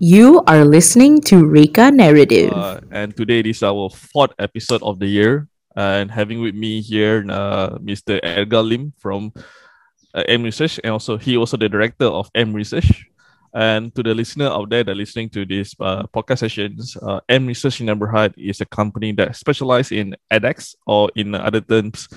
You 0.00 0.40
are 0.48 0.64
listening 0.64 1.20
to 1.28 1.44
Reka 1.44 1.90
Narrative. 1.92 2.48
Uh, 2.56 2.80
and 2.90 3.12
today 3.14 3.40
is 3.44 3.62
our 3.62 3.92
fourth 3.92 4.32
episode 4.38 4.80
of 4.80 4.96
the 4.96 5.04
year. 5.04 5.46
And 5.76 6.10
having 6.10 6.40
with 6.40 6.54
me 6.54 6.80
here, 6.80 7.20
uh, 7.28 7.76
Mr. 7.76 8.18
Edgar 8.22 8.62
Lim 8.62 8.94
from 8.96 9.30
uh, 10.16 10.24
M 10.24 10.42
Research, 10.42 10.80
and 10.82 10.96
also 10.96 11.18
he 11.18 11.36
also 11.36 11.58
the 11.58 11.68
director 11.68 12.06
of 12.08 12.30
M 12.34 12.56
Research. 12.56 13.04
And 13.52 13.94
to 13.94 14.02
the 14.02 14.14
listener 14.16 14.48
out 14.48 14.70
there 14.70 14.84
that 14.84 14.96
listening 14.96 15.28
to 15.36 15.44
this 15.44 15.76
uh, 15.78 16.08
podcast 16.08 16.48
sessions, 16.48 16.96
uh, 16.96 17.20
M 17.28 17.44
Research 17.44 17.84
in 17.84 17.92
Neighborhood 17.92 18.32
is 18.38 18.62
a 18.62 18.66
company 18.72 19.12
that 19.20 19.36
specializes 19.36 19.92
in 19.92 20.16
ADEX, 20.32 20.76
or 20.86 21.10
in 21.14 21.34
other 21.34 21.60
terms, 21.60 22.08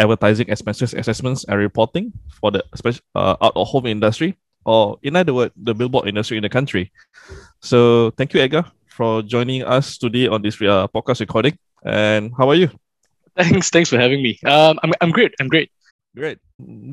advertising 0.00 0.48
expenses 0.48 0.94
assessments 0.94 1.44
and 1.46 1.60
reporting 1.60 2.10
for 2.40 2.50
the 2.50 2.64
special 2.74 3.06
uh, 3.14 3.36
out 3.40 3.54
of 3.54 3.68
home 3.68 3.86
industry, 3.86 4.36
or 4.64 4.98
in 5.02 5.16
other 5.16 5.34
words, 5.34 5.52
the 5.56 5.74
billboard 5.74 6.08
industry 6.08 6.36
in 6.36 6.42
the 6.42 6.48
country. 6.48 6.92
So 7.60 8.10
thank 8.16 8.34
you, 8.34 8.40
Edgar, 8.40 8.64
for 8.88 9.22
joining 9.22 9.64
us 9.64 9.98
today 9.98 10.28
on 10.28 10.42
this 10.42 10.60
uh, 10.60 10.86
podcast 10.88 11.20
recording. 11.20 11.58
And 11.84 12.32
how 12.36 12.48
are 12.48 12.54
you? 12.54 12.70
Thanks, 13.36 13.70
thanks 13.70 13.88
for 13.88 13.98
having 13.98 14.22
me. 14.22 14.38
Um, 14.44 14.78
I'm 14.82 14.92
I'm 15.00 15.10
great. 15.10 15.34
I'm 15.40 15.48
great. 15.48 15.70
Great. 16.16 16.38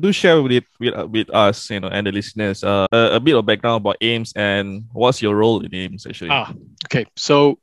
Do 0.00 0.12
share 0.12 0.40
with 0.40 0.52
it 0.52 0.64
with, 0.78 0.94
with 1.10 1.34
us, 1.34 1.70
you 1.70 1.80
know, 1.80 1.88
and 1.88 2.06
the 2.06 2.12
listeners, 2.12 2.62
uh, 2.62 2.86
a, 2.92 3.16
a 3.16 3.20
bit 3.20 3.34
of 3.34 3.44
background 3.44 3.82
about 3.82 3.96
AIMS 4.00 4.32
and 4.36 4.84
what's 4.92 5.20
your 5.20 5.34
role 5.34 5.60
in 5.60 5.74
AIMS 5.74 6.06
actually. 6.06 6.30
Ah, 6.30 6.54
okay. 6.86 7.04
So, 7.16 7.58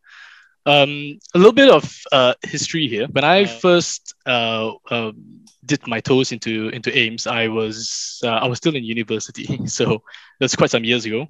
um, 0.66 1.20
a 1.34 1.38
little 1.38 1.54
bit 1.54 1.70
of 1.70 2.02
uh, 2.12 2.34
history 2.44 2.88
here. 2.88 3.08
When 3.08 3.24
I 3.24 3.46
first 3.46 4.16
uh, 4.26 4.72
um, 4.90 5.42
did 5.66 5.86
my 5.88 6.00
toes 6.00 6.32
into 6.32 6.70
into 6.70 6.96
AIMS, 6.98 7.28
I 7.28 7.48
was 7.48 8.22
uh, 8.24 8.30
I 8.30 8.48
was 8.48 8.58
still 8.58 8.76
in 8.76 8.84
university, 8.84 9.66
so 9.68 10.02
that's 10.40 10.56
quite 10.56 10.72
some 10.72 10.84
years 10.84 11.06
ago. 11.06 11.28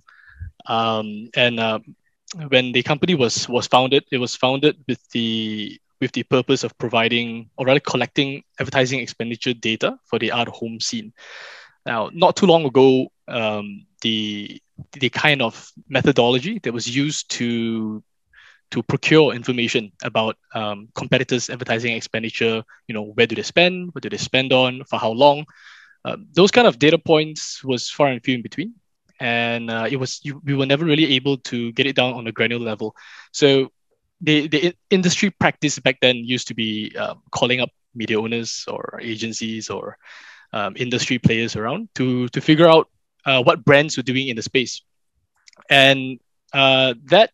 Um, 0.68 1.30
and 1.36 1.60
uh, 1.60 1.80
when 2.48 2.72
the 2.72 2.84
company 2.84 3.16
was 3.16 3.48
was 3.50 3.68
founded, 3.68 4.06
it 4.12 4.18
was 4.18 4.36
founded 4.36 4.78
with 4.88 5.00
the 5.10 5.80
with 6.00 6.12
the 6.14 6.24
purpose 6.24 6.64
of 6.64 6.78
providing 6.78 7.50
or 7.58 7.66
rather 7.66 7.80
collecting 7.80 8.44
advertising 8.60 9.00
expenditure 9.00 9.54
data 9.54 9.98
for 10.06 10.20
the 10.20 10.32
art 10.32 10.48
home 10.48 10.80
scene. 10.80 11.14
Now, 11.86 12.10
not 12.14 12.36
too 12.36 12.46
long 12.46 12.66
ago, 12.66 13.08
um, 13.28 13.86
the 14.02 14.62
the 14.94 15.10
kind 15.10 15.42
of 15.42 15.72
methodology 15.90 16.60
that 16.60 16.74
was 16.74 16.94
used 16.94 17.30
to 17.32 18.04
to 18.76 18.84
procure 18.84 19.34
information 19.34 19.92
about 20.04 20.36
um, 20.54 20.90
competitors' 20.96 21.50
advertising 21.50 21.96
expenditure, 21.96 22.62
you 22.88 22.94
know, 22.94 23.04
where 23.16 23.26
do 23.26 23.36
they 23.36 23.42
spend, 23.42 23.96
what 23.96 24.04
do 24.04 24.10
they 24.10 24.18
spend 24.18 24.52
on, 24.52 24.84
for 24.84 25.00
how 25.00 25.12
long, 25.12 25.46
uh, 26.04 26.18
those 26.34 26.52
kind 26.52 26.68
of 26.68 26.78
data 26.78 26.98
points 26.98 27.64
was 27.64 27.90
far 27.90 28.08
and 28.08 28.22
few 28.22 28.36
in 28.36 28.42
between, 28.42 28.74
and 29.22 29.72
uh, 29.72 29.88
it 29.90 29.96
was 29.96 30.20
you, 30.24 30.42
we 30.44 30.54
were 30.54 30.66
never 30.66 30.84
really 30.84 31.16
able 31.16 31.38
to 31.38 31.72
get 31.72 31.88
it 31.88 31.96
down 31.96 32.14
on 32.14 32.28
a 32.28 32.34
granular 32.34 32.66
level. 32.66 32.96
So 33.32 33.72
the 34.20 34.48
the 34.48 34.76
industry 34.90 35.30
practice 35.32 35.80
back 35.80 36.00
then 36.02 36.18
used 36.18 36.48
to 36.50 36.54
be 36.54 36.94
um, 37.00 37.24
calling 37.32 37.62
up 37.62 37.72
media 37.96 38.20
owners 38.20 38.66
or 38.68 39.00
agencies 39.02 39.70
or 39.70 39.98
um, 40.52 40.76
industry 40.76 41.18
players 41.18 41.56
around 41.56 41.88
to 41.96 42.28
to 42.30 42.42
figure 42.42 42.68
out 42.68 42.90
uh, 43.26 43.42
what 43.42 43.64
brands 43.64 43.96
were 43.96 44.04
doing 44.04 44.28
in 44.28 44.36
the 44.36 44.44
space, 44.44 44.84
and 45.70 46.20
uh, 46.54 46.94
that 47.06 47.34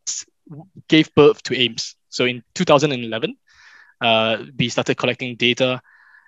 gave 0.88 1.13
birth 1.16 1.44
to 1.44 1.55
AIMS. 1.55 1.95
So 2.09 2.25
in 2.25 2.44
2011, 2.55 3.35
uh, 4.02 4.38
we 4.57 4.69
started 4.69 4.95
collecting 4.95 5.35
data 5.35 5.81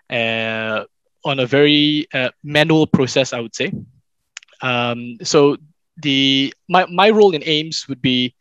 uh, 0.09 0.83
on 1.25 1.39
a 1.39 1.45
very 1.45 2.07
uh, 2.13 2.29
manual 2.43 2.87
process, 2.87 3.33
I 3.33 3.39
would 3.39 3.55
say. 3.55 3.71
Um, 4.61 5.17
so 5.23 5.57
the 5.97 6.53
my, 6.69 6.85
my 6.85 7.09
role 7.09 7.33
in 7.33 7.43
AIMS 7.43 7.87
would 7.87 8.01
be 8.01 8.35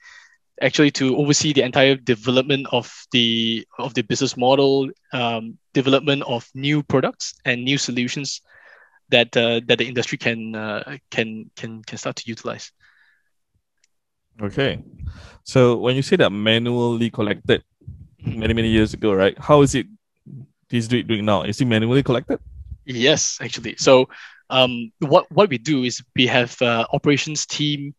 actually 0.60 0.90
to 0.92 1.16
oversee 1.16 1.52
the 1.52 1.62
entire 1.62 1.96
development 1.96 2.66
of 2.70 3.06
the 3.10 3.66
of 3.78 3.94
the 3.94 4.02
business 4.02 4.36
model, 4.36 4.90
um, 5.12 5.58
development 5.74 6.22
of 6.26 6.48
new 6.54 6.82
products 6.82 7.34
and 7.44 7.64
new 7.64 7.78
solutions 7.78 8.42
that 9.08 9.36
uh, 9.36 9.60
that 9.66 9.78
the 9.78 9.86
industry 9.86 10.18
can 10.18 10.54
uh, 10.54 10.96
can 11.10 11.50
can 11.56 11.82
can 11.82 11.98
start 11.98 12.16
to 12.16 12.24
utilize. 12.26 12.72
Okay, 14.42 14.82
so 15.44 15.76
when 15.76 15.94
you 15.94 16.02
say 16.02 16.16
that 16.16 16.30
manually 16.30 17.10
collected 17.10 17.62
many 18.24 18.54
many 18.54 18.68
years 18.68 18.92
ago, 18.92 19.12
right? 19.12 19.38
How 19.38 19.62
is 19.62 19.74
it? 19.74 19.86
He's 20.68 20.88
doing 20.88 21.24
now. 21.24 21.42
Is 21.42 21.60
it 21.60 21.66
manually 21.66 22.02
collected? 22.02 22.40
Yes, 22.84 23.38
actually. 23.40 23.76
So, 23.78 24.08
um, 24.50 24.90
what 24.98 25.30
what 25.30 25.48
we 25.48 25.58
do 25.58 25.84
is 25.84 26.02
we 26.16 26.26
have 26.26 26.60
uh, 26.60 26.86
operations 26.92 27.46
team 27.46 27.94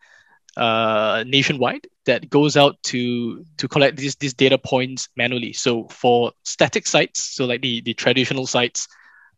uh, 0.57 1.23
nationwide 1.25 1.87
that 2.05 2.29
goes 2.29 2.57
out 2.57 2.81
to 2.83 3.45
to 3.57 3.67
collect 3.67 3.97
these 3.97 4.15
these 4.15 4.33
data 4.33 4.57
points 4.57 5.09
manually. 5.15 5.53
So 5.53 5.87
for 5.87 6.33
static 6.43 6.87
sites, 6.87 7.23
so 7.23 7.45
like 7.45 7.61
the 7.61 7.81
the 7.81 7.93
traditional 7.93 8.47
sites, 8.47 8.87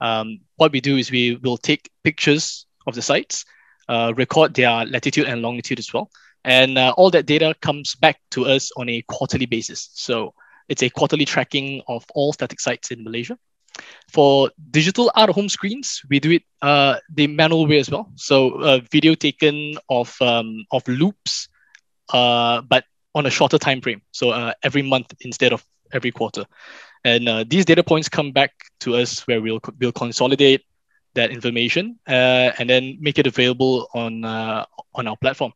um, 0.01 0.39
what 0.55 0.72
we 0.72 0.81
do 0.81 0.97
is 0.97 1.11
we 1.11 1.35
will 1.35 1.57
take 1.57 1.91
pictures 2.03 2.66
of 2.87 2.95
the 2.95 3.01
sites, 3.01 3.45
uh, 3.89 4.13
record 4.16 4.53
their 4.55 4.85
latitude 4.85 5.27
and 5.27 5.41
longitude 5.41 5.79
as 5.79 5.93
well, 5.93 6.09
and 6.45 6.78
uh, 6.78 6.94
all 6.95 7.09
that 7.09 7.25
data 7.25 7.56
comes 7.61 7.95
back 7.95 8.22
to 8.29 8.45
us 8.45 8.72
on 8.78 8.88
a 8.88 9.01
quarterly 9.07 9.47
basis. 9.47 9.89
So 9.94 10.33
it's 10.69 10.83
a 10.83 10.89
quarterly 10.89 11.25
tracking 11.25 11.81
of 11.88 12.06
all 12.13 12.33
static 12.33 12.59
sites 12.59 12.91
in 12.91 13.03
Malaysia. 13.03 13.38
For 14.09 14.51
digital 14.72 15.11
out 15.16 15.28
of 15.28 15.35
home 15.35 15.50
screens, 15.50 16.01
we 16.09 16.19
do 16.19 16.31
it 16.31 16.44
uh, 16.61 16.97
the 17.13 17.28
manual 17.28 17.67
way 17.67 17.79
as 17.79 17.89
well. 17.89 18.11
So 18.16 18.51
uh, 18.61 18.79
video 18.91 19.16
taken 19.16 19.75
of 19.89 20.16
um, 20.22 20.66
of 20.72 20.88
loops, 20.88 21.50
uh, 22.13 22.61
but 22.61 22.85
on 23.16 23.25
a 23.25 23.29
shorter 23.29 23.57
time 23.57 23.81
frame. 23.81 24.01
So 24.11 24.29
uh, 24.29 24.53
every 24.63 24.84
month 24.84 25.13
instead 25.22 25.51
of 25.51 25.66
every 25.91 26.11
quarter. 26.11 26.45
And 27.03 27.50
these 27.50 27.66
data 27.66 27.84
points 27.84 28.09
come 28.09 28.31
back 28.31 28.51
to 28.81 28.95
us 28.95 29.28
where 29.28 29.41
we'll 29.41 29.59
we'll 29.79 29.91
consolidate 29.91 30.63
that 31.13 31.29
information 31.29 32.00
and 32.07 32.69
then 32.69 32.97
make 33.00 33.19
it 33.19 33.28
available 33.28 33.88
on 33.94 34.23
on 34.23 35.07
our 35.07 35.17
platform. 35.17 35.53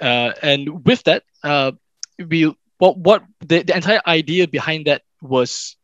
Uh, 0.00 0.32
and 0.42 0.84
with 0.84 1.02
that, 1.04 1.24
uh, 1.42 1.72
we 2.18 2.52
what 2.78 2.98
what 2.98 3.24
the, 3.40 3.62
the 3.62 3.74
entire 3.74 4.00
idea 4.06 4.46
behind 4.46 4.86
that 4.86 5.02
was 5.22 5.76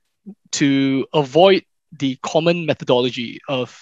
to 0.53 1.07
avoid 1.13 1.65
the 1.99 2.17
common 2.23 2.67
methodology 2.67 3.41
of 3.49 3.79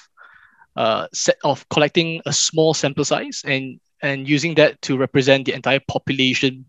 uh, 0.76 1.06
set 1.12 1.36
of 1.44 1.68
collecting 1.68 2.22
a 2.26 2.32
small 2.32 2.74
sample 2.74 3.04
size 3.04 3.42
and 3.44 3.80
and 4.02 4.28
using 4.28 4.54
that 4.54 4.80
to 4.82 4.96
represent 4.96 5.44
the 5.44 5.52
entire 5.52 5.80
population 5.88 6.64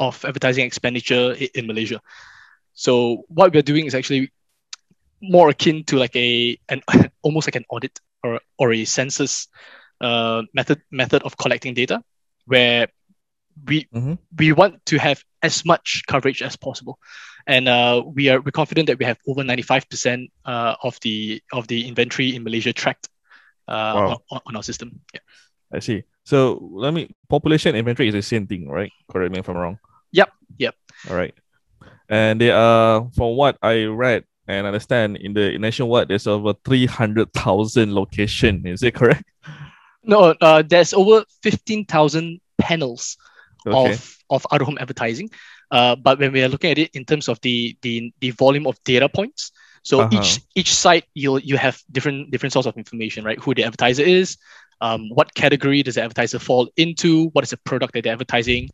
of 0.00 0.24
advertising 0.24 0.64
expenditure 0.64 1.34
in, 1.54 1.66
Malaysia. 1.66 2.00
So 2.72 3.24
what 3.28 3.52
we're 3.52 3.62
doing 3.62 3.84
is 3.84 3.94
actually 3.94 4.32
more 5.20 5.50
akin 5.50 5.84
to 5.84 5.96
like 5.98 6.16
a 6.16 6.58
an 6.68 6.82
almost 7.22 7.46
like 7.46 7.56
an 7.56 7.66
audit 7.68 8.00
or 8.24 8.40
or 8.58 8.72
a 8.72 8.84
census 8.84 9.48
uh, 10.00 10.42
method 10.54 10.80
method 10.90 11.22
of 11.22 11.36
collecting 11.36 11.74
data, 11.74 12.02
where 12.46 12.88
we 13.66 13.84
mm-hmm. 13.94 14.14
we 14.38 14.52
want 14.52 14.84
to 14.86 14.98
have 14.98 15.22
as 15.42 15.64
much 15.64 16.02
coverage 16.06 16.42
as 16.42 16.56
possible, 16.56 16.98
and 17.46 17.68
uh, 17.68 18.02
we 18.04 18.28
are 18.28 18.40
we're 18.40 18.50
confident 18.50 18.86
that 18.86 18.98
we 18.98 19.04
have 19.04 19.18
over 19.26 19.44
ninety 19.44 19.62
five 19.62 19.88
percent 19.88 20.30
uh, 20.44 20.74
of 20.82 20.98
the 21.00 21.42
of 21.52 21.66
the 21.68 21.86
inventory 21.86 22.34
in 22.34 22.44
Malaysia 22.44 22.72
tracked 22.72 23.08
uh, 23.68 23.94
wow. 23.94 24.22
on, 24.30 24.40
on, 24.46 24.56
our 24.56 24.62
system. 24.62 25.00
Yeah. 25.14 25.20
I 25.72 25.78
see. 25.78 26.04
So 26.24 26.68
let 26.72 26.94
me 26.94 27.14
population 27.28 27.74
inventory 27.74 28.08
is 28.08 28.14
the 28.14 28.22
same 28.22 28.46
thing, 28.46 28.68
right? 28.68 28.92
Correct 29.10 29.32
me 29.32 29.40
if 29.40 29.48
I'm 29.48 29.56
wrong. 29.56 29.78
Yep. 30.12 30.32
Yep. 30.58 30.74
All 31.10 31.16
right. 31.16 31.34
And 32.08 32.40
they 32.40 32.50
are 32.50 33.08
from 33.16 33.36
what 33.36 33.56
I 33.62 33.84
read 33.84 34.24
and 34.46 34.66
understand 34.66 35.16
in 35.16 35.32
the 35.34 35.56
nationwide 35.58 36.08
there's 36.08 36.26
over 36.26 36.54
three 36.64 36.86
hundred 36.86 37.32
thousand 37.32 37.94
location. 37.94 38.66
Is 38.66 38.82
it 38.82 38.94
correct? 38.94 39.24
No, 40.04 40.34
uh, 40.40 40.62
there's 40.62 40.92
over 40.92 41.24
fifteen 41.42 41.84
thousand 41.84 42.40
panels 42.58 43.16
okay. 43.66 43.92
of 43.92 44.16
of 44.30 44.46
out 44.52 44.60
of 44.60 44.66
home 44.66 44.78
advertising. 44.80 45.30
Uh, 45.70 45.96
but 45.96 46.18
when 46.18 46.32
we 46.32 46.42
are 46.42 46.48
looking 46.48 46.70
at 46.70 46.78
it 46.78 46.90
in 46.92 47.04
terms 47.04 47.28
of 47.28 47.40
the 47.40 47.76
the, 47.80 48.12
the 48.20 48.30
volume 48.30 48.66
of 48.66 48.76
data 48.84 49.08
points, 49.08 49.52
so 49.82 50.00
uh-huh. 50.00 50.20
each 50.20 50.40
each 50.54 50.74
site 50.74 51.04
you 51.14 51.38
you 51.38 51.56
have 51.56 51.80
different 51.90 52.30
different 52.30 52.52
sorts 52.52 52.66
of 52.66 52.76
information, 52.76 53.24
right? 53.24 53.38
Who 53.38 53.54
the 53.54 53.64
advertiser 53.64 54.02
is, 54.02 54.36
um, 54.80 55.08
what 55.08 55.34
category 55.34 55.82
does 55.82 55.94
the 55.94 56.02
advertiser 56.02 56.38
fall 56.38 56.68
into, 56.76 57.28
what 57.30 57.44
is 57.44 57.50
the 57.50 57.56
product 57.56 57.94
that 57.94 58.04
they're 58.04 58.12
advertising, 58.12 58.68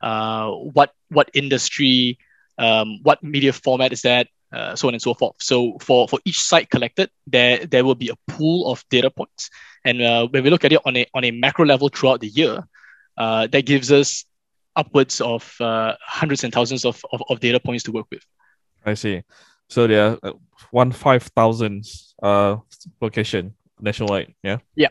uh, 0.00 0.50
what 0.50 0.92
what 1.08 1.30
industry, 1.34 2.18
um, 2.58 2.98
what 3.02 3.22
media 3.22 3.52
format 3.52 3.92
is 3.92 4.02
that, 4.02 4.26
uh, 4.52 4.74
so 4.74 4.88
on 4.88 4.94
and 4.94 5.02
so 5.02 5.14
forth. 5.14 5.36
So 5.38 5.78
for 5.80 6.08
for 6.08 6.18
each 6.24 6.40
site 6.40 6.68
collected, 6.68 7.10
there 7.26 7.64
there 7.64 7.84
will 7.84 7.94
be 7.94 8.08
a 8.08 8.18
pool 8.26 8.72
of 8.72 8.84
data 8.90 9.10
points, 9.10 9.50
and 9.84 10.02
uh, 10.02 10.26
when 10.28 10.44
we 10.44 10.50
look 10.50 10.64
at 10.64 10.72
it 10.72 10.80
on 10.84 10.96
a 10.96 11.06
on 11.14 11.24
a 11.24 11.30
macro 11.30 11.64
level 11.64 11.88
throughout 11.88 12.20
the 12.20 12.28
year, 12.28 12.64
uh, 13.16 13.46
that 13.48 13.66
gives 13.66 13.90
us 13.90 14.24
upwards 14.76 15.20
of 15.20 15.54
uh, 15.60 15.94
hundreds 16.00 16.44
and 16.44 16.52
thousands 16.52 16.84
of, 16.84 17.04
of, 17.12 17.22
of, 17.28 17.40
data 17.40 17.58
points 17.58 17.84
to 17.84 17.92
work 17.92 18.06
with. 18.10 18.24
I 18.86 18.94
see. 18.94 19.22
So 19.68 19.86
there 19.86 20.12
are 20.12 20.18
uh, 20.22 20.32
one 20.70 20.92
five 20.92 21.22
thousand 21.22 21.84
uh 22.22 22.56
location 23.00 23.54
nationwide. 23.80 24.34
Yeah. 24.42 24.58
Yeah. 24.74 24.88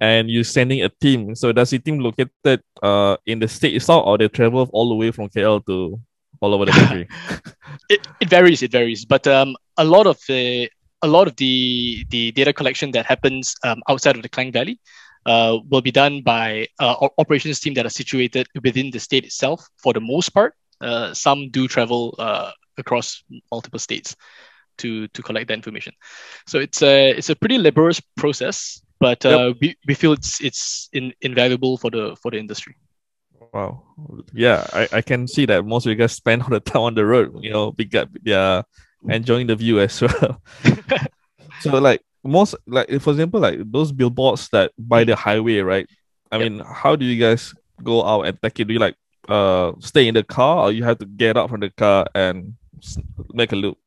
and 0.00 0.30
you're 0.30 0.44
sending 0.44 0.82
a 0.82 0.88
team. 0.88 1.34
So 1.34 1.52
does 1.52 1.70
the 1.70 1.78
team 1.78 1.98
located 1.98 2.62
uh 2.82 3.16
in 3.26 3.38
the 3.38 3.48
state 3.48 3.74
itself, 3.74 4.06
or 4.06 4.18
they 4.18 4.28
travel 4.28 4.68
all 4.72 4.88
the 4.88 4.94
way 4.94 5.10
from 5.10 5.28
KL 5.28 5.64
to 5.66 6.00
all 6.40 6.54
over 6.54 6.64
the 6.64 6.72
country? 6.72 7.08
it, 7.88 8.06
it 8.20 8.28
varies. 8.28 8.62
It 8.62 8.72
varies, 8.72 9.04
but 9.04 9.26
um, 9.26 9.56
a 9.76 9.84
lot 9.84 10.06
of 10.06 10.18
the 10.26 10.70
a 11.02 11.08
lot 11.08 11.26
of 11.26 11.36
the 11.36 12.04
the 12.10 12.32
data 12.32 12.52
collection 12.52 12.90
that 12.92 13.06
happens 13.06 13.54
um, 13.64 13.82
outside 13.88 14.16
of 14.16 14.22
the 14.22 14.28
Klang 14.28 14.52
Valley 14.52 14.78
uh, 15.26 15.58
will 15.68 15.80
be 15.80 15.90
done 15.90 16.22
by 16.22 16.66
uh, 16.78 17.08
operations 17.18 17.60
team 17.60 17.74
that 17.74 17.86
are 17.86 17.90
situated 17.90 18.46
within 18.62 18.90
the 18.90 18.98
state 18.98 19.24
itself. 19.24 19.66
For 19.76 19.92
the 19.92 20.00
most 20.00 20.30
part, 20.30 20.54
uh, 20.80 21.14
some 21.14 21.50
do 21.50 21.68
travel 21.68 22.14
uh, 22.18 22.50
across 22.78 23.22
multiple 23.50 23.78
states 23.78 24.16
to 24.78 25.08
to 25.08 25.22
collect 25.22 25.48
that 25.48 25.54
information. 25.54 25.92
So 26.46 26.58
it's 26.58 26.82
a 26.82 27.10
it's 27.10 27.30
a 27.30 27.36
pretty 27.36 27.58
laborious 27.58 28.00
process, 28.16 28.82
but 28.98 29.24
uh, 29.24 29.48
yep. 29.48 29.56
we, 29.60 29.76
we 29.86 29.94
feel 29.94 30.12
it's 30.12 30.40
it's 30.40 30.88
in, 30.92 31.12
invaluable 31.20 31.76
for 31.76 31.90
the 31.90 32.16
for 32.20 32.30
the 32.30 32.38
industry. 32.38 32.76
Wow. 33.52 33.82
Yeah, 34.32 34.64
I, 34.72 34.88
I 34.92 35.02
can 35.02 35.26
see 35.26 35.44
that 35.46 35.64
most 35.64 35.84
of 35.84 35.90
you 35.90 35.96
guys 35.96 36.12
spend 36.12 36.42
all 36.42 36.50
the 36.50 36.60
time 36.60 36.82
on 36.82 36.94
the 36.94 37.04
road, 37.04 37.36
you 37.42 37.50
know, 37.50 37.72
big 37.72 37.92
yeah, 38.22 38.62
enjoying 39.08 39.46
the 39.46 39.56
view 39.56 39.80
as 39.80 40.00
well. 40.00 40.42
so 41.60 41.78
like 41.78 42.02
most 42.24 42.54
like 42.66 42.88
for 43.00 43.10
example, 43.10 43.40
like 43.40 43.58
those 43.70 43.92
billboards 43.92 44.48
that 44.50 44.72
by 44.78 45.04
the 45.04 45.16
highway, 45.16 45.58
right? 45.58 45.88
I 46.30 46.38
yep. 46.38 46.52
mean, 46.52 46.62
how 46.64 46.96
do 46.96 47.04
you 47.04 47.20
guys 47.20 47.54
go 47.82 48.04
out 48.04 48.22
and 48.22 48.38
take 48.42 48.60
it? 48.60 48.64
Do 48.66 48.74
you 48.74 48.80
like 48.80 48.96
uh 49.28 49.72
stay 49.80 50.08
in 50.08 50.14
the 50.14 50.24
car 50.24 50.64
or 50.64 50.72
you 50.72 50.84
have 50.84 50.98
to 50.98 51.06
get 51.06 51.36
out 51.36 51.50
from 51.50 51.60
the 51.60 51.70
car 51.70 52.06
and 52.14 52.54
make 53.32 53.52
a 53.52 53.56
loop? 53.56 53.78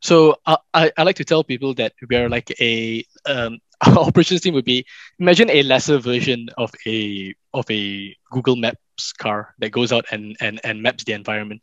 So 0.00 0.36
uh, 0.46 0.56
I, 0.74 0.92
I 0.96 1.02
like 1.02 1.16
to 1.16 1.24
tell 1.24 1.42
people 1.42 1.74
that 1.74 1.92
we 2.08 2.16
are 2.16 2.28
like 2.28 2.52
a 2.60 3.04
um, 3.26 3.58
our 3.86 3.98
operations 3.98 4.40
team 4.40 4.54
would 4.54 4.64
be 4.64 4.84
imagine 5.18 5.50
a 5.50 5.62
lesser 5.62 5.98
version 5.98 6.48
of 6.56 6.72
a 6.86 7.34
of 7.54 7.64
a 7.70 8.14
Google 8.30 8.56
Maps 8.56 9.12
car 9.12 9.54
that 9.58 9.70
goes 9.70 9.92
out 9.92 10.04
and 10.10 10.36
and, 10.40 10.60
and 10.64 10.82
maps 10.82 11.04
the 11.04 11.12
environment. 11.12 11.62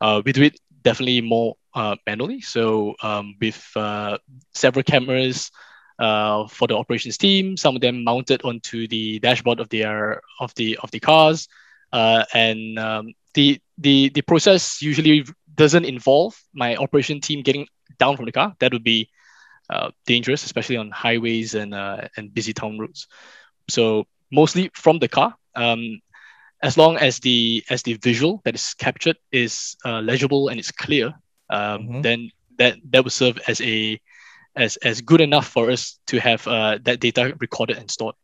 Uh, 0.00 0.20
we 0.24 0.32
do 0.32 0.42
it 0.42 0.58
definitely 0.86 1.20
more 1.20 1.56
uh, 1.74 1.96
manually. 2.06 2.40
So 2.40 2.94
um, 3.02 3.34
with 3.42 3.58
uh, 3.74 4.18
several 4.54 4.84
cameras 4.84 5.50
uh, 5.98 6.46
for 6.48 6.68
the 6.68 6.76
operations 6.76 7.18
team, 7.18 7.56
some 7.56 7.74
of 7.74 7.82
them 7.82 8.04
mounted 8.04 8.42
onto 8.44 8.86
the 8.88 9.18
dashboard 9.18 9.60
of 9.60 9.68
their 9.68 10.22
of 10.40 10.54
the 10.54 10.78
of 10.82 10.90
the 10.92 11.00
cars, 11.00 11.48
uh, 11.92 12.24
and 12.34 12.78
um, 12.78 13.12
the 13.34 13.58
the 13.78 14.10
the 14.14 14.22
process 14.22 14.80
usually 14.80 15.24
doesn't 15.54 15.84
involve 15.84 16.34
my 16.54 16.76
operation 16.76 17.20
team 17.20 17.42
getting 17.42 17.66
down 17.98 18.16
from 18.16 18.26
the 18.26 18.32
car. 18.32 18.54
That 18.60 18.72
would 18.72 18.84
be 18.84 19.08
uh, 19.70 19.90
dangerous, 20.06 20.44
especially 20.44 20.76
on 20.76 20.90
highways 20.90 21.54
and 21.54 21.74
uh, 21.74 22.08
and 22.16 22.32
busy 22.32 22.52
town 22.52 22.78
roads. 22.78 23.06
So 23.68 24.06
mostly 24.30 24.70
from 24.74 24.98
the 24.98 25.08
car. 25.08 25.34
Um, 25.56 26.00
as 26.66 26.76
long 26.76 26.96
as 26.98 27.20
the 27.20 27.62
as 27.70 27.82
the 27.82 27.94
visual 28.02 28.42
that 28.44 28.54
is 28.54 28.74
captured 28.74 29.16
is 29.30 29.76
uh, 29.86 30.00
legible 30.00 30.48
and 30.48 30.58
it's 30.58 30.72
clear, 30.72 31.14
um, 31.48 31.86
mm-hmm. 31.86 32.00
then 32.02 32.30
that 32.58 32.74
that 32.90 33.04
will 33.04 33.14
serve 33.22 33.38
as 33.46 33.60
a 33.60 34.00
as 34.56 34.76
as 34.82 35.00
good 35.00 35.20
enough 35.20 35.46
for 35.46 35.70
us 35.70 36.00
to 36.10 36.18
have 36.18 36.42
uh, 36.48 36.78
that 36.82 36.98
data 36.98 37.36
recorded 37.38 37.78
and 37.78 37.88
stored. 37.88 38.16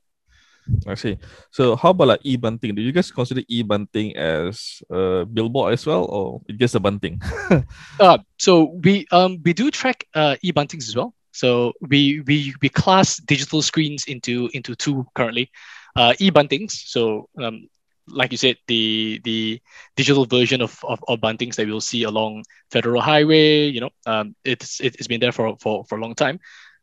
I 0.87 0.95
see. 0.95 1.19
So 1.51 1.77
how 1.77 1.91
about 1.91 2.09
like 2.09 2.21
e-bunting? 2.23 2.75
Do 2.75 2.83
you 2.83 2.93
guys 2.93 3.11
consider 3.11 3.43
e-bunting 3.49 4.17
as 4.17 4.83
a 4.91 5.25
billboard 5.25 5.75
as 5.75 5.87
well, 5.87 6.05
or 6.05 6.43
it 6.49 6.59
just 6.59 6.75
a 6.75 6.81
bunting? 6.81 7.23
uh, 8.01 8.19
so 8.39 8.75
we 8.83 9.07
um 9.13 9.39
we 9.45 9.53
do 9.53 9.71
track 9.71 10.05
uh, 10.15 10.35
e-buntings 10.43 10.89
as 10.89 10.97
well. 10.97 11.15
So 11.31 11.73
we 11.81 12.21
we 12.27 12.55
we 12.61 12.69
class 12.69 13.19
digital 13.23 13.63
screens 13.63 14.05
into 14.07 14.51
into 14.53 14.75
two 14.75 15.07
currently, 15.15 15.51
uh, 15.95 16.15
e-buntings. 16.19 16.73
So 16.73 17.29
um, 17.39 17.69
like 18.09 18.33
you 18.33 18.39
said, 18.39 18.57
the 18.67 19.21
the 19.25 19.61
digital 19.97 20.25
version 20.27 20.61
of, 20.61 20.79
of, 20.85 21.03
of 21.09 21.21
buntings 21.21 21.57
that 21.57 21.67
we'll 21.67 21.81
see 21.81 22.03
along 22.03 22.45
Federal 22.71 23.01
Highway, 23.01 23.69
you 23.69 23.81
know, 23.81 23.91
um, 24.07 24.35
it's 24.45 24.81
it's 24.81 25.07
been 25.07 25.21
there 25.21 25.33
for, 25.33 25.57
for, 25.61 25.85
for 25.85 25.99
a 25.99 26.01
long 26.01 26.15
time. 26.15 26.41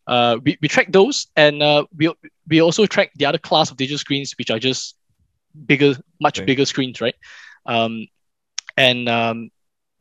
Uh, 0.07 0.39
we, 0.44 0.57
we 0.60 0.68
track 0.68 0.92
those 0.92 1.27
and 1.36 1.62
uh, 1.62 1.86
we, 1.95 2.12
we 2.48 2.62
also 2.62 2.88
track 2.88 3.12
the 3.18 3.27
other 3.27 3.38
class 3.38 3.69
of 3.69 3.77
digital 3.77 4.00
screens, 4.00 4.33
which 4.39 4.50
are 4.50 4.57
just 4.57 4.95
bigger, 5.68 5.95
much 6.19 6.39
okay. 6.39 6.45
bigger 6.45 6.66
screens, 6.66 7.00
right? 7.00 7.13
Um, 7.68 8.07
and 8.75 9.07
um, 9.07 9.51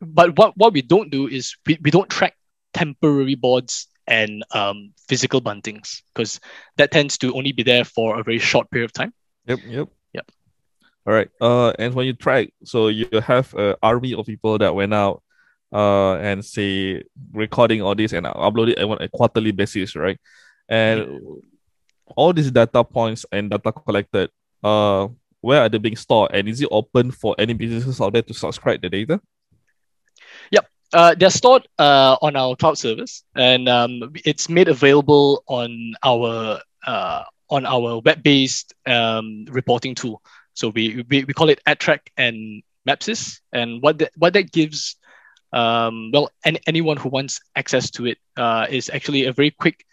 but 0.01 0.35
what, 0.35 0.57
what 0.57 0.73
we 0.73 0.81
don't 0.81 1.11
do 1.11 1.27
is 1.27 1.55
we, 1.67 1.77
we 1.83 1.91
don't 1.91 2.09
track 2.09 2.35
temporary 2.73 3.35
boards 3.35 3.87
and 4.07 4.43
um, 4.51 4.93
physical 5.07 5.41
buntings 5.41 6.01
because 6.13 6.39
that 6.77 6.91
tends 6.91 7.19
to 7.19 7.33
only 7.35 7.51
be 7.51 7.61
there 7.61 7.85
for 7.85 8.19
a 8.19 8.23
very 8.23 8.39
short 8.39 8.71
period 8.71 8.85
of 8.85 8.93
time. 8.93 9.13
Yep, 9.45 9.59
yep, 9.67 9.71
yep. 9.71 9.87
All 11.07 11.13
right. 11.13 11.29
Uh, 11.41 11.71
and 11.79 11.93
when 11.93 12.05
you 12.05 12.13
track, 12.13 12.49
so 12.63 12.87
you 12.89 13.07
have 13.23 13.53
an 13.55 13.75
army 13.81 14.13
of 14.13 14.25
people 14.25 14.57
that 14.57 14.75
went 14.75 14.93
out, 14.93 15.23
uh, 15.71 16.15
and 16.15 16.43
say 16.43 17.03
recording 17.31 17.81
all 17.81 17.95
this 17.95 18.13
and 18.13 18.25
upload 18.25 18.69
it 18.69 18.79
on 18.79 19.01
a 19.01 19.07
quarterly 19.07 19.51
basis, 19.51 19.95
right? 19.95 20.19
And 20.67 21.21
all 22.15 22.33
these 22.33 22.51
data 22.51 22.83
points 22.83 23.25
and 23.31 23.49
data 23.49 23.71
collected, 23.71 24.29
uh, 24.63 25.07
where 25.41 25.61
are 25.61 25.69
they 25.69 25.77
being 25.77 25.95
stored, 25.95 26.31
and 26.33 26.47
is 26.49 26.61
it 26.61 26.69
open 26.71 27.11
for 27.11 27.35
any 27.37 27.53
businesses 27.53 28.01
out 28.01 28.13
there 28.13 28.21
to 28.23 28.33
subscribe 28.33 28.81
the 28.81 28.89
data? 28.89 29.21
Yep. 30.51 30.67
Uh, 30.91 31.15
they're 31.15 31.29
stored 31.29 31.67
uh, 31.77 32.17
on 32.21 32.35
our 32.35 32.55
cloud 32.55 32.77
service, 32.77 33.23
and 33.35 33.69
um, 33.69 34.11
it's 34.25 34.49
made 34.49 34.67
available 34.67 35.43
on 35.47 35.93
our 36.03 36.59
uh, 36.85 37.23
on 37.49 37.65
our 37.65 38.01
web-based 38.01 38.73
um, 38.85 39.45
reporting 39.49 39.95
tool. 39.95 40.21
So 40.53 40.69
we, 40.69 41.05
we, 41.09 41.23
we 41.23 41.33
call 41.33 41.49
it 41.49 41.61
AdTrack 41.65 41.99
and 42.17 42.63
Mapsys, 42.87 43.39
and 43.53 43.81
what 43.81 43.99
that 43.99 44.11
what 44.17 44.33
that 44.33 44.51
gives, 44.51 44.95
um, 45.53 46.11
well, 46.11 46.29
any, 46.45 46.59
anyone 46.67 46.97
who 46.97 47.09
wants 47.09 47.39
access 47.55 47.89
to 47.91 48.07
it 48.07 48.17
uh, 48.37 48.67
is 48.69 48.89
actually 48.89 49.25
a 49.25 49.33
very 49.33 49.51
quick 49.51 49.85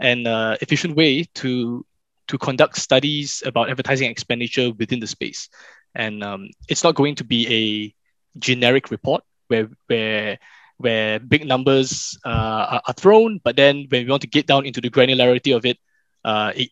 and 0.00 0.26
uh, 0.26 0.56
efficient 0.60 0.96
way 0.96 1.24
to 1.34 1.84
to 2.28 2.38
conduct 2.38 2.78
studies 2.78 3.42
about 3.44 3.70
advertising 3.70 4.10
expenditure 4.10 4.72
within 4.78 5.00
the 5.00 5.06
space, 5.06 5.48
and 5.94 6.22
um, 6.22 6.48
it's 6.68 6.84
not 6.84 6.94
going 6.94 7.14
to 7.16 7.24
be 7.24 7.46
a 7.48 8.38
generic 8.38 8.90
report 8.90 9.24
where 9.48 9.68
where 9.86 10.38
where 10.78 11.18
big 11.20 11.46
numbers 11.46 12.18
uh, 12.24 12.66
are, 12.78 12.82
are, 12.86 12.94
thrown, 12.94 13.40
but 13.44 13.56
then 13.56 13.86
when 13.88 14.04
we 14.04 14.10
want 14.10 14.22
to 14.22 14.28
get 14.28 14.46
down 14.46 14.66
into 14.66 14.80
the 14.80 14.90
granularity 14.90 15.54
of 15.54 15.64
it, 15.64 15.78
uh, 16.24 16.52
it 16.54 16.70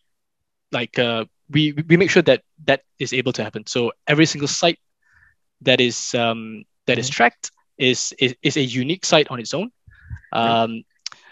like 0.71 0.99
uh, 0.99 1.25
we 1.49 1.73
we 1.87 1.97
make 1.97 2.09
sure 2.09 2.23
that 2.23 2.41
that 2.65 2.81
is 2.99 3.13
able 3.13 3.33
to 3.33 3.43
happen. 3.43 3.65
So 3.67 3.91
every 4.07 4.25
single 4.25 4.47
site 4.47 4.79
that 5.61 5.79
is 5.81 6.13
um, 6.13 6.63
that 6.85 6.93
mm-hmm. 6.93 6.99
is 6.99 7.09
tracked 7.09 7.51
is, 7.77 8.13
is 8.19 8.35
is 8.41 8.57
a 8.57 8.63
unique 8.63 9.05
site 9.05 9.29
on 9.29 9.39
its 9.39 9.53
own. 9.53 9.71
Um, 10.31 10.83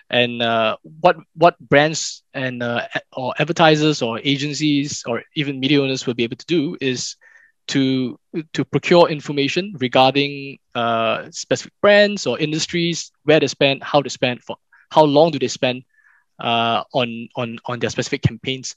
and 0.10 0.42
uh, 0.42 0.78
what 1.00 1.18
what 1.36 1.58
brands 1.60 2.24
and 2.34 2.62
uh, 2.62 2.86
or 3.14 3.34
advertisers 3.40 4.02
or 4.02 4.20
agencies 4.24 5.04
or 5.08 5.24
even 5.36 5.60
media 5.60 5.82
owners 5.82 6.06
will 6.06 6.14
be 6.14 6.24
able 6.24 6.36
to 6.36 6.46
do 6.46 6.78
is 6.82 7.16
to 7.68 8.20
to 8.54 8.66
procure 8.66 9.10
information 9.10 9.74
regarding 9.80 10.60
uh, 10.76 11.32
specific 11.32 11.74
brands 11.82 12.28
or 12.28 12.38
industries, 12.40 13.12
where 13.24 13.40
they 13.40 13.48
spend, 13.48 13.84
how 13.84 14.02
they 14.02 14.10
spend, 14.10 14.44
for 14.44 14.58
how 14.92 15.04
long 15.04 15.32
do 15.32 15.40
they 15.40 15.48
spend 15.48 15.84
uh, 16.40 16.84
on 16.94 17.30
on 17.36 17.60
on 17.66 17.80
their 17.80 17.90
specific 17.90 18.22
campaigns. 18.22 18.76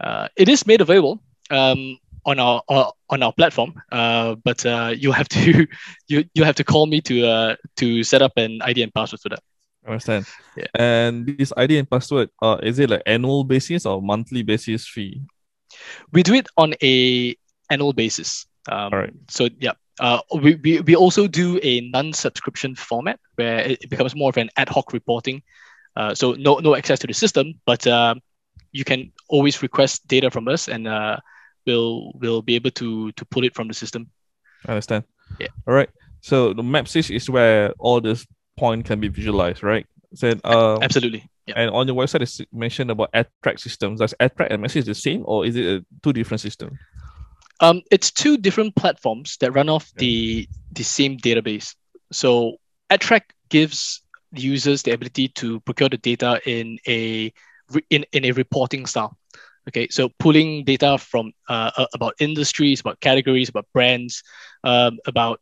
Uh, 0.00 0.28
it 0.36 0.48
is 0.48 0.66
made 0.66 0.80
available 0.80 1.22
um, 1.50 1.98
on 2.24 2.38
our 2.38 2.62
uh, 2.68 2.90
on 3.10 3.22
our 3.22 3.32
platform, 3.32 3.74
uh, 3.92 4.34
but 4.44 4.64
uh, 4.64 4.94
you 4.96 5.12
have 5.12 5.28
to 5.28 5.66
you 6.08 6.24
you 6.34 6.44
have 6.44 6.56
to 6.56 6.64
call 6.64 6.86
me 6.86 7.00
to 7.02 7.26
uh, 7.26 7.56
to 7.76 8.02
set 8.02 8.22
up 8.22 8.32
an 8.36 8.60
ID 8.62 8.82
and 8.82 8.94
password 8.94 9.20
for 9.20 9.28
that. 9.28 9.40
I 9.86 9.90
understand. 9.90 10.26
Yeah. 10.56 10.66
And 10.74 11.26
this 11.26 11.52
ID 11.56 11.78
and 11.78 11.90
password, 11.90 12.30
uh, 12.42 12.58
is 12.62 12.78
it 12.78 12.90
like 12.90 13.02
annual 13.06 13.44
basis 13.44 13.86
or 13.86 14.02
monthly 14.02 14.42
basis 14.42 14.86
fee? 14.86 15.22
We 16.12 16.22
do 16.22 16.34
it 16.34 16.48
on 16.56 16.74
a 16.82 17.36
annual 17.70 17.92
basis. 17.92 18.46
Um, 18.70 18.92
All 18.92 18.98
right. 18.98 19.12
So 19.28 19.48
yeah, 19.58 19.72
uh, 20.00 20.20
we, 20.34 20.56
we, 20.56 20.80
we 20.80 20.96
also 20.96 21.26
do 21.26 21.58
a 21.62 21.80
non-subscription 21.90 22.74
format 22.74 23.18
where 23.36 23.60
it 23.60 23.88
becomes 23.88 24.14
more 24.14 24.28
of 24.28 24.36
an 24.36 24.50
ad 24.56 24.68
hoc 24.68 24.92
reporting. 24.92 25.42
Uh, 25.96 26.14
so 26.14 26.32
no 26.32 26.58
no 26.58 26.76
access 26.76 26.98
to 27.00 27.06
the 27.06 27.14
system, 27.14 27.54
but 27.66 27.86
uh, 27.86 28.14
you 28.72 28.84
can 28.84 29.12
always 29.28 29.62
request 29.62 30.06
data 30.06 30.30
from 30.30 30.48
us, 30.48 30.68
and 30.68 30.86
uh, 30.86 31.18
we'll 31.66 32.12
we'll 32.14 32.42
be 32.42 32.54
able 32.54 32.70
to 32.72 33.12
to 33.12 33.24
pull 33.24 33.44
it 33.44 33.54
from 33.54 33.68
the 33.68 33.74
system. 33.74 34.10
I 34.66 34.72
understand. 34.72 35.04
Yeah. 35.38 35.48
All 35.66 35.74
right. 35.74 35.90
So 36.20 36.52
the 36.52 36.62
Mapsys 36.62 37.14
is 37.14 37.30
where 37.30 37.72
all 37.78 38.00
this 38.00 38.26
point 38.56 38.84
can 38.84 39.00
be 39.00 39.08
visualized, 39.08 39.62
right? 39.62 39.86
So 40.14 40.34
uh, 40.44 40.78
absolutely. 40.82 41.28
Yeah. 41.46 41.54
And 41.56 41.70
on 41.70 41.86
your 41.86 41.96
website, 41.96 42.22
it's 42.22 42.40
mentioned 42.52 42.90
about 42.90 43.12
AdTrack 43.12 43.58
systems. 43.58 44.00
Does 44.00 44.14
AdTrack 44.20 44.48
and 44.50 44.62
Mapsys 44.62 44.84
the 44.84 44.94
same, 44.94 45.22
or 45.26 45.46
is 45.46 45.56
it 45.56 45.64
a, 45.64 45.84
two 46.02 46.12
different 46.12 46.40
systems? 46.40 46.78
Um, 47.60 47.82
it's 47.90 48.10
two 48.10 48.36
different 48.36 48.74
platforms 48.74 49.36
that 49.40 49.52
run 49.52 49.68
off 49.68 49.92
the 49.96 50.48
the 50.72 50.82
same 50.82 51.16
database. 51.18 51.74
So 52.12 52.56
AdTrack 52.90 53.22
gives 53.48 54.02
users 54.32 54.82
the 54.82 54.92
ability 54.92 55.28
to 55.28 55.60
procure 55.60 55.88
the 55.88 55.96
data 55.96 56.40
in 56.46 56.78
a 56.86 57.32
in, 57.90 58.04
in 58.12 58.24
a 58.24 58.32
reporting 58.32 58.86
style. 58.86 59.16
Okay, 59.68 59.88
so 59.88 60.08
pulling 60.18 60.64
data 60.64 60.98
from 60.98 61.32
uh, 61.48 61.70
about 61.94 62.14
industries, 62.18 62.80
about 62.80 63.00
categories, 63.00 63.48
about 63.48 63.66
brands, 63.72 64.22
um, 64.64 64.98
about 65.06 65.40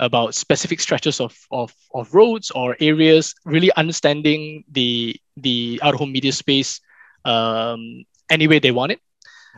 about 0.00 0.34
specific 0.34 0.80
stretches 0.80 1.20
of, 1.20 1.36
of, 1.50 1.74
of 1.92 2.14
roads 2.14 2.50
or 2.52 2.76
areas, 2.80 3.34
really 3.44 3.70
understanding 3.76 4.64
the 4.70 5.16
the 5.36 5.78
out 5.82 5.94
of 5.94 6.00
home 6.00 6.12
media 6.12 6.32
space 6.32 6.80
um, 7.24 8.04
any 8.30 8.46
way 8.46 8.58
they 8.58 8.70
want 8.70 8.92
it. 8.92 9.00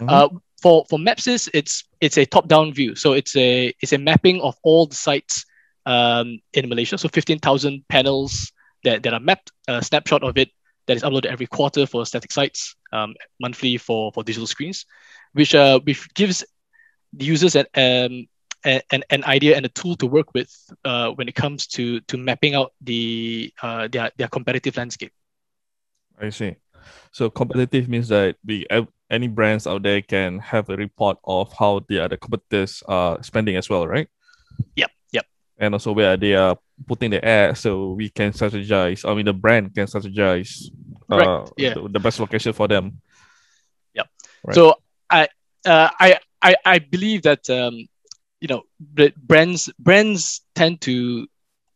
Mhm. 0.01 0.11
Uh, 0.11 0.29
for 0.61 0.85
for 0.89 0.99
Mapsys, 0.99 1.49
it's 1.55 1.85
it's 2.01 2.19
a 2.19 2.27
top 2.27 2.49
down 2.49 2.73
view, 2.73 2.95
so 2.95 3.13
it's 3.13 3.37
a 3.37 3.73
it's 3.81 3.93
a 3.93 3.99
mapping 3.99 4.41
of 4.41 4.57
all 4.63 4.87
the 4.87 4.95
sites 4.95 5.45
um, 5.87 6.41
in 6.53 6.69
Malaysia. 6.69 6.99
So 6.99 7.09
fifteen 7.09 7.39
thousand 7.39 7.85
panels 7.89 8.53
that, 8.85 9.03
that 9.03 9.15
are 9.15 9.21
mapped, 9.21 9.53
a 9.69 9.83
snapshot 9.83 10.23
of 10.23 10.37
it 10.37 10.51
that 10.91 10.97
is 10.97 11.05
uploaded 11.07 11.31
every 11.31 11.47
quarter 11.47 11.87
for 11.87 12.05
static 12.05 12.33
sites, 12.33 12.75
um, 12.91 13.15
monthly 13.39 13.79
for 13.79 14.11
for 14.11 14.25
digital 14.25 14.47
screens, 14.47 14.87
which 15.33 15.55
uh 15.55 15.79
which 15.87 16.13
gives 16.15 16.45
the 17.15 17.25
users 17.25 17.55
an 17.55 17.67
um 17.79 18.27
an, 18.65 19.03
an 19.11 19.25
idea 19.25 19.57
and 19.57 19.65
a 19.65 19.69
tool 19.71 19.97
to 19.97 20.07
work 20.07 20.35
with 20.35 20.51
uh, 20.85 21.11
when 21.11 21.29
it 21.29 21.35
comes 21.35 21.67
to 21.67 22.01
to 22.01 22.19
mapping 22.19 22.55
out 22.55 22.73
the 22.83 23.53
uh, 23.63 23.89
their 23.89 24.11
their 24.19 24.29
competitive 24.29 24.77
landscape. 24.77 25.13
I 26.21 26.31
see. 26.31 26.57
So 27.13 27.31
competitive 27.31 27.89
means 27.89 28.09
that 28.09 28.37
we 28.45 28.67
any 29.11 29.29
brands 29.29 29.67
out 29.67 29.83
there 29.83 30.03
can 30.03 30.39
have 30.39 30.69
a 30.69 30.77
report 30.77 31.19
of 31.25 31.53
how 31.59 31.81
the 31.89 32.01
other 32.05 32.17
competitors 32.17 32.83
are 32.87 33.23
spending 33.23 33.57
as 33.57 33.69
well, 33.71 33.87
right? 33.87 34.09
Yep, 34.77 34.91
yep. 35.13 35.27
And 35.59 35.75
also 35.75 35.93
where 35.93 36.17
they 36.17 36.35
are 36.35 36.59
putting 36.87 37.11
the 37.11 37.25
ad, 37.25 37.57
so 37.57 37.93
we 37.93 38.09
can 38.11 38.33
strategize. 38.33 39.09
I 39.09 39.15
mean, 39.15 39.27
the 39.27 39.33
brand 39.33 39.75
can 39.75 39.87
strategize. 39.87 40.71
Correct, 41.11 41.29
Uh, 41.29 41.47
yeah. 41.57 41.75
the, 41.75 41.89
the 41.89 42.01
best 42.01 42.21
location 42.21 42.53
for 42.53 42.69
them. 42.69 43.01
Right. 44.45 44.55
So 44.55 44.75
I 45.11 45.29
uh, 45.67 45.91
I 45.99 46.19
I 46.43 46.57
I 46.65 46.79
believe 46.79 47.23
that 47.23 47.49
um, 47.51 47.87
you 48.41 48.49
know 48.49 48.63
brands 49.27 49.71
brands 49.79 50.41
tend 50.55 50.81
to 50.83 51.27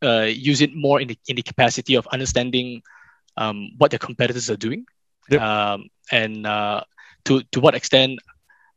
uh, 0.02 0.28
use 0.32 0.60
it 0.60 0.74
more 0.74 1.00
in 1.00 1.08
the 1.08 1.18
in 1.28 1.36
the 1.36 1.42
capacity 1.42 1.94
of 1.94 2.06
understanding 2.12 2.82
um, 3.36 3.70
what 3.78 3.90
their 3.90 3.98
competitors 3.98 4.48
are 4.50 4.56
doing, 4.56 4.86
Yep. 5.28 5.40
um, 5.40 5.88
and 6.10 6.46
uh, 6.46 6.82
to 7.24 7.42
to 7.52 7.60
what 7.60 7.74
extent 7.74 8.20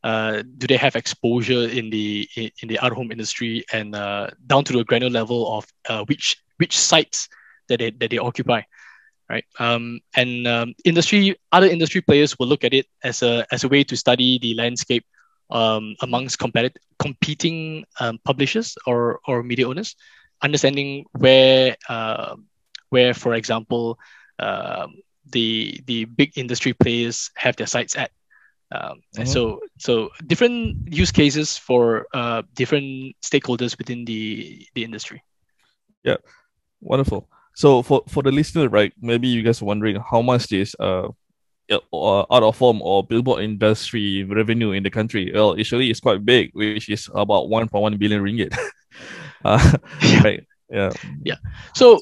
uh, 0.03 0.43
do 0.57 0.67
they 0.67 0.77
have 0.77 0.95
exposure 0.95 1.67
in 1.67 1.89
the 1.89 2.27
in, 2.35 2.51
in 2.61 2.67
the 2.67 2.79
out 2.79 2.91
of 2.91 2.97
home 2.97 3.11
industry 3.11 3.63
and 3.71 3.95
uh, 3.95 4.27
down 4.45 4.63
to 4.65 4.73
the 4.73 4.83
granular 4.83 5.11
level 5.11 5.57
of 5.57 5.65
uh, 5.87 6.03
which 6.05 6.35
which 6.57 6.77
sites 6.77 7.29
that 7.69 7.79
they 7.79 7.91
that 7.91 8.11
they 8.11 8.17
occupy 8.17 8.61
right? 9.29 9.45
Um, 9.59 9.99
and 10.15 10.47
um, 10.47 10.73
industry, 10.85 11.35
other 11.51 11.67
industry 11.67 12.01
players 12.01 12.37
will 12.39 12.47
look 12.47 12.63
at 12.63 12.73
it 12.73 12.85
as 13.03 13.21
a 13.21 13.45
as 13.51 13.63
a 13.63 13.67
way 13.69 13.83
to 13.83 13.95
study 13.95 14.39
the 14.41 14.53
landscape 14.55 15.05
um, 15.49 15.95
amongst 16.01 16.39
competitive 16.39 16.81
competing 16.99 17.85
um, 17.99 18.19
publishers 18.23 18.75
or 18.85 19.19
or 19.27 19.43
media 19.43 19.67
owners, 19.67 19.95
understanding 20.41 21.05
where 21.13 21.75
uh, 21.89 22.35
where, 22.89 23.13
for 23.13 23.33
example, 23.33 23.97
um, 24.39 24.95
the 25.31 25.79
the 25.85 26.05
big 26.05 26.37
industry 26.37 26.73
players 26.73 27.31
have 27.35 27.55
their 27.57 27.67
sites 27.67 27.95
at. 27.95 28.11
Um, 28.71 29.01
and 29.17 29.27
Mhm. 29.27 29.29
so 29.29 29.59
so 29.77 30.09
different 30.25 30.77
use 30.87 31.11
cases 31.11 31.57
for 31.57 32.07
uh, 32.13 32.43
different 32.55 33.15
stakeholders 33.21 33.77
within 33.77 34.05
the 34.05 34.65
the 34.75 34.83
industry. 34.83 35.21
Yeah, 36.03 36.17
wonderful. 36.81 37.27
So 37.57 37.81
for 37.81 38.03
for 38.07 38.21
the 38.21 38.29
listener, 38.31 38.69
right? 38.69 38.93
Maybe 39.01 39.27
you 39.27 39.41
guys 39.41 39.61
are 39.61 39.65
wondering 39.65 39.97
how 39.97 40.21
much 40.21 40.45
this 40.53 40.75
uh, 40.79 41.09
uh, 41.73 42.23
out 42.29 42.43
of 42.45 42.53
home 42.57 42.81
or 42.85 43.01
billboard 43.03 43.41
industry 43.43 44.23
revenue 44.23 44.71
in 44.77 44.83
the 44.83 44.91
country. 44.93 45.31
Well, 45.33 45.57
actually, 45.59 45.89
it's 45.89 45.99
quite 45.99 46.21
big, 46.23 46.51
which 46.53 46.87
is 46.87 47.09
about 47.15 47.49
1.1 47.49 47.97
billion 47.97 48.21
ringgit. 48.21 48.53
uh, 49.45 49.57
Yeah. 50.05 50.21
right. 50.23 50.43
Yeah. 51.25 51.39
So 51.73 51.97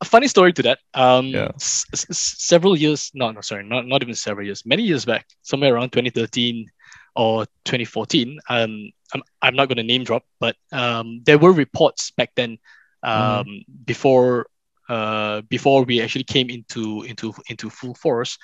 a 0.00 0.04
funny 0.04 0.26
story 0.26 0.52
to 0.58 0.62
that. 0.62 0.78
Um, 0.94 1.26
Yeah. 1.30 1.54
s- 1.54 1.86
s- 1.94 2.34
several 2.42 2.74
years, 2.76 3.10
no, 3.14 3.30
no, 3.30 3.40
sorry, 3.46 3.62
not 3.62 3.86
not 3.86 4.02
even 4.02 4.14
several 4.18 4.44
years, 4.44 4.66
many 4.66 4.82
years 4.82 5.04
back, 5.06 5.26
somewhere 5.42 5.74
around 5.74 5.92
2013 5.94 6.66
or 7.14 7.46
2014. 7.64 8.40
Um, 8.50 8.90
I'm, 9.14 9.22
I'm 9.40 9.54
not 9.54 9.68
going 9.68 9.78
to 9.78 9.86
name 9.86 10.02
drop, 10.02 10.24
but 10.40 10.56
um, 10.72 11.22
there 11.24 11.38
were 11.38 11.52
reports 11.54 12.10
back 12.10 12.34
then, 12.34 12.58
um, 13.06 13.62
before 13.86 14.50
uh, 14.88 15.42
before 15.42 15.84
we 15.84 16.00
actually 16.00 16.24
came 16.24 16.50
into 16.50 17.02
into 17.02 17.34
into 17.48 17.70
full 17.70 17.94
force, 17.94 18.38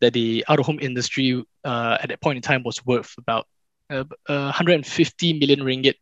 that 0.00 0.12
the 0.12 0.44
out 0.48 0.58
of 0.58 0.66
home 0.66 0.78
industry 0.80 1.44
uh, 1.64 1.98
at 2.00 2.08
that 2.08 2.20
point 2.20 2.36
in 2.36 2.42
time 2.42 2.62
was 2.64 2.84
worth 2.84 3.14
about 3.18 3.46
uh, 3.90 4.04
uh, 4.28 4.50
150 4.52 5.38
million 5.38 5.60
ringgit, 5.60 5.94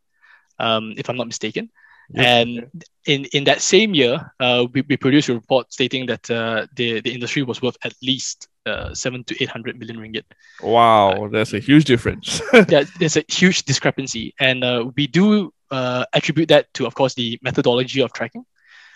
um, 0.58 0.94
if 0.96 1.08
I'm 1.08 1.16
not 1.16 1.26
mistaken. 1.26 1.70
And 2.14 2.70
in, 3.06 3.24
in 3.26 3.44
that 3.44 3.60
same 3.60 3.94
year, 3.94 4.32
uh, 4.40 4.66
we, 4.72 4.82
we 4.82 4.96
produced 4.96 5.28
a 5.28 5.34
report 5.34 5.72
stating 5.72 6.06
that 6.06 6.30
uh, 6.30 6.66
the, 6.76 7.00
the 7.00 7.12
industry 7.12 7.42
was 7.42 7.62
worth 7.62 7.76
at 7.82 7.94
least 8.02 8.48
uh, 8.66 8.94
seven 8.94 9.24
to 9.24 9.42
800 9.42 9.78
million 9.78 9.96
ringgit. 9.98 10.24
Wow, 10.62 11.28
that's 11.32 11.54
a 11.54 11.58
huge 11.58 11.84
difference. 11.84 12.40
yeah, 12.68 12.84
there's 12.98 13.16
a 13.16 13.24
huge 13.28 13.64
discrepancy. 13.64 14.34
And 14.38 14.64
uh, 14.64 14.90
we 14.96 15.06
do 15.06 15.52
uh, 15.70 16.04
attribute 16.12 16.48
that 16.48 16.72
to, 16.74 16.86
of 16.86 16.94
course, 16.94 17.14
the 17.14 17.38
methodology 17.42 18.00
of 18.00 18.12
tracking. 18.12 18.44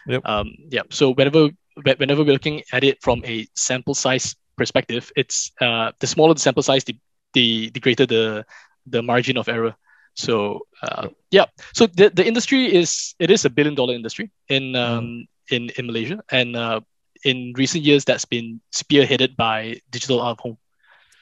Yep. 0.09 0.27
Um, 0.27 0.55
yeah. 0.71 0.83
So 0.91 1.12
whenever 1.12 1.50
whenever 1.85 2.25
we're 2.25 2.33
looking 2.33 2.62
at 2.73 2.83
it 2.83 3.00
from 3.03 3.23
a 3.25 3.47
sample 3.55 3.95
size 3.95 4.35
perspective, 4.57 5.12
it's 5.15 5.53
uh, 5.61 5.93
the 6.00 6.07
smaller 6.07 6.35
the 6.35 6.41
sample 6.41 6.62
size, 6.62 6.83
the, 6.85 6.97
the, 7.35 7.71
the 7.71 7.81
greater 7.81 8.07
the, 8.07 8.45
the 8.87 9.03
margin 9.03 9.37
of 9.37 9.49
error. 9.49 9.77
So 10.15 10.67
uh, 10.83 11.09
yeah, 11.31 11.45
so 11.73 11.87
the, 11.87 12.11
the 12.11 12.27
industry 12.27 12.75
is 12.75 13.15
it 13.21 13.31
is 13.31 13.45
a 13.45 13.50
billion 13.50 13.77
dollar 13.77 13.95
industry 13.95 14.33
in 14.49 14.75
um, 14.75 15.29
in 15.49 15.71
in 15.79 15.87
Malaysia, 15.87 16.19
and 16.33 16.57
uh, 16.57 16.81
in 17.25 17.53
recent 17.57 17.85
years 17.85 18.05
that's 18.05 18.25
been 18.25 18.61
spearheaded 18.75 19.37
by 19.37 19.81
digital 19.91 20.21
out 20.21 20.33
of 20.33 20.41
home. 20.41 20.59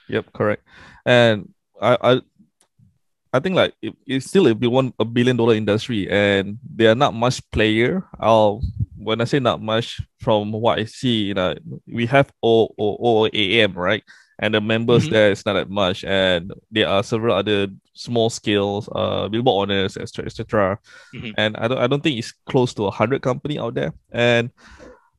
Yep, 0.08 0.32
correct. 0.32 0.62
And 1.04 1.52
I 1.82 1.98
I 2.00 2.20
I 3.36 3.40
think 3.40 3.54
like 3.56 3.74
it, 3.82 3.94
it's 4.06 4.26
still 4.26 4.46
a 4.48 4.54
one 4.54 4.92
a 4.98 5.04
billion 5.04 5.36
dollar 5.36 5.54
industry 5.54 6.08
and 6.10 6.58
there 6.64 6.90
are 6.90 6.94
not 6.94 7.14
much 7.14 7.38
player. 7.50 8.02
I'll 8.18 8.62
when 8.96 9.20
I 9.20 9.24
say 9.24 9.38
not 9.38 9.60
much 9.62 10.00
from 10.20 10.52
what 10.52 10.78
I 10.78 10.84
see, 10.84 11.24
you 11.30 11.34
know, 11.34 11.54
we 11.86 12.06
have 12.06 12.32
O 12.42 12.68
O 12.78 12.96
OAM, 12.98 13.76
right? 13.76 14.02
And 14.38 14.54
the 14.54 14.60
members 14.60 15.06
Mhm. 15.06 15.10
there 15.10 15.30
is 15.30 15.46
not 15.46 15.54
that 15.54 15.70
much, 15.70 16.04
and 16.04 16.52
there 16.70 16.88
are 16.88 17.02
several 17.02 17.34
other 17.36 17.68
small 17.94 18.28
scales, 18.28 18.88
uh, 18.94 19.28
billboard 19.28 19.70
owners, 19.70 19.96
etc., 19.96 20.26
etc. 20.26 20.78
Mhm. 21.14 21.32
And 21.38 21.56
I 21.56 21.68
don't, 21.68 21.78
I 21.78 21.86
don't 21.86 22.02
think 22.02 22.18
it's 22.18 22.32
close 22.44 22.74
to 22.74 22.84
a 22.84 22.90
hundred 22.90 23.22
company 23.22 23.58
out 23.58 23.74
there, 23.74 23.92
and 24.12 24.50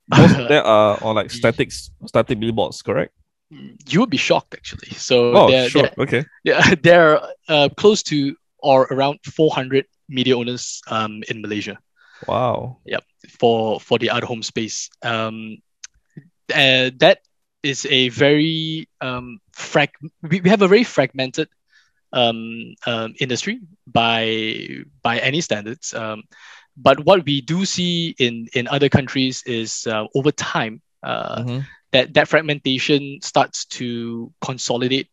most 0.18 0.38
of 0.38 0.48
them 0.48 0.64
are 0.66 1.02
on 1.04 1.16
like 1.16 1.32
static, 1.32 1.72
static 1.72 2.40
billboards, 2.40 2.82
correct? 2.82 3.14
You 3.50 4.01
would 4.01 4.10
be 4.10 4.18
shocked 4.18 4.54
actually. 4.54 4.92
So 4.92 5.34
Oh, 5.34 5.48
they're, 5.48 5.70
sure, 5.70 5.84
they're, 5.84 5.94
okay. 5.98 6.25
yeah, 6.44 6.75
they're 6.82 7.22
uh, 7.48 7.70
close 7.77 8.04
to 8.04 8.36
or 8.60 8.84
around 8.92 9.20
400 9.24 9.86
media 10.10 10.38
owners 10.38 10.82
um, 10.88 11.24
in 11.30 11.42
Malaysia. 11.42 11.77
Wow. 12.27 12.80
Yeah. 12.86 13.00
For 13.39 13.80
for 13.80 14.00
the 14.00 14.10
out 14.12 14.24
of 14.24 14.30
home 14.30 14.44
space. 14.44 14.89
Um, 15.04 15.58
uh, 16.54 16.92
that 17.00 17.20
is 17.63 17.86
a 17.89 18.10
very 18.10 18.88
um, 19.01 19.39
frag. 19.54 19.92
We, 20.22 20.42
we 20.42 20.50
have 20.50 20.62
a 20.62 20.68
very 20.68 20.84
fragmented 20.84 21.50
um, 22.13 22.75
um, 22.86 23.13
industry 23.20 23.60
by 23.86 24.84
by 25.01 25.20
any 25.20 25.42
standards. 25.42 25.94
Um, 25.94 26.24
but 26.75 27.04
what 27.06 27.25
we 27.25 27.42
do 27.42 27.66
see 27.66 28.16
in 28.18 28.48
in 28.54 28.68
other 28.68 28.89
countries 28.89 29.44
is 29.46 29.88
uh, 29.88 30.06
over 30.16 30.32
time 30.32 30.82
uh, 31.04 31.44
Mhm. 31.44 31.66
That 31.91 32.13
that 32.13 32.27
fragmentation 32.27 33.20
starts 33.22 33.65
to 33.79 34.32
consolidate. 34.41 35.10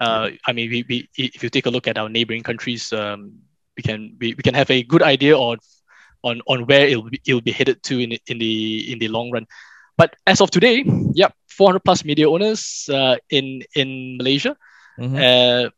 Uh, 0.00 0.30
I 0.46 0.52
mean, 0.52 0.70
we, 0.70 0.84
we 0.88 1.08
if 1.16 1.42
you 1.42 1.48
take 1.50 1.66
a 1.66 1.70
look 1.70 1.86
at 1.86 1.98
our 1.98 2.08
neighboring 2.08 2.42
countries, 2.42 2.92
um, 2.92 3.32
we 3.76 3.82
can 3.82 4.16
we, 4.18 4.34
we 4.34 4.42
can 4.42 4.54
have 4.54 4.70
a 4.70 4.82
good 4.82 5.02
idea 5.02 5.36
on 5.38 5.58
on 6.22 6.40
on 6.46 6.66
where 6.66 6.86
it'll 6.86 7.08
be, 7.08 7.20
it'll 7.26 7.40
be 7.40 7.52
headed 7.52 7.82
to 7.84 8.00
in 8.00 8.18
in 8.26 8.38
the 8.38 8.92
in 8.92 8.98
the 8.98 9.08
long 9.08 9.30
run. 9.30 9.46
But 9.96 10.16
as 10.26 10.40
of 10.40 10.50
today, 10.50 10.84
yep, 11.14 11.34
400 11.48 11.80
plus 11.84 12.04
media 12.04 12.28
owners 12.28 12.88
uh, 12.92 13.16
in 13.30 13.62
in 13.74 14.16
Malaysia. 14.18 14.56
Mhm. 14.98 15.16
Uh, 15.16 15.70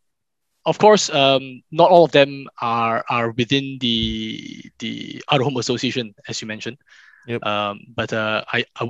of 0.66 0.78
course, 0.78 1.10
um, 1.10 1.62
not 1.70 1.90
all 1.90 2.04
of 2.04 2.12
them 2.12 2.48
are 2.60 3.04
are 3.10 3.30
within 3.32 3.76
the 3.80 4.64
the 4.78 5.22
out 5.30 5.40
of 5.40 5.44
home 5.44 5.58
association, 5.58 6.14
as 6.28 6.40
you 6.40 6.48
mentioned. 6.48 6.78
Yep. 7.26 7.44
Um, 7.44 7.80
but 7.94 8.12
uh, 8.12 8.44
I, 8.52 8.64
I- 8.80 8.88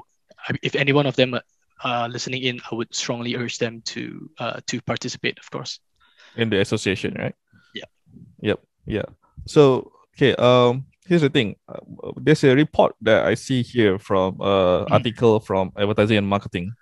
if 0.62 0.74
any 0.74 0.92
one 0.92 1.06
of 1.06 1.16
them 1.16 1.34
are 1.82 2.08
listening 2.08 2.42
in, 2.42 2.60
I 2.70 2.74
would 2.74 2.94
strongly 2.94 3.36
urge 3.36 3.58
them 3.58 3.82
to 3.94 4.30
uh, 4.38 4.60
to 4.66 4.80
participate. 4.82 5.38
Of 5.38 5.50
course. 5.50 5.80
in 6.36 6.50
the 6.50 6.58
association, 6.60 7.14
right? 7.14 7.34
Yeah. 7.74 7.86
Yep. 8.42 8.58
Yeah. 8.86 9.06
So 9.46 9.92
okay. 10.16 10.34
Um. 10.36 10.86
Here's 11.06 11.20
the 11.20 11.28
thing. 11.28 11.56
Uh, 11.68 11.84
there's 12.16 12.42
a 12.44 12.54
report 12.56 12.96
that 13.04 13.26
I 13.28 13.34
see 13.36 13.60
here 13.62 13.98
from 13.98 14.40
uh 14.40 14.88
Mhm. 14.88 14.90
article 14.90 15.36
from 15.40 15.70
advertising 15.76 16.16
and 16.16 16.26
marketing. 16.26 16.72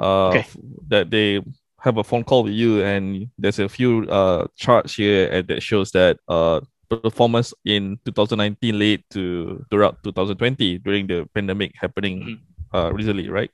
Uh, 0.00 0.32
Okay. 0.32 0.46
that 0.88 1.10
they 1.12 1.44
have 1.84 1.98
a 2.00 2.04
phone 2.04 2.24
call 2.24 2.42
with 2.44 2.54
you, 2.56 2.80
and 2.82 3.28
there's 3.36 3.58
a 3.60 3.68
few 3.68 4.08
uh 4.08 4.46
charts 4.56 4.96
here 4.96 5.28
and 5.28 5.44
that 5.48 5.60
shows 5.62 5.92
that 5.92 6.16
uh 6.28 6.60
performance 6.88 7.52
in 7.68 8.00
2019 8.04 8.74
late 8.78 9.04
to 9.14 9.60
throughout 9.70 10.02
2020 10.02 10.78
during 10.82 11.06
the 11.06 11.28
pandemic 11.36 11.70
happening 11.78 12.16
Mhm. 12.24 12.38
Uh 12.72 12.92
recently, 12.92 13.28
right? 13.28 13.50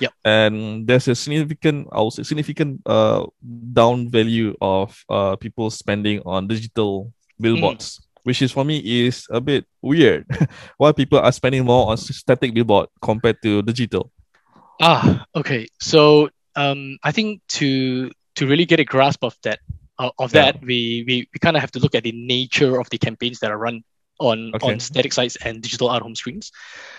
Yep. 0.00 0.12
And 0.24 0.86
there's 0.86 1.06
a 1.08 1.14
significant, 1.14 1.88
I 1.92 2.02
would 2.02 2.12
say, 2.12 2.22
significant 2.24 2.82
uh 2.86 3.26
down 3.72 4.10
value 4.10 4.56
of 4.60 4.96
uh 5.08 5.36
people 5.36 5.70
spending 5.70 6.20
on 6.26 6.48
digital 6.48 7.12
billboards, 7.40 8.02
which 8.24 8.42
is 8.42 8.50
for 8.52 8.64
me 8.64 8.78
is 8.78 9.26
a 9.30 9.40
bit 9.40 9.64
weird. 9.82 10.26
Why 10.78 10.92
people 10.92 11.18
are 11.18 11.32
spending 11.32 11.64
more 11.64 11.90
on 11.90 11.96
static 11.96 12.54
billboard 12.54 12.88
compared 13.00 13.38
to 13.42 13.62
digital? 13.62 14.10
Ah, 14.80 15.24
okay. 15.36 15.68
So 15.80 16.28
um, 16.56 16.98
I 17.02 17.12
think 17.12 17.42
to 17.60 18.10
to 18.34 18.46
really 18.46 18.66
get 18.66 18.80
a 18.80 18.84
grasp 18.84 19.22
of 19.22 19.36
that 19.42 19.60
uh, 19.98 20.10
of 20.18 20.34
Yeah. 20.34 20.52
that, 20.52 20.60
we 20.62 21.04
we, 21.06 21.28
we 21.30 21.38
kind 21.40 21.56
of 21.56 21.60
have 21.62 21.70
to 21.72 21.78
look 21.78 21.94
at 21.94 22.02
the 22.02 22.12
nature 22.12 22.80
of 22.80 22.90
the 22.90 22.98
campaigns 22.98 23.38
that 23.40 23.50
are 23.50 23.58
run 23.58 23.84
on 24.18 24.54
Okay. 24.54 24.62
on 24.62 24.80
static 24.80 25.12
sites 25.12 25.36
and 25.36 25.62
digital 25.62 25.90
out 25.90 26.02
home 26.02 26.14
screens. 26.14 26.50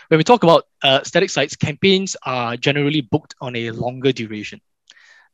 When 0.09 0.17
we 0.17 0.23
talk 0.23 0.43
about 0.43 0.63
uh, 0.83 1.03
static 1.03 1.29
sites, 1.29 1.55
campaigns 1.55 2.15
are 2.25 2.57
generally 2.57 3.01
booked 3.01 3.35
on 3.41 3.55
a 3.55 3.71
longer 3.71 4.11
duration. 4.11 4.61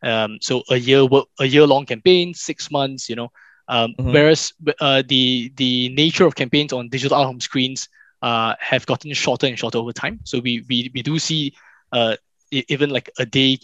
Um, 0.04 0.38
so 0.42 0.64
a 0.70 0.78
year 0.78 1.08
a 1.40 1.46
year 1.46 1.66
long 1.66 1.86
campaign, 1.86 2.34
six 2.34 2.72
months, 2.72 3.10
you 3.10 3.16
know. 3.16 3.32
Um, 3.68 3.96
Mhm. 3.98 4.12
Whereas 4.12 4.54
uh, 4.80 5.04
the 5.08 5.52
the 5.56 5.90
nature 5.90 6.26
of 6.26 6.36
campaigns 6.36 6.74
on 6.74 6.90
digital 6.90 7.18
out 7.18 7.26
home 7.26 7.40
screens 7.40 7.88
uh, 8.22 8.56
have 8.60 8.86
gotten 8.86 9.14
shorter 9.14 9.48
and 9.48 9.58
shorter 9.58 9.78
over 9.78 9.92
time. 9.94 10.20
So 10.24 10.40
we 10.40 10.64
we, 10.70 10.92
we 10.94 11.02
do 11.02 11.20
see 11.20 11.54
uh, 11.92 12.16
even 12.52 12.90
like 12.90 13.10
a 13.20 13.26
day 13.26 13.60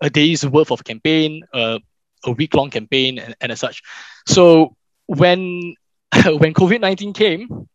a 0.00 0.10
day's 0.10 0.46
worth 0.46 0.70
of 0.70 0.84
campaign, 0.84 1.42
uh, 1.52 1.78
a 2.24 2.30
week 2.32 2.54
long 2.54 2.70
campaign, 2.70 3.18
and, 3.18 3.34
and 3.40 3.52
as 3.52 3.60
such. 3.60 3.82
So 4.26 4.76
when 5.06 5.74
when 6.26 6.54
COVID 6.54 6.80
nineteen 6.80 7.12
came, 7.12 7.68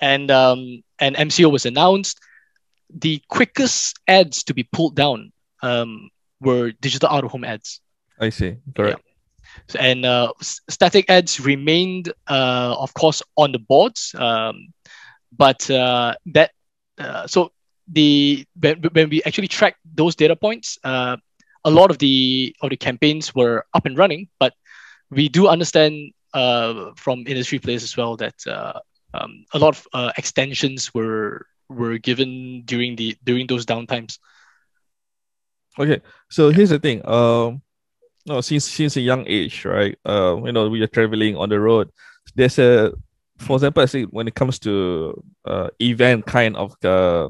and 0.00 0.30
um, 0.30 0.82
and 0.98 1.16
MCO 1.16 1.50
was 1.50 1.66
announced, 1.66 2.20
the 2.94 3.20
quickest 3.28 3.98
ads 4.06 4.44
to 4.44 4.54
be 4.54 4.62
pulled 4.64 4.94
down 4.96 5.32
um, 5.62 6.10
were 6.40 6.72
digital 6.80 7.08
out 7.08 7.24
of 7.24 7.30
home 7.30 7.44
ads. 7.44 7.80
I 8.20 8.30
see. 8.30 8.56
Correct. 8.76 9.02
So- 9.68 9.78
and 9.78 10.04
uh, 10.06 10.32
static 10.40 11.10
ads 11.10 11.38
remained, 11.38 12.08
uh, 12.28 12.74
of 12.78 12.94
course, 12.94 13.22
on 13.36 13.52
the 13.52 13.58
boards. 13.58 14.14
Um, 14.16 14.72
but 15.36 15.68
uh, 15.70 16.14
that 16.32 16.52
uh, 16.98 17.26
so 17.26 17.52
the 17.88 18.46
when, 18.58 18.80
when 18.92 19.08
we 19.10 19.22
actually 19.24 19.48
tracked 19.48 19.78
those 19.94 20.14
data 20.16 20.36
points, 20.36 20.78
uh, 20.84 21.16
a 21.64 21.70
lot 21.70 21.90
of 21.90 21.98
the 21.98 22.54
of 22.62 22.70
the 22.70 22.76
campaigns 22.76 23.34
were 23.34 23.66
up 23.74 23.86
and 23.86 23.96
running. 23.98 24.28
But 24.38 24.54
we 25.10 25.28
do 25.28 25.48
understand 25.48 26.12
uh, 26.34 26.92
from 26.96 27.24
industry 27.26 27.58
players 27.58 27.82
as 27.82 27.96
well 27.96 28.16
that 28.16 28.34
uh, 28.46 28.78
um, 29.14 29.44
a 29.52 29.58
lot 29.58 29.76
of 29.76 29.86
uh, 29.92 30.12
extensions 30.16 30.92
were 30.94 31.46
were 31.68 31.98
given 31.98 32.62
during 32.64 32.96
the 32.96 33.16
during 33.24 33.46
those 33.46 33.66
downtimes. 33.66 34.18
Okay, 35.78 36.00
so 36.28 36.50
here's 36.50 36.70
the 36.70 36.78
thing. 36.78 37.06
Um, 37.08 37.62
no, 38.26 38.40
since 38.40 38.64
since 38.64 38.96
a 38.96 39.00
young 39.00 39.24
age, 39.26 39.64
right? 39.64 39.96
Uh, 40.04 40.40
you 40.44 40.52
know, 40.52 40.68
we 40.68 40.82
are 40.82 40.86
traveling 40.86 41.36
on 41.36 41.48
the 41.48 41.58
road. 41.58 41.90
There's 42.34 42.58
a, 42.58 42.92
for 43.38 43.56
example, 43.56 43.82
I 43.82 43.86
say 43.86 44.04
when 44.04 44.28
it 44.28 44.34
comes 44.34 44.58
to 44.60 45.22
uh 45.44 45.68
event 45.80 46.26
kind 46.26 46.56
of 46.56 46.76
uh 46.84 47.28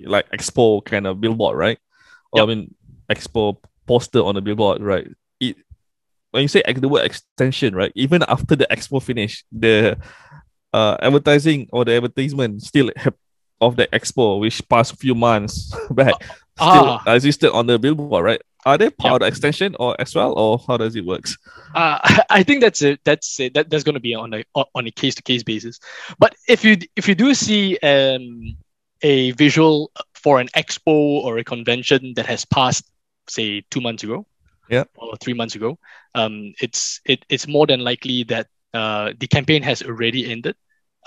like 0.00 0.28
expo 0.30 0.84
kind 0.84 1.06
of 1.06 1.20
billboard, 1.20 1.56
right? 1.56 1.78
Or 2.32 2.42
I 2.42 2.46
mean, 2.46 2.74
expo 3.10 3.58
poster 3.86 4.22
on 4.22 4.34
the 4.34 4.40
billboard, 4.40 4.80
right? 4.82 5.08
It 5.40 5.56
when 6.32 6.42
you 6.42 6.48
say 6.48 6.62
the 6.66 6.88
word 6.88 7.04
extension, 7.06 7.74
right? 7.74 7.92
Even 7.94 8.22
after 8.28 8.56
the 8.56 8.66
expo 8.70 9.00
finish, 9.02 9.44
the 9.52 9.96
uh 10.72 10.96
advertising 11.00 11.68
or 11.72 11.84
the 11.84 11.92
advertisement 11.92 12.62
still 12.62 12.90
have 12.96 13.14
of 13.60 13.76
the 13.76 13.86
expo, 13.92 14.40
which 14.40 14.66
passed 14.68 14.92
a 14.92 14.96
few 14.96 15.14
months 15.14 15.72
back, 15.90 16.14
still 16.56 16.98
Ah. 16.98 17.02
existed 17.14 17.52
on 17.52 17.66
the 17.66 17.78
billboard, 17.78 18.24
right? 18.24 18.42
Are 18.64 18.76
they 18.78 18.90
part 18.90 19.14
of 19.14 19.20
the 19.20 19.26
extension 19.26 19.76
or 19.78 19.94
as 20.00 20.14
well, 20.14 20.32
or 20.32 20.58
how 20.66 20.76
does 20.76 20.96
it 20.96 21.04
works? 21.04 21.36
Uh, 21.74 21.98
I 22.30 22.42
think 22.42 22.60
that's 22.60 22.82
it. 22.82 23.00
That's 23.04 23.38
it. 23.40 23.54
That, 23.54 23.70
that's 23.70 23.84
going 23.84 23.94
to 23.94 24.00
be 24.00 24.14
on 24.14 24.34
a 24.34 24.44
on 24.74 24.86
a 24.86 24.90
case 24.90 25.14
to 25.16 25.22
case 25.22 25.42
basis. 25.42 25.78
But 26.18 26.34
if 26.48 26.64
you 26.64 26.76
if 26.96 27.06
you 27.08 27.14
do 27.14 27.34
see 27.34 27.78
um, 27.78 28.56
a 29.02 29.30
visual 29.32 29.90
for 30.14 30.40
an 30.40 30.48
expo 30.56 30.94
or 31.24 31.38
a 31.38 31.44
convention 31.44 32.14
that 32.14 32.26
has 32.26 32.44
passed, 32.44 32.84
say 33.28 33.62
two 33.70 33.80
months 33.80 34.02
ago, 34.04 34.26
Yeah. 34.68 34.84
or 34.96 35.16
three 35.16 35.34
months 35.34 35.54
ago, 35.54 35.78
um, 36.14 36.54
it's 36.60 37.00
it, 37.04 37.24
it's 37.28 37.46
more 37.46 37.66
than 37.66 37.80
likely 37.80 38.24
that 38.24 38.46
uh, 38.74 39.12
the 39.18 39.26
campaign 39.26 39.62
has 39.62 39.82
already 39.82 40.30
ended. 40.30 40.56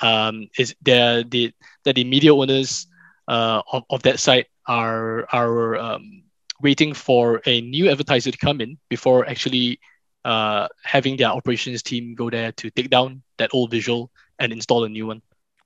Um, 0.01 0.49
is 0.57 0.75
there 0.81 1.23
the 1.23 1.51
that 1.83 1.95
the 1.95 2.03
media 2.03 2.35
owners 2.35 2.87
uh, 3.27 3.61
of, 3.71 3.83
of 3.89 4.03
that 4.03 4.19
site 4.19 4.47
are 4.67 5.25
are 5.31 5.77
um, 5.77 6.23
waiting 6.61 6.93
for 6.93 7.41
a 7.45 7.61
new 7.61 7.89
advertiser 7.89 8.31
to 8.31 8.37
come 8.37 8.61
in 8.61 8.77
before 8.89 9.27
actually 9.27 9.79
uh, 10.25 10.67
having 10.83 11.17
their 11.17 11.29
operations 11.29 11.81
team 11.81 12.15
go 12.15 12.29
there 12.29 12.51
to 12.53 12.69
take 12.71 12.89
down 12.89 13.21
that 13.37 13.53
old 13.53 13.71
visual 13.71 14.11
and 14.39 14.51
install 14.51 14.83
a 14.83 14.89
new 14.89 15.07
one. 15.07 15.21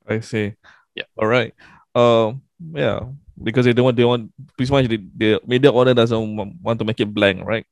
I 0.06 0.20
see. 0.20 0.54
Yeah. 0.94 1.04
All 1.18 1.26
right. 1.26 1.54
Um. 1.94 2.42
Yeah. 2.72 3.00
Because 3.42 3.64
they 3.64 3.72
don't 3.72 3.84
want. 3.84 3.96
They 3.96 4.04
want. 4.04 4.32
Pretty 4.56 4.72
much 4.72 4.88
the, 4.88 5.00
the 5.16 5.40
media 5.46 5.72
owner 5.72 5.94
doesn't 5.94 6.36
want 6.62 6.78
to 6.78 6.84
make 6.84 7.00
it 7.00 7.12
blank, 7.12 7.44
right? 7.44 7.66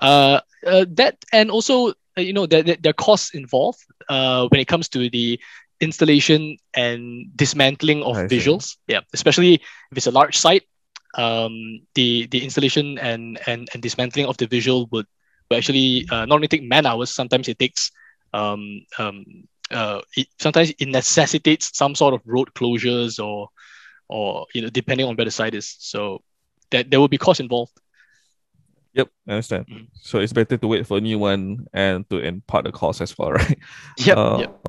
Uh, 0.00 0.40
uh, 0.66 0.84
that 0.90 1.16
and 1.32 1.50
also 1.50 1.90
uh, 2.16 2.20
you 2.20 2.32
know 2.32 2.46
there, 2.46 2.62
there 2.62 2.90
are 2.90 2.92
costs 2.92 3.34
involved 3.34 3.80
uh, 4.08 4.46
when 4.48 4.60
it 4.60 4.66
comes 4.66 4.88
to 4.88 5.08
the 5.10 5.38
installation 5.80 6.56
and 6.74 7.26
dismantling 7.36 8.02
of 8.02 8.16
I 8.16 8.26
see. 8.28 8.36
visuals. 8.36 8.76
Yeah, 8.86 9.00
especially 9.12 9.54
if 9.54 9.96
it's 9.96 10.06
a 10.06 10.10
large 10.12 10.36
site, 10.36 10.62
um, 11.16 11.80
the 11.94 12.26
the 12.30 12.42
installation 12.42 12.98
and 12.98 13.38
and 13.46 13.68
and 13.72 13.82
dismantling 13.82 14.26
of 14.26 14.36
the 14.38 14.46
visual 14.46 14.88
would, 14.92 15.06
would 15.50 15.56
actually 15.56 16.06
uh, 16.10 16.24
not 16.26 16.36
only 16.36 16.48
take 16.48 16.62
man 16.62 16.86
hours. 16.86 17.10
Sometimes 17.10 17.48
it 17.48 17.58
takes 17.58 17.90
um 18.34 18.80
um 18.98 19.24
uh 19.70 20.00
it, 20.16 20.26
sometimes 20.38 20.72
it 20.78 20.88
necessitates 20.88 21.76
some 21.76 21.94
sort 21.94 22.14
of 22.14 22.22
road 22.26 22.48
closures 22.54 23.22
or 23.22 23.48
or 24.08 24.46
you 24.54 24.62
know 24.62 24.68
depending 24.68 25.06
on 25.06 25.16
where 25.16 25.24
the 25.24 25.30
site 25.30 25.54
is. 25.54 25.76
So 25.78 26.22
that 26.70 26.90
there 26.90 27.00
will 27.00 27.08
be 27.08 27.18
costs 27.18 27.40
involved. 27.40 27.72
Yep. 28.94 29.08
I 29.28 29.32
understand. 29.32 29.66
Mhm. 29.66 29.86
So 29.94 30.18
it's 30.18 30.32
better 30.32 30.56
to 30.56 30.66
wait 30.68 30.86
for 30.86 30.98
a 30.98 31.00
new 31.00 31.18
one 31.18 31.66
and 31.72 32.08
to 32.10 32.18
impart 32.18 32.64
the 32.64 32.72
cost 32.72 33.00
as 33.00 33.16
well, 33.16 33.32
right? 33.38 33.58
Yep. 33.98 34.16
Uh, 34.16 34.36
yep. 34.40 34.60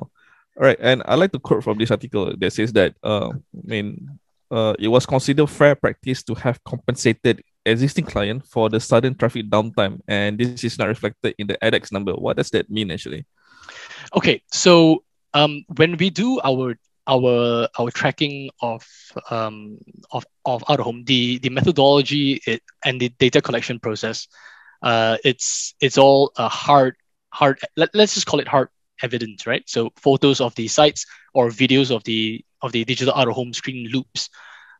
All 0.56 0.62
right, 0.62 0.78
and 0.80 1.02
I 1.04 1.16
like 1.16 1.32
to 1.32 1.40
quote 1.40 1.64
from 1.64 1.78
this 1.78 1.90
article 1.90 2.32
that 2.38 2.52
says 2.52 2.72
that 2.74 2.94
uh, 3.02 3.30
I 3.30 3.66
mean, 3.66 4.18
uh, 4.52 4.74
it 4.78 4.86
was 4.86 5.04
considered 5.04 5.48
fair 5.48 5.74
practice 5.74 6.22
to 6.22 6.34
have 6.34 6.62
compensated 6.62 7.42
existing 7.66 8.04
client 8.04 8.46
for 8.46 8.70
the 8.70 8.78
sudden 8.78 9.16
traffic 9.16 9.50
downtime, 9.50 10.00
and 10.06 10.38
this 10.38 10.62
is 10.62 10.78
not 10.78 10.86
reflected 10.86 11.34
in 11.38 11.48
the 11.48 11.58
ADEX 11.60 11.90
number. 11.90 12.12
What 12.12 12.36
does 12.36 12.50
that 12.50 12.70
mean 12.70 12.92
actually? 12.92 13.26
Okay, 14.14 14.42
so 14.52 15.02
um, 15.32 15.64
when 15.76 15.96
we 15.96 16.10
do 16.10 16.40
our 16.44 16.76
our 17.06 17.68
our 17.78 17.90
tracking 17.90 18.50
of 18.60 18.86
um, 19.30 19.78
of 20.10 20.24
of 20.44 20.64
out 20.68 20.80
of 20.80 20.84
home, 20.86 21.04
the 21.04 21.38
the 21.38 21.50
methodology 21.50 22.40
it, 22.46 22.62
and 22.84 23.00
the 23.00 23.08
data 23.10 23.40
collection 23.40 23.78
process, 23.78 24.28
uh, 24.82 25.18
it's 25.24 25.74
it's 25.80 25.98
all 25.98 26.32
a 26.36 26.48
hard 26.48 26.96
hard. 27.30 27.58
Let, 27.76 27.94
let's 27.94 28.14
just 28.14 28.26
call 28.26 28.40
it 28.40 28.48
hard 28.48 28.68
evidence, 29.02 29.46
right? 29.46 29.62
So 29.66 29.90
photos 29.96 30.40
of 30.40 30.54
the 30.54 30.68
sites 30.68 31.06
or 31.32 31.48
videos 31.48 31.94
of 31.94 32.04
the 32.04 32.44
of 32.62 32.72
the 32.72 32.84
digital 32.84 33.14
out 33.14 33.28
of 33.28 33.34
home 33.34 33.52
screen 33.52 33.88
loops. 33.90 34.30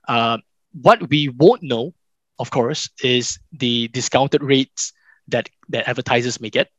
Uh, 0.08 0.38
what 0.72 1.08
we 1.08 1.28
won't 1.28 1.62
know, 1.62 1.94
of 2.38 2.50
course, 2.50 2.90
is 3.02 3.38
the 3.52 3.88
discounted 3.88 4.42
rates 4.42 4.92
that 5.28 5.48
that 5.68 5.88
advertisers 5.88 6.40
may 6.40 6.50
get, 6.50 6.70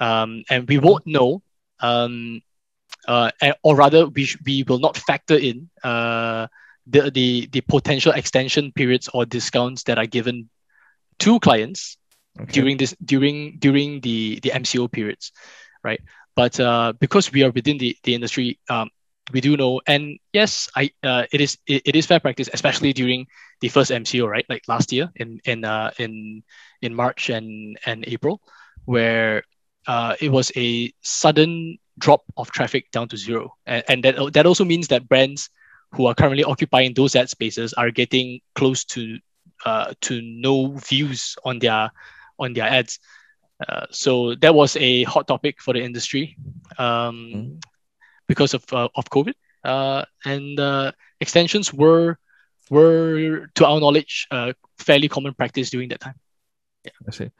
um, 0.00 0.42
and 0.50 0.68
we 0.68 0.78
won't 0.78 1.06
know 1.06 1.42
um, 1.80 2.42
uh, 3.08 3.30
and- 3.40 3.54
or 3.62 3.76
rather 3.76 4.06
we, 4.08 4.24
sh- 4.24 4.36
we 4.44 4.64
will 4.66 4.78
not 4.78 4.96
factor 4.96 5.36
in 5.36 5.68
uh, 5.82 6.46
the, 6.86 7.10
the, 7.10 7.48
the 7.52 7.60
potential 7.62 8.12
extension 8.12 8.72
periods 8.72 9.08
or 9.12 9.24
discounts 9.24 9.84
that 9.84 9.98
are 9.98 10.06
given 10.06 10.48
to 11.18 11.38
clients 11.40 11.96
Okay. 12.40 12.52
during 12.52 12.76
this 12.76 12.94
during 13.04 13.56
during 13.58 14.00
the 14.00 14.38
the 14.42 14.52
MCO 14.52 14.88
periods, 14.88 15.32
right? 15.84 16.00
But 16.34 16.58
uh, 16.60 16.92
because 16.98 17.32
we 17.32 17.42
are 17.42 17.50
within 17.50 17.78
the, 17.78 17.96
the 18.04 18.14
industry, 18.14 18.58
um, 18.68 18.90
we 19.32 19.40
do 19.40 19.56
know, 19.56 19.80
and 19.86 20.18
yes, 20.32 20.68
I 20.76 20.90
uh, 21.02 21.24
it 21.32 21.40
is 21.40 21.58
it, 21.66 21.82
it 21.86 21.96
is 21.96 22.06
fair 22.06 22.20
practice, 22.20 22.48
especially 22.52 22.92
during 22.92 23.26
the 23.60 23.68
first 23.68 23.90
MCO, 23.90 24.26
right? 24.26 24.44
Like 24.48 24.62
last 24.68 24.92
year 24.92 25.10
in 25.16 25.40
in 25.44 25.64
uh, 25.64 25.90
in 25.98 26.42
in 26.82 26.94
March 26.94 27.30
and 27.30 27.78
and 27.86 28.04
April, 28.06 28.40
where 28.84 29.42
uh, 29.86 30.14
it 30.20 30.30
was 30.30 30.52
a 30.56 30.92
sudden 31.02 31.78
drop 31.98 32.22
of 32.36 32.50
traffic 32.50 32.90
down 32.90 33.08
to 33.08 33.16
zero, 33.16 33.54
and, 33.66 33.84
and 33.88 34.04
that 34.04 34.32
that 34.32 34.46
also 34.46 34.64
means 34.64 34.88
that 34.88 35.08
brands 35.08 35.50
who 35.92 36.06
are 36.06 36.14
currently 36.14 36.44
occupying 36.44 36.94
those 36.94 37.14
ad 37.14 37.28
spaces 37.28 37.72
are 37.74 37.90
getting 37.90 38.40
close 38.54 38.84
to 38.84 39.18
uh, 39.64 39.92
to 40.00 40.20
no 40.22 40.72
views 40.88 41.36
on 41.44 41.58
their 41.58 41.90
on 42.38 42.52
their 42.54 42.66
ads. 42.66 42.98
Uh, 43.68 43.86
so 43.90 44.34
that 44.36 44.54
was 44.54 44.76
a 44.76 45.04
hot 45.04 45.28
topic 45.28 45.60
for 45.60 45.74
the 45.74 45.80
industry 45.80 46.36
um, 46.78 47.32
Mm. 47.32 47.62
because 48.26 48.54
of 48.54 48.64
uh, 48.72 48.88
of 48.96 49.04
COVID. 49.10 49.34
Uh, 49.64 50.04
and 50.24 50.58
uh, 50.58 50.90
extensions 51.20 51.72
were 51.72 52.18
were, 52.70 53.48
to 53.54 53.66
our 53.66 53.78
knowledge, 53.80 54.26
uh, 54.30 54.52
fairly 54.78 55.08
common 55.08 55.34
practice 55.34 55.70
during 55.70 55.90
that 55.90 56.00
time. 56.00 56.14
Yeah. 56.84 56.92
I 57.06 57.10
see. 57.12 57.30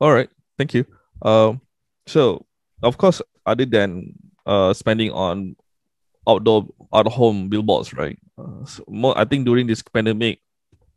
All 0.00 0.12
right, 0.12 0.30
thank 0.58 0.74
you. 0.74 0.86
Um, 1.20 1.60
so 2.06 2.46
of 2.82 2.96
course, 2.98 3.22
other 3.46 3.64
than 3.64 4.14
uh 4.46 4.72
spending 4.72 5.10
on 5.10 5.56
outdoor 6.28 6.68
out 6.92 7.06
of 7.06 7.12
home 7.12 7.48
billboards, 7.48 7.92
right? 7.94 8.18
Uh, 8.38 8.64
so 8.64 8.84
more, 8.88 9.16
I 9.18 9.24
think 9.24 9.44
during 9.44 9.66
this 9.66 9.82
pandemic, 9.82 10.40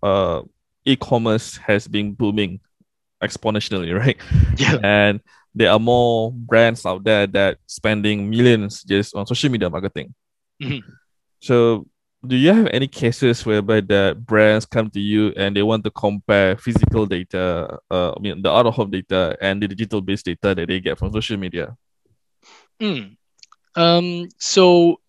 uh, 0.04 0.42
e-commerce 0.86 1.58
has 1.58 1.88
been 1.88 2.14
booming 2.14 2.60
exponentially, 3.24 3.98
right? 4.00 4.18
Yeah. 4.58 4.78
And 4.84 5.22
there 5.54 5.72
are 5.72 5.80
more 5.80 6.32
brands 6.32 6.86
out 6.86 7.04
there 7.04 7.28
that 7.28 7.58
spending 7.66 8.30
millions 8.30 8.84
just 8.84 9.16
on 9.16 9.26
social 9.26 9.50
media 9.50 9.70
marketing. 9.70 10.14
Mhm. 10.62 10.82
So, 11.40 11.88
do 12.26 12.36
you 12.36 12.52
have 12.54 12.68
any 12.74 12.88
cases 12.88 13.46
whereby 13.46 13.82
the 13.82 14.18
brands 14.20 14.66
come 14.66 14.90
to 14.90 15.00
you 15.00 15.32
and 15.38 15.56
they 15.56 15.64
want 15.64 15.84
to 15.84 15.92
compare 15.92 16.58
physical 16.58 17.06
data, 17.06 17.78
uh, 17.92 18.14
I 18.18 18.20
mean 18.20 18.42
the 18.42 18.52
out 18.52 18.66
of 18.66 18.74
home 18.74 18.92
data 18.92 19.38
and 19.42 19.62
the 19.62 19.68
digital 19.68 20.02
based 20.02 20.26
data 20.26 20.56
that 20.56 20.68
they 20.68 20.80
get 20.80 20.98
from 20.98 21.14
social 21.14 21.38
media? 21.38 21.76
Mm. 22.82 23.18
Um, 23.76 24.30
so 24.38 25.00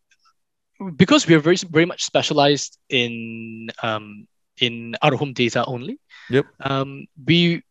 because 0.96 1.26
we 1.26 1.34
are 1.34 1.40
very 1.40 1.56
very 1.70 1.84
much 1.86 2.04
specialized 2.04 2.78
in 2.88 3.68
um, 3.82 4.26
in 4.58 4.94
out 5.02 5.12
of 5.12 5.18
home 5.18 5.32
data 5.32 5.64
only. 5.66 5.98
Yep. 6.30 6.46
Um, 6.60 7.06
we 7.24 7.62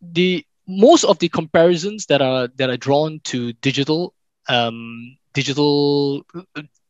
the 0.00 0.44
most 0.66 1.04
of 1.04 1.18
the 1.18 1.28
comparisons 1.28 2.06
that 2.06 2.22
are 2.22 2.48
that 2.56 2.70
are 2.70 2.76
drawn 2.76 3.20
to 3.24 3.52
digital 3.54 4.14
um, 4.48 5.16
digital 5.34 6.24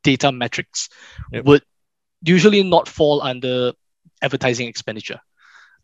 data 0.02 0.30
metrics 0.32 0.88
Yep. 1.32 1.44
would 1.44 1.62
usually 2.22 2.62
not 2.62 2.88
fall 2.88 3.22
under 3.22 3.72
advertising 4.22 4.68
expenditure. 4.68 5.20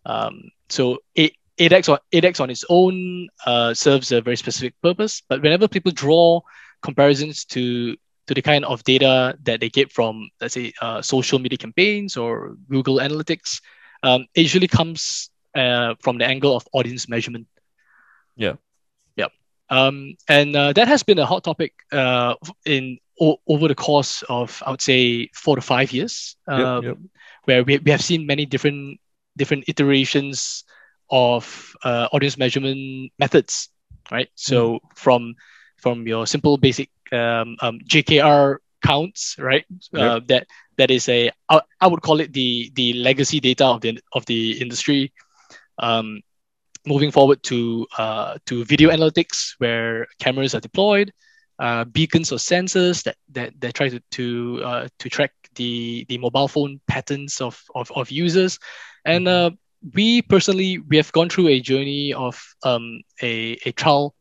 Um, 0.05 0.50
so 0.68 0.98
it 1.14 1.33
ADEX 1.66 1.88
on 1.88 1.98
ADEX 2.12 2.40
on 2.40 2.51
its 2.51 2.64
own 2.68 3.29
uh, 3.46 3.75
serves 3.75 4.12
a 4.12 4.20
very 4.20 4.37
specific 4.37 4.75
purpose, 4.83 5.22
but 5.29 5.42
whenever 5.42 5.68
people 5.68 5.92
draw 5.92 6.40
comparisons 6.83 7.44
to 7.46 7.96
to 8.27 8.35
the 8.35 8.42
kind 8.42 8.64
of 8.64 8.83
data 8.85 9.37
that 9.42 9.61
they 9.61 9.68
get 9.68 9.90
from, 9.92 10.29
let's 10.40 10.55
say, 10.55 10.72
uh, 10.81 11.03
social 11.03 11.38
media 11.38 11.59
campaigns 11.59 12.16
or 12.16 12.55
Google 12.68 12.96
Analytics, 12.98 13.61
um, 14.03 14.27
it 14.35 14.42
usually 14.42 14.68
comes 14.68 15.31
uh, 15.57 15.94
from 16.01 16.18
the 16.18 16.27
angle 16.27 16.55
of 16.57 16.66
audience 16.72 17.09
measurement. 17.09 17.46
Yeah. 18.37 18.55
Yeah. 19.16 19.29
Um, 19.70 20.14
and 20.29 20.55
uh, 20.55 20.72
that 20.72 20.88
has 20.88 21.03
been 21.03 21.18
a 21.18 21.27
hot 21.27 21.44
topic 21.44 21.72
uh, 21.92 22.35
in 22.64 22.98
o- 23.20 23.40
over 23.48 23.68
the 23.68 23.75
course 23.75 24.22
of, 24.29 24.62
I 24.64 24.70
would 24.70 24.83
say, 24.83 25.29
four 25.35 25.57
to 25.57 25.62
five 25.62 25.92
years, 25.92 26.37
Yep, 26.48 26.59
um, 26.59 26.85
yep. 26.85 26.96
where 27.44 27.64
we, 27.64 27.79
we 27.79 27.90
have 27.90 28.03
seen 28.03 28.27
many 28.27 28.46
different 28.46 29.01
different 29.37 29.64
iterations 29.66 30.64
of 31.12 31.77
uh, 31.85 32.09
audience 32.12 32.38
measurement 32.38 33.12
methods, 33.18 33.70
right? 34.11 34.29
So 34.35 34.81
from 34.96 35.37
from 35.79 36.07
your 36.09 36.27
simple 36.27 36.59
basic 36.59 36.90
um, 37.12 37.57
um, 37.61 37.81
JKR 37.88 38.59
counts, 38.85 39.37
right? 39.38 39.64
Uh, 39.96 40.20
that 40.29 40.46
that 40.79 40.90
is 40.90 41.09
a 41.09 41.31
I, 41.48 41.61
I 41.81 41.88
would 41.88 42.03
call 42.03 42.20
it 42.20 42.33
the 42.33 42.72
the 42.75 42.94
legacy 42.94 43.40
data 43.40 43.66
of 43.66 43.83
the 43.83 44.01
of 44.12 44.27
the 44.27 44.61
industry. 44.61 45.12
Um, 45.79 46.22
moving 46.87 47.12
forward 47.12 47.42
to 47.44 47.87
uh, 47.98 48.38
to 48.46 48.64
video 48.64 48.90
analytics, 48.90 49.55
where 49.59 50.07
cameras 50.18 50.55
are 50.55 50.61
deployed, 50.61 51.12
uh, 51.59 51.85
beacons 51.85 52.33
or 52.33 52.37
sensors 52.38 53.05
that 53.05 53.16
that, 53.33 53.61
that 53.61 53.75
try 53.75 53.88
to 53.88 54.01
to 54.12 54.61
uh, 54.64 54.88
to 54.98 55.09
track 55.09 55.33
the 55.55 56.05
the 56.09 56.18
mobile 56.18 56.48
phone 56.48 56.81
patterns 56.88 57.40
of 57.40 57.62
of, 57.75 57.90
of 57.94 58.11
users, 58.11 58.59
and 59.05 59.29
uh, 59.29 59.51
we 59.95 60.23
personally 60.23 60.79
we 60.79 60.97
have 60.97 61.12
gone 61.12 61.29
through 61.29 61.49
a 61.49 61.61
journey 61.61 62.12
of 62.14 62.40
um, 62.62 63.01
a 63.23 63.59
a 63.66 63.73
trial 63.73 64.14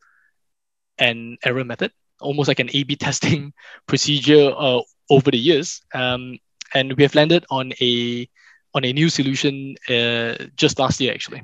and 0.98 1.38
error 1.46 1.64
method, 1.64 1.92
almost 2.20 2.48
like 2.48 2.60
an 2.60 2.70
A/B 2.74 2.96
testing 3.00 3.54
procedure 3.88 4.52
uh, 4.58 4.82
over 5.10 5.32
the 5.32 5.38
years, 5.38 5.82
um, 5.94 6.38
and 6.74 6.94
we 6.94 7.04
have 7.04 7.16
landed 7.16 7.46
on 7.50 7.74
a 7.82 8.28
on 8.74 8.86
a 8.86 8.94
new 8.94 9.10
solution 9.10 9.76
uh, 9.90 10.36
just 10.56 10.80
last 10.80 11.00
year 11.00 11.14
actually. 11.14 11.42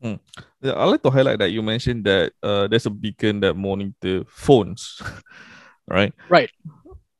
Yeah, 0.00 0.16
I 0.64 0.84
like 0.84 1.02
to 1.02 1.10
highlight 1.10 1.40
that 1.40 1.50
you 1.50 1.62
mentioned 1.62 2.04
that 2.04 2.32
uh, 2.42 2.68
there's 2.68 2.86
a 2.86 2.90
beacon 2.90 3.40
that 3.40 3.54
monitor 3.54 4.22
phones, 4.28 5.02
right? 5.88 6.12
Right. 6.28 6.50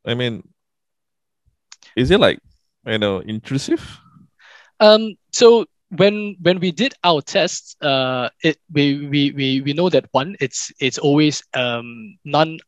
I 0.07 0.15
mean, 0.15 0.47
is 1.97 2.11
it 2.11 2.21
like 2.21 2.39
you 2.87 2.99
know 2.99 3.19
intrusive? 3.19 3.83
Um, 4.81 5.17
so 5.33 5.67
when 5.91 6.37
when 6.41 6.61
we 6.61 6.71
did 6.71 6.95
our 7.05 7.21
tests, 7.23 7.77
uh, 7.83 8.29
it 8.43 8.59
we, 8.73 9.07
we 9.09 9.31
we 9.33 9.61
we 9.63 9.73
know 9.73 9.89
that 9.89 10.07
one, 10.13 10.37
it's 10.41 10.73
it's 10.81 10.99
always 10.99 11.43
um 11.55 12.19
non 12.25 12.59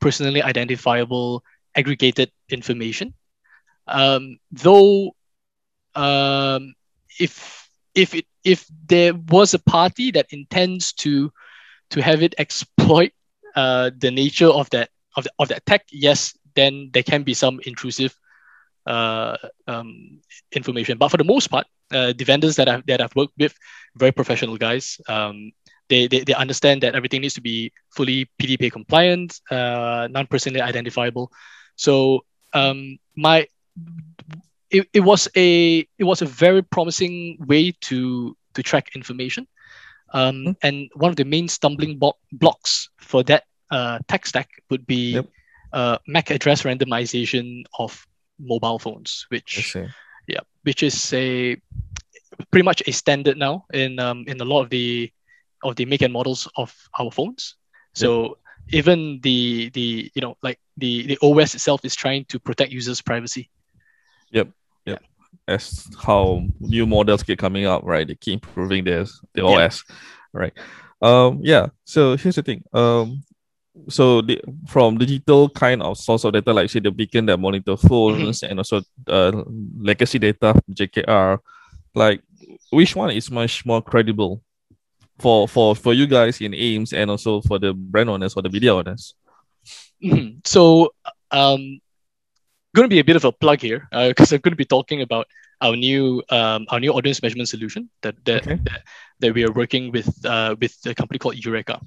personally 0.00 0.42
identifiable 0.42 1.42
aggregated 1.74 2.30
information. 2.48 3.14
Um, 3.86 4.38
though, 4.50 5.14
um, 5.94 6.74
if 7.18 7.68
if 7.94 8.14
it 8.14 8.26
if 8.44 8.66
there 8.86 9.14
was 9.14 9.54
a 9.54 9.58
party 9.58 10.10
that 10.12 10.26
intends 10.30 10.92
to 11.04 11.32
to 11.90 12.02
have 12.02 12.22
it 12.22 12.34
exploit 12.38 13.12
uh, 13.54 13.90
the 13.96 14.10
nature 14.10 14.48
of 14.48 14.68
that 14.70 14.90
of, 15.16 15.24
the, 15.24 15.30
of 15.38 15.48
that 15.48 15.66
tech, 15.66 15.84
yes, 15.90 16.36
then 16.54 16.90
there 16.92 17.02
can 17.02 17.22
be 17.22 17.34
some 17.34 17.60
intrusive 17.64 18.16
uh, 18.86 19.36
um, 19.66 20.20
information. 20.52 20.98
But 20.98 21.10
for 21.10 21.16
the 21.16 21.24
most 21.24 21.48
part, 21.48 21.66
uh, 21.92 22.12
the 22.16 22.24
vendors 22.24 22.56
that 22.56 22.68
I've 22.68 22.84
that 22.86 23.00
I've 23.00 23.14
worked 23.16 23.34
with, 23.38 23.54
very 23.96 24.12
professional 24.12 24.56
guys. 24.56 25.00
Um, 25.08 25.52
they, 25.88 26.08
they, 26.08 26.24
they 26.24 26.34
understand 26.34 26.82
that 26.82 26.96
everything 26.96 27.20
needs 27.20 27.34
to 27.34 27.40
be 27.40 27.72
fully 27.90 28.28
PDPA 28.42 28.72
compliant, 28.72 29.40
uh, 29.52 30.08
non-personally 30.10 30.60
identifiable. 30.60 31.30
So 31.76 32.24
um, 32.52 32.98
my 33.16 33.46
it, 34.70 34.88
it 34.92 35.00
was 35.00 35.28
a 35.36 35.86
it 35.98 36.04
was 36.04 36.22
a 36.22 36.26
very 36.26 36.62
promising 36.62 37.38
way 37.46 37.72
to 37.82 38.36
to 38.54 38.62
track 38.62 38.96
information. 38.96 39.46
Um, 40.12 40.34
Mhm. 40.44 40.56
And 40.62 40.90
one 40.94 41.10
of 41.10 41.16
the 41.16 41.24
main 41.24 41.48
stumbling 41.48 41.98
blo- 41.98 42.18
blocks 42.32 42.88
for 42.98 43.22
that 43.24 43.44
uh, 43.70 43.98
tech 44.08 44.26
stack 44.26 44.48
would 44.70 44.86
be 44.86 45.14
Yep. 45.14 45.26
uh, 45.72 45.98
MAC 46.06 46.30
address 46.30 46.62
randomization 46.62 47.64
of 47.78 48.06
mobile 48.38 48.78
phones, 48.78 49.26
which. 49.30 49.58
Yeah, 50.26 50.40
which 50.62 50.82
is 50.82 51.12
a 51.12 51.56
pretty 52.50 52.64
much 52.64 52.82
a 52.86 52.92
standard 52.92 53.36
now 53.36 53.64
in 53.72 53.98
um, 53.98 54.24
in 54.26 54.40
a 54.40 54.44
lot 54.44 54.62
of 54.62 54.70
the 54.70 55.10
of 55.64 55.76
the 55.76 55.84
make 55.84 56.02
and 56.02 56.12
models 56.12 56.48
of 56.56 56.74
our 56.98 57.10
phones. 57.10 57.56
So 57.94 58.38
even 58.70 59.20
the 59.22 59.70
the 59.70 60.10
you 60.14 60.20
know 60.22 60.36
like 60.42 60.58
the 60.76 61.06
the 61.06 61.18
OS 61.22 61.54
itself 61.54 61.84
is 61.84 61.94
trying 61.94 62.24
to 62.26 62.38
protect 62.38 62.72
users' 62.72 63.00
privacy. 63.00 63.48
Yep. 64.32 64.48
Yep. 64.84 65.00
Yeah. 65.00 65.54
As 65.54 65.86
how 66.02 66.42
new 66.60 66.86
models 66.86 67.22
keep 67.22 67.38
coming 67.38 67.64
up, 67.64 67.82
right? 67.84 68.06
They 68.06 68.16
keep 68.16 68.34
improving 68.44 68.84
their 68.84 69.04
the 69.32 69.42
Yeah. 69.42 69.66
OS, 69.66 69.84
right? 70.32 70.52
Um, 71.00 71.40
yeah. 71.42 71.68
So 71.84 72.16
here's 72.16 72.36
the 72.36 72.42
thing. 72.42 72.64
Um, 72.72 73.22
so 73.88 74.20
the 74.22 74.40
from 74.66 74.98
digital 74.98 75.48
kind 75.48 75.82
of 75.82 75.98
source 75.98 76.24
of 76.24 76.32
data, 76.32 76.52
like 76.52 76.70
say 76.70 76.80
the 76.80 76.90
beacon 76.90 77.26
that 77.26 77.38
monitor 77.38 77.76
phones 77.76 78.42
and 78.42 78.58
also 78.58 78.82
uh 79.06 79.42
legacy 79.78 80.18
data 80.18 80.54
JKR, 80.70 81.38
like 81.94 82.22
which 82.70 82.96
one 82.96 83.10
is 83.10 83.30
much 83.30 83.64
more 83.66 83.82
credible 83.82 84.42
for 85.18 85.48
for 85.48 85.74
for 85.76 85.92
you 85.92 86.06
guys 86.06 86.40
in 86.40 86.54
AIMS 86.54 86.92
and 86.92 87.10
also 87.10 87.40
for 87.40 87.58
the 87.58 87.72
brand 87.72 88.10
owners 88.10 88.34
or 88.34 88.42
the 88.42 88.50
media 88.50 88.74
owners? 88.74 89.14
Mhm. 90.02 90.46
So 90.46 90.92
um, 91.30 91.80
going 92.74 92.84
to 92.84 92.94
be 92.94 93.00
a 93.00 93.04
bit 93.04 93.16
of 93.16 93.24
a 93.24 93.32
plug 93.32 93.60
here 93.60 93.88
because 93.90 94.32
I'm 94.32 94.40
going 94.40 94.52
to 94.52 94.56
be 94.56 94.64
talking 94.64 95.02
about 95.02 95.26
our 95.60 95.76
new 95.76 96.22
um, 96.30 96.66
our 96.68 96.80
new 96.80 96.92
audience 96.92 97.22
measurement 97.22 97.48
solution 97.48 97.88
that 98.02 98.14
that, 98.24 98.46
Okay. 98.46 98.56
that, 98.64 98.82
that 99.20 99.34
we 99.34 99.44
are 99.44 99.52
working 99.52 99.90
with 99.92 100.08
uh, 100.24 100.54
with 100.60 100.76
a 100.86 100.94
company 100.94 101.18
called 101.18 101.36
Eureka. 101.36 101.80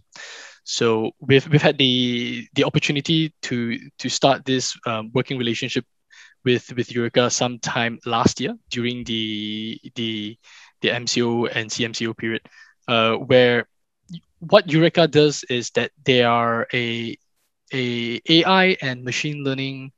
So 0.69 1.13
we've 1.19 1.47
we've 1.49 1.63
had 1.63 1.79
the 1.79 2.47
the 2.53 2.63
opportunity 2.63 3.34
to 3.41 3.79
to 3.97 4.08
start 4.08 4.45
this 4.45 4.77
um, 4.86 5.10
working 5.15 5.39
relationship 5.39 5.84
with 6.45 6.71
with 6.77 6.91
Eureka 6.91 7.32
sometime 7.32 7.97
last 8.05 8.39
year 8.39 8.53
during 8.69 9.03
the 9.03 9.82
the 9.95 10.38
the 10.82 10.89
MCO 10.89 11.49
and 11.51 11.71
CMCO 11.71 12.15
period, 12.15 12.45
uh, 12.88 13.15
where 13.15 13.67
what 14.38 14.69
Eureka 14.69 15.08
does 15.08 15.43
is 15.49 15.71
that 15.71 15.89
they 16.05 16.21
are 16.21 16.67
a 16.71 17.17
a 17.73 18.21
AI 18.29 18.77
and 18.79 19.03
machine 19.03 19.43
learning 19.43 19.91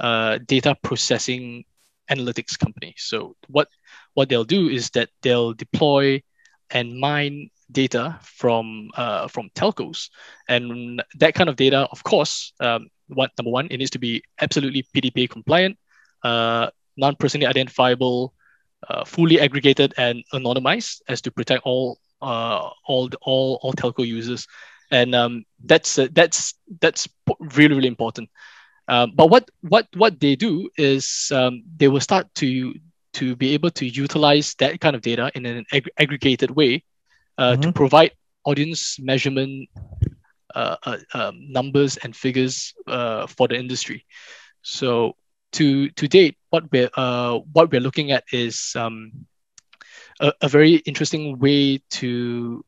uh, 0.00 0.38
data 0.44 0.74
processing 0.82 1.62
analytics 2.10 2.58
company. 2.58 2.94
So 2.98 3.36
what 3.46 3.68
what 4.14 4.28
they'll 4.28 4.42
do 4.58 4.68
is 4.68 4.90
that 4.90 5.08
they'll 5.22 5.54
deploy 5.54 6.20
and 6.68 6.98
mine 6.98 7.50
data 7.70 8.18
from 8.22 8.90
uh, 8.96 9.28
from 9.28 9.50
telcos, 9.54 10.10
and 10.48 11.02
that 11.16 11.34
kind 11.34 11.48
of 11.48 11.56
data, 11.56 11.88
of 11.90 12.02
course, 12.04 12.52
um, 12.60 12.88
what 13.08 13.30
number 13.38 13.50
one, 13.50 13.66
it 13.70 13.78
needs 13.78 13.90
to 13.90 13.98
be 13.98 14.22
absolutely 14.40 14.84
PDPA 14.94 15.28
compliant, 15.30 15.78
uh, 16.22 16.70
non-personally 16.96 17.46
identifiable, 17.46 18.34
uh, 18.88 19.04
fully 19.04 19.40
aggregated 19.40 19.94
and 19.96 20.24
anonymized, 20.32 21.02
as 21.08 21.20
to 21.22 21.30
protect 21.30 21.62
all 21.64 21.98
uh, 22.22 22.70
all 22.86 23.10
all 23.22 23.58
all 23.62 23.72
telco 23.72 24.06
users, 24.06 24.46
and 24.90 25.14
um, 25.14 25.44
that's 25.64 25.98
uh, 25.98 26.08
that's 26.12 26.54
that's 26.80 27.08
really 27.56 27.74
really 27.74 27.88
important. 27.88 28.30
Um, 28.88 29.12
but 29.14 29.28
what 29.28 29.50
what 29.62 29.88
what 29.96 30.20
they 30.20 30.36
do 30.36 30.70
is 30.76 31.30
um, 31.34 31.62
they 31.76 31.88
will 31.88 32.00
start 32.00 32.32
to 32.36 32.74
to 33.14 33.34
be 33.34 33.54
able 33.54 33.70
to 33.70 33.86
utilize 33.86 34.54
that 34.58 34.80
kind 34.80 34.94
of 34.94 35.02
data 35.02 35.30
in 35.34 35.46
an 35.46 35.64
ag- 35.72 35.90
aggregated 35.98 36.50
way 36.50 36.84
Mm-hmm. 37.38 37.60
to 37.60 37.72
provide 37.72 38.12
audience 38.44 38.98
measurement 38.98 39.68
uh, 40.54 40.76
uh, 40.84 40.98
um, 41.12 41.52
numbers 41.52 41.98
and 41.98 42.16
figures 42.16 42.72
uh, 42.86 43.26
for 43.26 43.46
the 43.48 43.56
industry. 43.56 44.06
So 44.62 45.16
to 45.52 45.90
to 45.90 46.08
date, 46.08 46.36
what 46.50 46.64
we're 46.72 46.90
uh, 46.96 47.38
what 47.52 47.70
we're 47.70 47.80
looking 47.80 48.10
at 48.10 48.24
is 48.32 48.72
um, 48.74 49.26
a, 50.20 50.32
a 50.40 50.48
very 50.48 50.76
interesting 50.86 51.38
way 51.38 51.82
to 52.00 52.64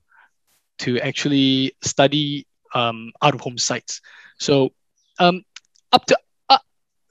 to 0.79 1.01
actually 1.01 1.75
study 1.83 2.47
um, 2.75 3.13
out 3.23 3.35
of 3.35 3.41
home 3.41 3.59
sites. 3.59 4.03
So 4.39 4.73
um, 5.19 5.45
up 5.93 6.05
to 6.07 6.19
uh, 6.51 6.59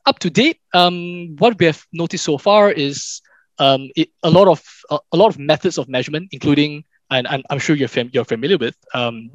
up 0.06 0.20
to 0.20 0.30
date, 0.30 0.60
um, 0.74 1.36
what 1.40 1.58
we 1.60 1.66
have 1.66 1.84
noticed 1.92 2.26
so 2.26 2.38
far 2.38 2.72
is 2.72 3.22
um, 3.58 3.90
it, 3.96 4.10
a 4.22 4.30
lot 4.30 4.48
of 4.48 4.62
a, 4.92 5.00
a 5.12 5.18
lot 5.18 5.30
of 5.30 5.40
methods 5.40 5.78
of 5.78 5.90
measurement, 5.90 6.30
including 6.32 6.86
and, 7.10 7.28
and 7.28 7.44
I'm 7.50 7.60
sure 7.60 7.76
you're 7.76 7.88
fam- 7.88 8.10
you're 8.14 8.26
familiar 8.26 8.58
with 8.58 8.76
um, 8.94 9.32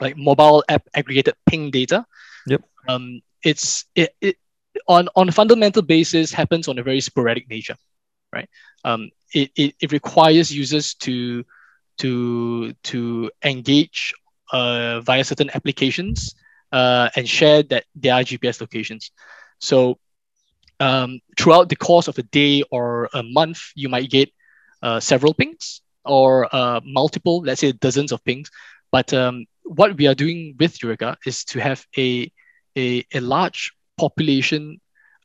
like 0.00 0.16
mobile 0.16 0.64
app 0.68 0.88
aggregated 0.94 1.34
ping 1.46 1.70
data. 1.70 2.04
Yep. 2.46 2.62
Um, 2.88 3.20
it's 3.42 3.84
it, 3.94 4.14
it 4.20 4.36
on 4.88 5.08
on 5.14 5.28
a 5.28 5.32
fundamental 5.32 5.82
basis 5.82 6.32
happens 6.32 6.68
on 6.68 6.78
a 6.78 6.82
very 6.82 7.00
sporadic 7.00 7.48
nature, 7.48 7.76
right? 8.32 8.48
Um, 8.84 9.10
it, 9.34 9.50
it, 9.56 9.74
it 9.80 9.92
requires 9.92 10.52
users 10.52 10.94
to 10.94 11.44
to 11.98 12.72
to 12.84 13.30
engage 13.44 14.14
uh, 14.52 15.00
via 15.00 15.24
certain 15.24 15.50
applications 15.54 16.34
uh, 16.72 17.08
and 17.16 17.28
share 17.28 17.62
that 17.64 17.84
their 17.94 18.22
GPS 18.22 18.60
locations. 18.60 19.10
So 19.58 19.98
um, 20.80 21.20
throughout 21.38 21.68
the 21.68 21.76
course 21.76 22.08
of 22.08 22.18
a 22.18 22.22
day 22.22 22.64
or 22.70 23.08
a 23.14 23.22
month, 23.22 23.60
you 23.74 23.88
might 23.88 24.10
get 24.10 24.30
uh, 24.82 24.98
several 24.98 25.32
pings 25.32 25.82
or 26.04 26.48
uh, 26.54 26.80
multiple, 26.84 27.42
let's 27.44 27.60
say 27.60 27.72
dozens 27.72 28.12
of 28.12 28.24
pings. 28.24 28.50
But 28.90 29.12
um, 29.12 29.46
what 29.64 29.96
we 29.96 30.06
are 30.06 30.14
doing 30.14 30.54
with 30.58 30.82
Eureka 30.82 31.16
is 31.26 31.44
to 31.46 31.60
have 31.60 31.84
a 31.96 32.30
a, 32.76 33.04
a 33.14 33.20
large 33.20 33.72
population 33.98 34.80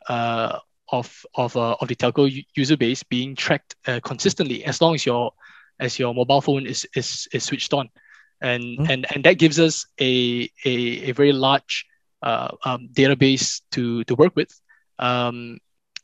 uh, 0.09 0.59
of 0.91 1.25
of 1.35 1.55
uh, 1.55 1.75
of 1.81 1.87
the 1.87 1.95
telco 1.95 2.29
user 2.55 2.77
base 2.77 3.03
being 3.03 3.35
tracked 3.35 3.75
uh, 3.87 3.99
consistently 4.03 4.63
as 4.65 4.81
long 4.81 4.95
as 4.95 5.05
your 5.05 5.31
as 5.79 5.99
your 5.99 6.13
mobile 6.13 6.41
phone 6.41 6.65
is 6.65 6.85
is, 6.95 7.27
is 7.33 7.43
switched 7.43 7.73
on, 7.73 7.89
and 8.41 8.79
Mhm. 8.79 8.89
and 8.89 9.05
and 9.13 9.23
that 9.23 9.37
gives 9.37 9.59
us 9.59 9.85
a 9.99 10.49
a, 10.65 10.75
a 11.09 11.11
very 11.11 11.31
large 11.33 11.85
uh, 12.21 12.49
um, 12.65 12.89
database 12.93 13.61
to 13.71 14.03
to 14.05 14.15
work 14.15 14.35
with, 14.35 14.49
um, 14.99 15.57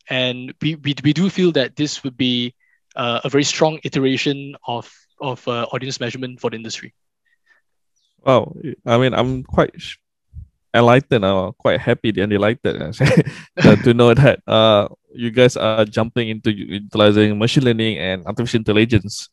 and 0.10 0.54
we, 0.62 0.76
we 0.76 0.96
we 1.04 1.14
do 1.14 1.30
feel 1.30 1.52
that 1.54 1.76
this 1.76 2.04
would 2.04 2.18
be 2.18 2.54
uh, 2.96 3.22
a 3.24 3.30
very 3.30 3.44
strong 3.44 3.80
iteration 3.84 4.56
of 4.68 4.92
of 5.22 5.46
uh, 5.48 5.66
audience 5.72 6.00
measurement 6.00 6.40
for 6.40 6.50
the 6.50 6.58
industry. 6.58 6.94
Wow, 8.26 8.56
I 8.86 8.98
mean, 8.98 9.14
I'm 9.14 9.44
quite 9.44 9.72
sh- 9.80 9.98
enlightened. 10.74 11.26
I'm 11.26 11.54
quite 11.54 11.80
happy 11.80 12.10
and 12.16 12.30
delighted 12.30 12.82
uh, 12.82 13.76
to 13.84 13.94
know 13.94 14.14
that 14.14 14.40
uh, 14.48 14.88
you 15.14 15.30
guys 15.32 15.56
are 15.58 15.86
jumping 15.86 16.30
into 16.30 16.52
utilizing 16.52 17.38
machine 17.38 17.64
learning 17.64 17.98
and 18.00 18.26
artificial 18.26 18.60
intelligence 18.60 19.30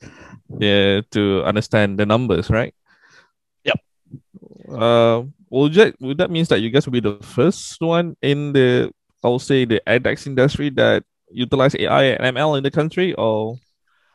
yeah, 0.59 1.01
to 1.11 1.43
understand 1.45 1.99
the 1.99 2.07
numbers, 2.07 2.51
right? 2.51 2.75
Yep. 3.65 3.79
Uh, 4.69 5.23
would 5.51 5.75
that 5.75 5.95
would 6.01 6.19
that 6.19 6.31
means 6.31 6.49
that 6.49 6.61
you 6.61 6.71
guys 6.71 6.87
will 6.87 6.95
be 6.95 7.01
the 7.01 7.19
first 7.23 7.81
one 7.81 8.17
in 8.23 8.53
the 8.53 8.93
I'll 9.23 9.39
say 9.39 9.65
the 9.65 9.83
ADEX 9.87 10.27
industry 10.27 10.71
that 10.71 11.05
utilize 11.31 11.75
AI 11.77 12.05
and 12.05 12.25
ML 12.37 12.55
in 12.57 12.63
the 12.63 12.71
country, 12.71 13.15
or 13.15 13.59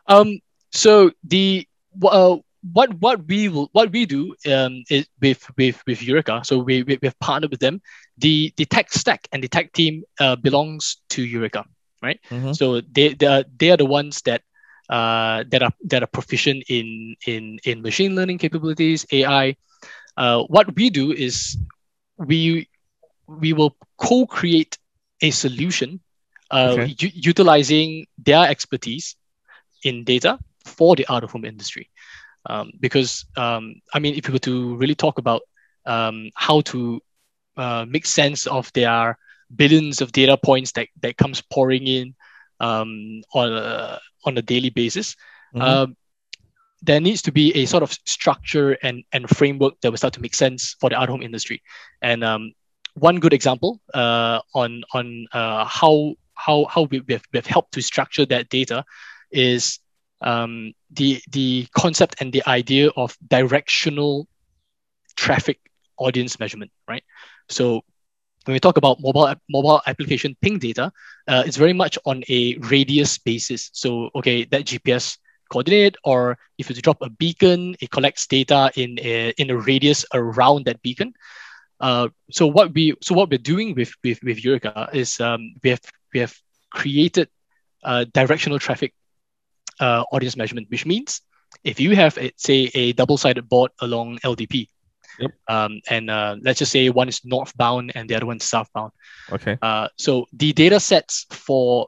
Um, 0.08 0.40
so 0.72 1.12
the 1.24 1.68
uh, 2.04 2.38
what 2.74 2.94
what 3.00 3.26
we 3.28 3.48
will 3.50 3.70
what 3.74 3.92
we 3.92 4.06
do 4.06 4.36
um 4.52 4.84
is 4.90 5.08
with 5.22 5.46
with 5.58 5.82
with 5.88 6.02
Eureka. 6.04 6.42
So 6.44 6.60
we 6.60 6.84
we 6.84 6.98
have 7.04 7.20
partnered 7.20 7.52
with 7.52 7.60
them. 7.60 7.82
The 8.18 8.54
the 8.58 8.66
tech 8.66 8.92
stack 8.94 9.28
and 9.32 9.44
the 9.44 9.48
tech 9.48 9.72
team 9.74 10.04
uh, 10.20 10.36
belongs 10.36 10.98
to 11.10 11.24
Eureka, 11.24 11.66
right? 12.02 12.20
Mhm. 12.32 12.56
So 12.56 12.82
they 12.82 13.14
they 13.14 13.26
are, 13.28 13.44
they 13.58 13.72
are 13.72 13.78
the 13.78 13.86
ones 13.86 14.22
that 14.24 14.42
uh 14.90 15.44
that 15.50 15.62
are 15.64 15.72
that 15.90 16.04
are 16.04 16.08
proficient 16.12 16.64
in 16.70 17.16
in 17.26 17.60
in 17.66 17.82
machine 17.82 18.16
learning 18.16 18.38
capabilities, 18.40 19.06
AI. 19.12 19.56
Uh, 20.18 20.44
what 20.44 20.76
we 20.76 20.90
do 20.90 21.12
is 21.12 21.58
we 22.18 22.68
we 23.28 23.54
will 23.54 23.76
co-create 23.98 24.78
a 25.22 25.32
solution 25.32 26.00
uh, 26.52 26.78
Okay. 26.78 26.94
u- 27.00 27.12
utilizing 27.14 28.06
their 28.18 28.48
expertise 28.48 29.16
in 29.84 30.04
data 30.04 30.38
for 30.66 30.96
the 30.96 31.06
out 31.10 31.24
of 31.24 31.32
home 31.32 31.46
industry. 31.46 31.90
Um, 32.50 32.72
because 32.80 33.26
um, 33.38 33.76
I 33.94 34.00
mean, 34.00 34.16
if 34.16 34.28
we 34.28 34.34
were 34.34 34.40
to 34.40 34.76
really 34.78 34.96
talk 34.96 35.18
about 35.18 35.42
um, 35.86 36.30
how 36.36 36.62
to 36.62 37.02
uh, 37.58 37.86
make 37.88 38.06
sense 38.06 38.46
of 38.48 38.72
their 38.74 39.18
billions 39.56 40.02
of 40.02 40.12
data 40.12 40.38
points 40.38 40.72
that, 40.74 40.88
that 41.02 41.18
comes 41.18 41.42
pouring 41.42 41.88
in 41.88 42.14
um, 42.60 43.22
on 43.34 43.54
a 43.54 44.00
on 44.26 44.38
a 44.38 44.42
daily 44.42 44.70
basis, 44.70 45.16
Mhm. 45.54 45.62
um, 45.62 45.96
there 46.82 47.00
needs 47.00 47.22
to 47.24 47.32
be 47.32 47.52
a 47.56 47.66
sort 47.66 47.84
of 47.84 47.92
structure 48.06 48.78
and, 48.84 49.04
and 49.12 49.30
framework 49.30 49.74
that 49.82 49.90
will 49.92 49.98
start 49.98 50.14
to 50.14 50.22
make 50.22 50.36
sense 50.36 50.76
for 50.80 50.90
the 50.90 50.96
out 50.96 51.04
of 51.04 51.10
home 51.10 51.22
industry. 51.22 51.62
And 52.02 52.24
um, 52.24 52.54
one 52.96 53.20
good 53.20 53.34
example 53.34 53.80
uh, 53.94 54.40
on 54.54 54.84
on 54.94 55.26
uh, 55.34 55.66
how 55.66 56.14
how 56.36 56.66
how 56.66 56.84
we, 56.84 56.98
have, 57.10 57.24
we 57.32 57.38
have 57.38 57.46
helped 57.46 57.74
to 57.74 57.82
structure 57.82 58.26
that 58.26 58.50
data 58.50 58.84
is 59.32 59.80
um, 60.22 60.74
the 60.92 61.22
the 61.32 61.68
concept 61.76 62.16
and 62.20 62.32
the 62.32 62.44
idea 62.48 62.90
of 62.96 63.18
directional 63.28 64.28
traffic 65.16 65.60
audience 65.98 66.40
measurement, 66.40 66.72
right? 66.88 67.04
So 67.50 67.84
when 68.46 68.54
we 68.54 68.60
talk 68.60 68.78
about 68.78 69.00
mobile 69.02 69.34
mobile 69.50 69.82
application 69.88 70.36
ping 70.42 70.60
data, 70.60 70.92
uh, 71.28 71.44
it's 71.46 71.58
very 71.58 71.74
much 71.74 71.98
on 72.06 72.24
a 72.30 72.58
radius 72.58 73.18
basis. 73.18 73.70
So 73.74 74.10
okay, 74.16 74.46
that 74.46 74.66
GPS 74.66 75.18
coordinate, 75.50 75.96
or 76.04 76.38
if 76.58 76.70
you 76.70 76.76
drop 76.76 77.02
a 77.02 77.10
beacon, 77.10 77.76
it 77.80 77.92
collects 77.92 78.28
data 78.28 78.72
in 78.76 78.98
a, 79.00 79.34
in 79.38 79.50
a 79.50 79.58
radius 79.58 80.06
around 80.14 80.66
that 80.66 80.82
beacon. 80.82 81.14
Uh, 81.80 82.08
so 82.32 82.48
what 82.48 82.74
we 82.74 82.94
so 83.02 83.14
what 83.16 83.30
we're 83.30 83.38
doing 83.38 83.76
with 83.76 83.94
with 84.04 84.20
with 84.24 84.44
Eureka 84.44 84.90
is 84.94 85.20
um, 85.20 85.56
we 85.64 85.70
have 85.72 85.82
we 86.14 86.20
have 86.22 86.34
created 86.72 87.28
uh, 87.84 88.06
directional 88.14 88.60
traffic 88.60 88.94
uh, 89.80 90.04
audience 90.12 90.36
measurement, 90.38 90.68
which 90.70 90.86
means 90.86 91.22
if 91.64 91.80
you 91.80 91.96
have 91.96 92.18
a, 92.18 92.32
say 92.38 92.72
a 92.74 92.94
double-sided 92.94 93.48
board 93.50 93.72
along 93.80 94.20
LDP, 94.24 94.68
Yep. 95.20 95.32
um, 95.48 95.80
and 95.90 96.10
uh, 96.10 96.36
let's 96.42 96.60
just 96.60 96.72
say 96.72 96.90
one 96.90 97.08
is 97.08 97.22
northbound 97.24 97.92
and 97.96 98.10
the 98.10 98.16
other 98.16 98.26
one 98.26 98.38
is 98.38 98.44
southbound. 98.44 98.92
okay, 99.32 99.58
Uh, 99.62 99.88
so 99.98 100.28
the 100.34 100.52
data 100.54 100.80
sets 100.80 101.26
for 101.30 101.88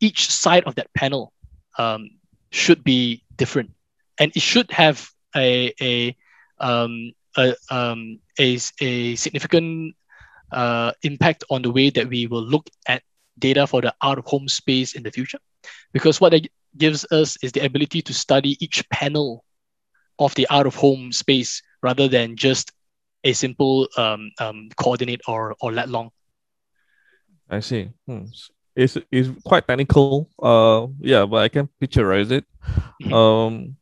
each 0.00 0.30
side 0.30 0.64
of 0.64 0.74
that 0.76 0.88
panel 0.94 1.32
um, 1.78 2.08
should 2.50 2.82
be 2.84 3.22
different, 3.36 3.70
and 4.18 4.32
it 4.34 4.40
should 4.42 4.70
have 4.70 5.08
a 5.36 5.72
a 5.80 6.16
um, 6.58 7.12
a, 7.36 7.54
um, 7.70 8.18
a, 8.38 8.58
a 8.80 9.14
significant 9.16 9.94
uh, 10.52 10.92
impact 11.02 11.44
on 11.50 11.62
the 11.62 11.70
way 11.70 11.90
that 11.90 12.08
we 12.08 12.26
will 12.26 12.42
look 12.42 12.68
at 12.86 13.02
data 13.38 13.66
for 13.66 13.80
the 13.80 13.94
out 14.02 14.18
of 14.18 14.24
home 14.26 14.48
space 14.48 14.94
in 14.94 15.02
the 15.02 15.10
future, 15.10 15.38
because 15.92 16.20
what 16.20 16.30
that 16.30 16.46
gives 16.76 17.04
us 17.10 17.36
is 17.42 17.52
the 17.52 17.64
ability 17.64 18.02
to 18.02 18.14
study 18.14 18.56
each 18.64 18.88
panel 18.90 19.44
of 20.18 20.34
the 20.34 20.46
out 20.50 20.66
of 20.66 20.74
home 20.74 21.12
space 21.12 21.62
rather 21.82 22.08
than 22.08 22.36
just 22.36 22.72
a 23.24 23.32
simple 23.32 23.88
um, 23.96 24.30
um, 24.38 24.68
coordinate 24.76 25.20
or 25.26 25.56
or 25.60 25.72
lat 25.72 25.88
long. 25.88 26.10
I 27.48 27.60
see. 27.60 27.90
Hmm. 28.06 28.24
It's 28.76 28.98
it's 29.10 29.28
quite 29.44 29.66
technical. 29.66 30.28
Uh, 30.40 30.88
yeah, 31.00 31.24
but 31.26 31.42
I 31.42 31.48
can 31.48 31.68
picturize 31.80 32.30
it. 32.30 32.44
Mhm. 33.02 33.12
Um, 33.12 33.76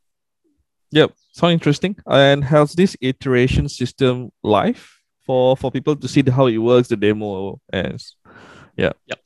yep, 0.92 1.12
sound 1.33 1.55
interesting. 1.55 1.96
And 2.07 2.44
has 2.44 2.72
this 2.74 2.96
iteration 3.00 3.68
system 3.68 4.31
live 4.42 4.87
for 5.26 5.57
for 5.57 5.70
people 5.70 5.96
to 5.96 6.09
see 6.09 6.22
how 6.31 6.46
it 6.46 6.59
works, 6.59 6.88
the 6.88 6.96
demo, 6.96 7.61
and 7.72 8.00
yeah. 8.76 8.92
Yep. 9.07 9.18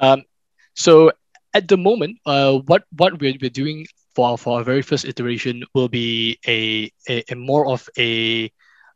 Um, 0.00 0.22
so 0.74 1.12
at 1.54 1.68
the 1.68 1.76
moment, 1.76 2.18
uh, 2.26 2.58
what 2.66 2.84
what 2.96 3.20
we're, 3.20 3.34
we're 3.40 3.50
doing 3.50 3.86
for 4.14 4.28
our, 4.30 4.36
for 4.36 4.58
our 4.58 4.64
very 4.64 4.82
first 4.82 5.04
iteration 5.04 5.64
will 5.74 5.88
be 5.88 6.38
a, 6.46 6.90
a, 7.08 7.24
a 7.32 7.34
more 7.34 7.66
of 7.66 7.88
a 7.98 8.50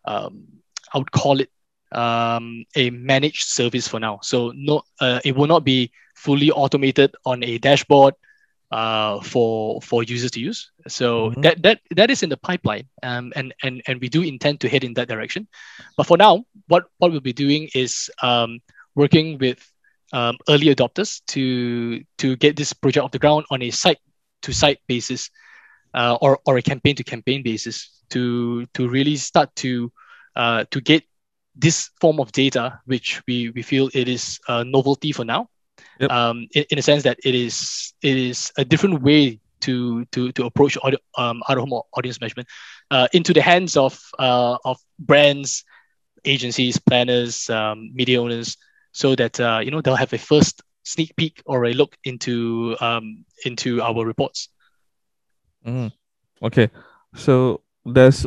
um, 0.05 0.45
I 0.93 0.99
would 0.99 1.13
call 1.13 1.41
it 1.41 1.51
um, 1.93 2.65
a 2.75 2.91
managed 2.91 3.49
service 3.49 3.89
for 3.89 4.01
now. 4.01 4.21
So 4.23 4.53
no, 4.55 4.83
uh, 5.01 5.21
it 5.25 5.37
will 5.37 5.47
not 5.47 5.65
be 5.65 5.91
fully 6.15 6.51
automated 6.51 7.15
on 7.25 7.43
a 7.45 7.59
dashboard 7.59 8.15
uh, 8.71 9.21
for 9.21 9.81
for 9.83 10.03
users 10.03 10.31
to 10.33 10.41
use. 10.41 10.71
So 10.89 11.31
Mhm. 11.31 11.43
that 11.43 11.63
that 11.63 11.81
that 11.97 12.11
is 12.11 12.23
in 12.23 12.31
the 12.31 12.37
pipeline, 12.37 12.89
um, 13.03 13.33
and 13.37 13.55
and 13.63 13.83
and 13.87 14.01
we 14.01 14.09
do 14.09 14.23
intend 14.23 14.61
to 14.61 14.69
head 14.69 14.85
in 14.85 14.95
that 14.95 15.09
direction. 15.09 15.47
But 15.97 16.07
for 16.07 16.17
now, 16.17 16.45
what 16.69 16.85
what 16.99 17.11
we'll 17.11 17.21
be 17.21 17.33
doing 17.33 17.69
is 17.75 18.11
um, 18.23 18.61
working 18.95 19.39
with 19.39 19.61
um, 20.13 20.37
early 20.49 20.75
adopters 20.75 21.23
to 21.29 22.03
to 22.19 22.37
get 22.37 22.57
this 22.57 22.73
project 22.73 23.05
off 23.05 23.13
the 23.13 23.19
ground 23.19 23.47
on 23.51 23.63
a 23.63 23.71
site 23.71 24.01
to 24.43 24.53
site 24.53 24.81
basis, 24.87 25.31
uh, 25.95 26.19
or 26.21 26.39
or 26.47 26.59
a 26.59 26.63
campaign 26.63 26.95
to 26.97 27.05
campaign 27.05 27.43
basis 27.43 28.03
to 28.11 28.67
to 28.75 28.89
really 28.89 29.17
start 29.17 29.55
to 29.57 29.93
uh, 30.37 30.65
to 30.71 30.81
get 30.81 31.03
this 31.55 31.91
form 32.01 32.21
of 32.21 32.33
data, 32.33 32.81
which 32.85 33.23
we, 33.27 33.51
we 33.51 33.63
feel 33.63 33.89
it 33.95 34.09
is 34.09 34.39
a 34.49 34.63
novelty 34.65 35.11
for 35.11 35.25
now, 35.25 35.49
Yep. 36.01 36.11
um, 36.11 36.47
in, 36.55 36.65
in 36.71 36.79
a 36.79 36.83
sense 36.83 37.03
that 37.05 37.19
it 37.25 37.35
is 37.35 37.93
it 38.03 38.17
is 38.17 38.53
a 38.57 38.65
different 38.65 39.03
way 39.03 39.41
to 39.61 40.05
to 40.07 40.33
to 40.33 40.45
approach 40.45 40.77
audio, 40.83 40.99
um, 41.17 41.43
out 41.49 41.59
of 41.59 41.69
home 41.69 41.81
audience 41.97 42.21
measurement 42.21 42.49
uh, 42.91 43.09
into 43.13 43.33
the 43.33 43.43
hands 43.43 43.77
of 43.77 43.99
uh, 44.19 44.57
of 44.65 44.79
brands, 44.99 45.65
agencies, 46.25 46.79
planners, 46.79 47.49
um, 47.51 47.91
media 47.95 48.21
owners, 48.21 48.57
so 48.93 49.15
that 49.15 49.39
uh, 49.41 49.61
you 49.63 49.71
know 49.71 49.81
they'll 49.81 49.97
have 49.97 50.13
a 50.13 50.19
first 50.19 50.63
sneak 50.85 51.15
peek 51.17 51.43
or 51.47 51.65
a 51.67 51.73
look 51.73 51.97
into 52.05 52.77
um, 52.81 53.25
into 53.45 53.83
our 53.83 54.05
reports. 54.05 54.49
Mhm. 55.67 55.93
Okay, 56.43 56.71
so 57.15 57.63
there's 57.85 58.27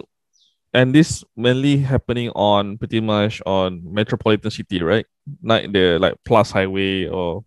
and 0.73 0.93
this 0.93 1.23
mainly 1.35 1.77
happening 1.77 2.29
on 2.35 2.77
pretty 2.77 2.99
much 2.99 3.41
on 3.45 3.81
metropolitan 3.85 4.51
city, 4.51 4.81
right? 4.81 5.05
Like 5.43 5.71
the 5.71 5.97
like 5.99 6.15
plus 6.25 6.51
highway 6.51 7.07
or 7.07 7.43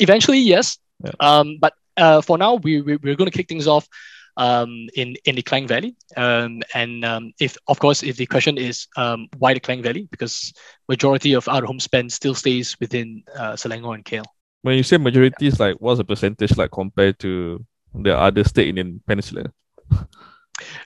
Eventually, 0.00 0.38
yes. 0.38 0.78
Yeah. 1.04 1.12
Um, 1.20 1.58
but 1.60 1.74
uh, 1.96 2.20
for 2.20 2.38
now, 2.38 2.54
we, 2.54 2.80
we 2.80 2.96
we're 2.96 3.14
going 3.14 3.30
to 3.30 3.36
kick 3.36 3.48
things 3.48 3.66
off 3.66 3.88
um, 4.36 4.88
in 4.94 5.16
in 5.24 5.36
the 5.36 5.42
Klang 5.42 5.66
Valley. 5.66 5.96
Um, 6.16 6.62
and 6.74 7.04
um, 7.04 7.32
if 7.40 7.56
of 7.68 7.78
course, 7.78 8.02
if 8.02 8.16
the 8.16 8.26
question 8.26 8.58
is 8.58 8.86
um, 8.96 9.28
why 9.38 9.54
the 9.54 9.60
Klang 9.60 9.82
Valley, 9.82 10.08
because 10.10 10.52
majority 10.88 11.34
of 11.34 11.48
our 11.48 11.64
home 11.64 11.80
spend 11.80 12.12
still 12.12 12.34
stays 12.34 12.76
within 12.80 13.22
uh, 13.36 13.52
Selangor 13.52 13.94
and 13.94 14.04
KL. 14.04 14.24
when 14.62 14.76
you 14.76 14.82
say 14.82 14.96
majority 14.96 15.46
is 15.46 15.60
like 15.60 15.76
what's 15.78 15.98
the 15.98 16.04
percentage 16.04 16.56
like 16.56 16.70
compared 16.70 17.18
to 17.18 17.64
the 17.94 18.16
other 18.16 18.44
state 18.44 18.68
in 18.68 18.74
the 18.74 19.00
peninsula? 19.06 19.52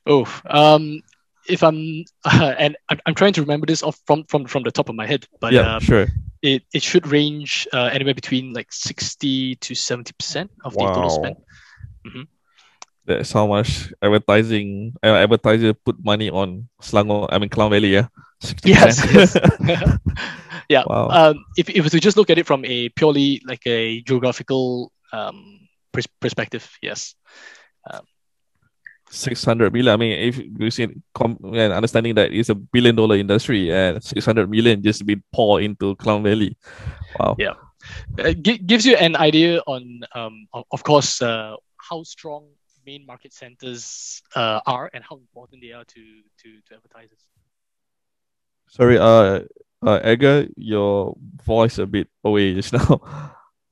Oh, 0.07 0.25
um, 0.49 1.03
if 1.49 1.63
I'm 1.63 2.05
uh, 2.25 2.55
and 2.59 2.77
I'm, 2.89 3.01
I'm, 3.07 3.15
trying 3.15 3.33
to 3.35 3.41
remember 3.41 3.67
this 3.67 3.83
off 3.83 3.99
from 4.07 4.25
from 4.25 4.47
from 4.47 4.63
the 4.63 4.71
top 4.71 4.89
of 4.89 4.95
my 4.95 5.07
head, 5.07 5.27
but 5.41 5.53
yeah, 5.53 5.77
um, 5.77 5.81
sure. 5.81 6.07
It 6.43 6.63
it 6.73 6.83
should 6.83 7.07
range 7.07 7.67
uh, 7.73 7.91
anywhere 7.93 8.15
between 8.15 8.53
like 8.53 8.73
sixty 8.73 9.57
to 9.57 9.75
seventy 9.75 10.13
percent 10.13 10.51
of 10.65 10.75
wow. 10.75 10.87
the 10.87 10.95
total 10.95 11.11
spend. 11.11 11.37
Mm-hmm. 12.07 12.23
That's 13.07 13.33
how 13.33 13.47
much 13.47 13.93
advertising 14.03 14.95
uh, 15.03 15.17
advertiser 15.17 15.75
put 15.75 15.97
money 16.05 16.31
on 16.31 16.69
Selangor. 16.81 17.27
I 17.33 17.39
mean 17.39 17.49
Klang 17.49 17.71
Valley, 17.71 17.95
yeah. 17.95 18.07
60%. 18.43 18.63
Yes. 18.65 19.37
yeah. 20.69 20.85
Wow. 20.87 21.09
Um, 21.09 21.45
if 21.57 21.69
if 21.69 21.93
we 21.93 22.01
just 22.01 22.17
look 22.17 22.31
at 22.31 22.39
it 22.39 22.47
from 22.47 22.65
a 22.65 22.89
purely 22.91 23.43
like 23.45 23.67
a 23.67 24.01
geographical 24.03 24.93
um, 25.13 25.69
perspective, 26.21 26.71
yes. 26.83 27.15
Um, 27.91 28.05
600 29.11 29.73
million. 29.73 29.93
I 29.93 29.97
mean, 29.97 30.13
if 30.13 30.39
you 30.39 30.71
see 30.71 30.85
and 30.85 31.73
understanding 31.73 32.15
that 32.17 32.33
it's 32.33 32.49
a 32.49 32.55
billion 32.55 32.97
dollar 32.97 33.17
industry 33.17 33.73
and 33.73 34.03
600 34.03 34.51
million 34.51 34.83
just 34.83 35.05
be 35.07 35.17
poured 35.33 35.65
into 35.65 35.97
Klang 35.97 36.23
Valley. 36.23 36.57
Wow. 37.19 37.37
Yeah. 37.39 37.55
Uh, 38.19 38.35
it 38.35 38.67
gives 38.67 38.85
you 38.85 38.97
an 38.97 39.17
idea 39.17 39.61
on, 39.67 40.01
um, 40.15 40.47
of 40.71 40.83
course, 40.83 41.23
uh, 41.23 41.57
how 41.77 42.03
strong 42.03 42.47
main 42.87 43.07
market 43.07 43.33
centers 43.33 44.23
uh, 44.35 44.61
are 44.67 44.91
and 44.93 45.05
how 45.09 45.17
important 45.17 45.63
they 45.63 45.73
are 45.73 45.85
to, 45.85 46.03
to, 46.43 46.61
to 46.67 46.75
advertisers. 46.75 47.25
Sorry, 48.71 48.99
uh, 48.99 49.41
uh, 49.87 50.01
Edgar, 50.03 50.47
your 50.57 51.17
voice 51.45 51.79
a 51.79 51.87
bit 51.87 52.09
away 52.25 52.55
just 52.55 52.73
now. 52.73 53.01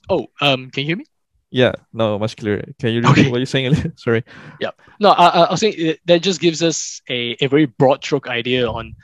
Oh, 0.08 0.28
um, 0.40 0.70
can 0.70 0.82
you 0.82 0.86
hear 0.86 0.96
me? 0.96 1.04
Yeah, 1.50 1.72
no, 1.92 2.18
much 2.18 2.36
clearer. 2.36 2.64
Can 2.78 2.90
you 2.92 3.00
repeat 3.02 3.26
Okay. 3.26 3.30
what 3.30 3.38
you're 3.38 3.46
saying? 3.46 3.74
Sorry. 3.96 4.24
Yeah. 4.60 4.70
No, 5.00 5.10
I, 5.10 5.46
I 5.46 5.50
was 5.50 5.60
saying 5.60 5.74
uh, 5.90 5.94
that 6.06 6.22
just 6.22 6.40
gives 6.40 6.62
us 6.62 7.00
a, 7.08 7.36
a 7.40 7.46
very 7.46 7.66
broad 7.66 8.02
stroke 8.04 8.28
idea 8.28 8.68
on 8.68 8.94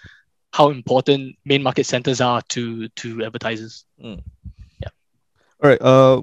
how 0.52 0.68
important 0.70 1.36
main 1.44 1.62
market 1.62 1.86
centers 1.86 2.20
are 2.20 2.42
to 2.50 2.88
to 2.88 3.24
advertisers. 3.24 3.84
Yeah. 3.98 4.16
All 5.62 5.70
right. 5.70 5.80
Uh, 5.80 6.22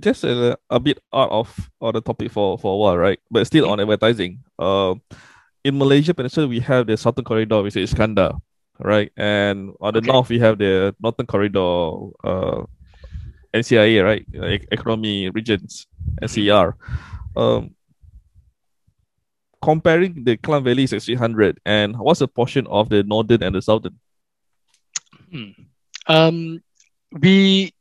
just 0.00 0.24
a, 0.24 0.58
a 0.68 0.80
bit 0.80 0.98
out 1.14 1.30
of 1.30 1.70
on 1.80 1.94
the 1.94 2.00
topic 2.00 2.32
for 2.32 2.58
for 2.58 2.74
a 2.74 2.76
while, 2.76 2.98
right? 2.98 3.20
But 3.30 3.46
still 3.46 3.70
on 3.70 3.80
advertising. 3.80 4.42
Uh, 4.58 4.94
in 5.64 5.78
Malaysia 5.78 6.12
Peninsula, 6.14 6.48
we 6.48 6.60
have 6.60 6.86
the 6.88 6.96
Southern 6.96 7.24
Corridor, 7.24 7.62
which 7.62 7.76
is 7.76 7.92
Iskandar, 7.92 8.40
right? 8.80 9.12
And 9.16 9.72
on 9.80 9.92
the 9.94 10.00
Okay. 10.00 10.10
north, 10.10 10.28
we 10.28 10.38
have 10.40 10.56
the 10.58 10.94
Northern 11.00 11.26
Corridor, 11.26 12.10
uh, 12.24 12.64
NCIA, 13.54 14.04
right? 14.04 14.26
E- 14.34 14.66
Economy 14.70 15.30
Regions, 15.30 15.86
NCR. 16.22 16.74
Um, 17.36 17.74
comparing 19.62 20.24
the 20.24 20.36
Klang 20.36 20.64
Valley 20.64 20.86
600 20.86 21.60
and 21.66 21.98
what's 21.98 22.20
the 22.20 22.28
portion 22.28 22.66
of 22.68 22.88
the 22.88 23.02
northern 23.02 23.42
and 23.42 23.54
the 23.54 23.62
southern? 23.62 23.98
Hmm. 25.30 25.50
Um, 26.06 26.62
we 27.12 27.72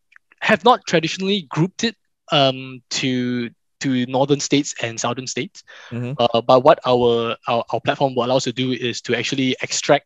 have 0.41 0.63
not 0.63 0.85
traditionally 0.85 1.43
grouped 1.49 1.83
it 1.83 1.95
um, 2.31 2.81
to 2.91 3.49
to 3.79 4.05
northern 4.07 4.41
states 4.41 4.75
and 4.83 4.99
southern 4.99 5.25
states. 5.25 5.63
Mhm. 5.89 6.15
Uh, 6.19 6.41
but 6.41 6.63
what 6.63 6.79
our, 6.85 7.37
our 7.47 7.63
our 7.71 7.79
platform 7.79 8.13
will 8.13 8.25
allow 8.25 8.35
us 8.35 8.43
to 8.43 8.51
do 8.53 8.71
is 8.71 9.01
to 9.01 9.15
actually 9.15 9.55
extract 9.61 10.05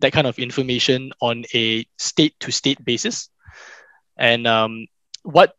that 0.00 0.12
kind 0.12 0.26
of 0.26 0.38
information 0.38 1.12
on 1.20 1.44
a 1.54 1.86
state 1.98 2.34
to 2.40 2.50
state 2.50 2.84
basis. 2.84 3.30
And 4.16 4.46
um, 4.46 4.86
what 5.22 5.54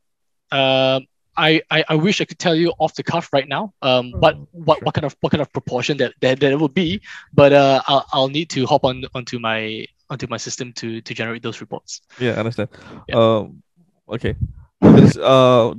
um 0.51 1.07
I, 1.35 1.61
I 1.71 1.83
I 1.89 1.95
wish 1.95 2.21
I 2.21 2.25
could 2.25 2.37
tell 2.37 2.53
you 2.53 2.73
off 2.77 2.93
the 2.93 3.01
cuff 3.01 3.33
right 3.33 3.47
now 3.47 3.73
um, 3.81 4.11
what 4.11 4.37
what, 4.51 4.77
sure. 4.77 4.85
what 4.85 4.93
kind 4.93 5.05
of 5.05 5.15
what 5.21 5.31
kind 5.31 5.41
of 5.41 5.51
proportion 5.51 5.97
that 5.97 6.13
that, 6.21 6.39
that 6.39 6.51
it 6.51 6.59
would 6.59 6.75
be, 6.75 7.01
but 7.33 7.51
uh, 7.53 7.81
I'll, 7.87 8.05
I'll 8.13 8.27
need 8.27 8.51
to 8.51 8.67
hop 8.67 8.85
on 8.85 9.03
onto 9.15 9.39
my 9.39 9.87
onto 10.09 10.27
my 10.27 10.37
system 10.37 10.73
to 10.73 11.01
to 11.01 11.13
generate 11.13 11.41
those 11.41 11.59
reports. 11.59 12.01
Yeah, 12.19 12.33
I 12.33 12.45
understand. 12.45 12.69
Yeah. 13.09 13.15
Um, 13.15 13.63
okay. 14.07 14.35
Because 14.79 15.17
uh, 15.17 15.73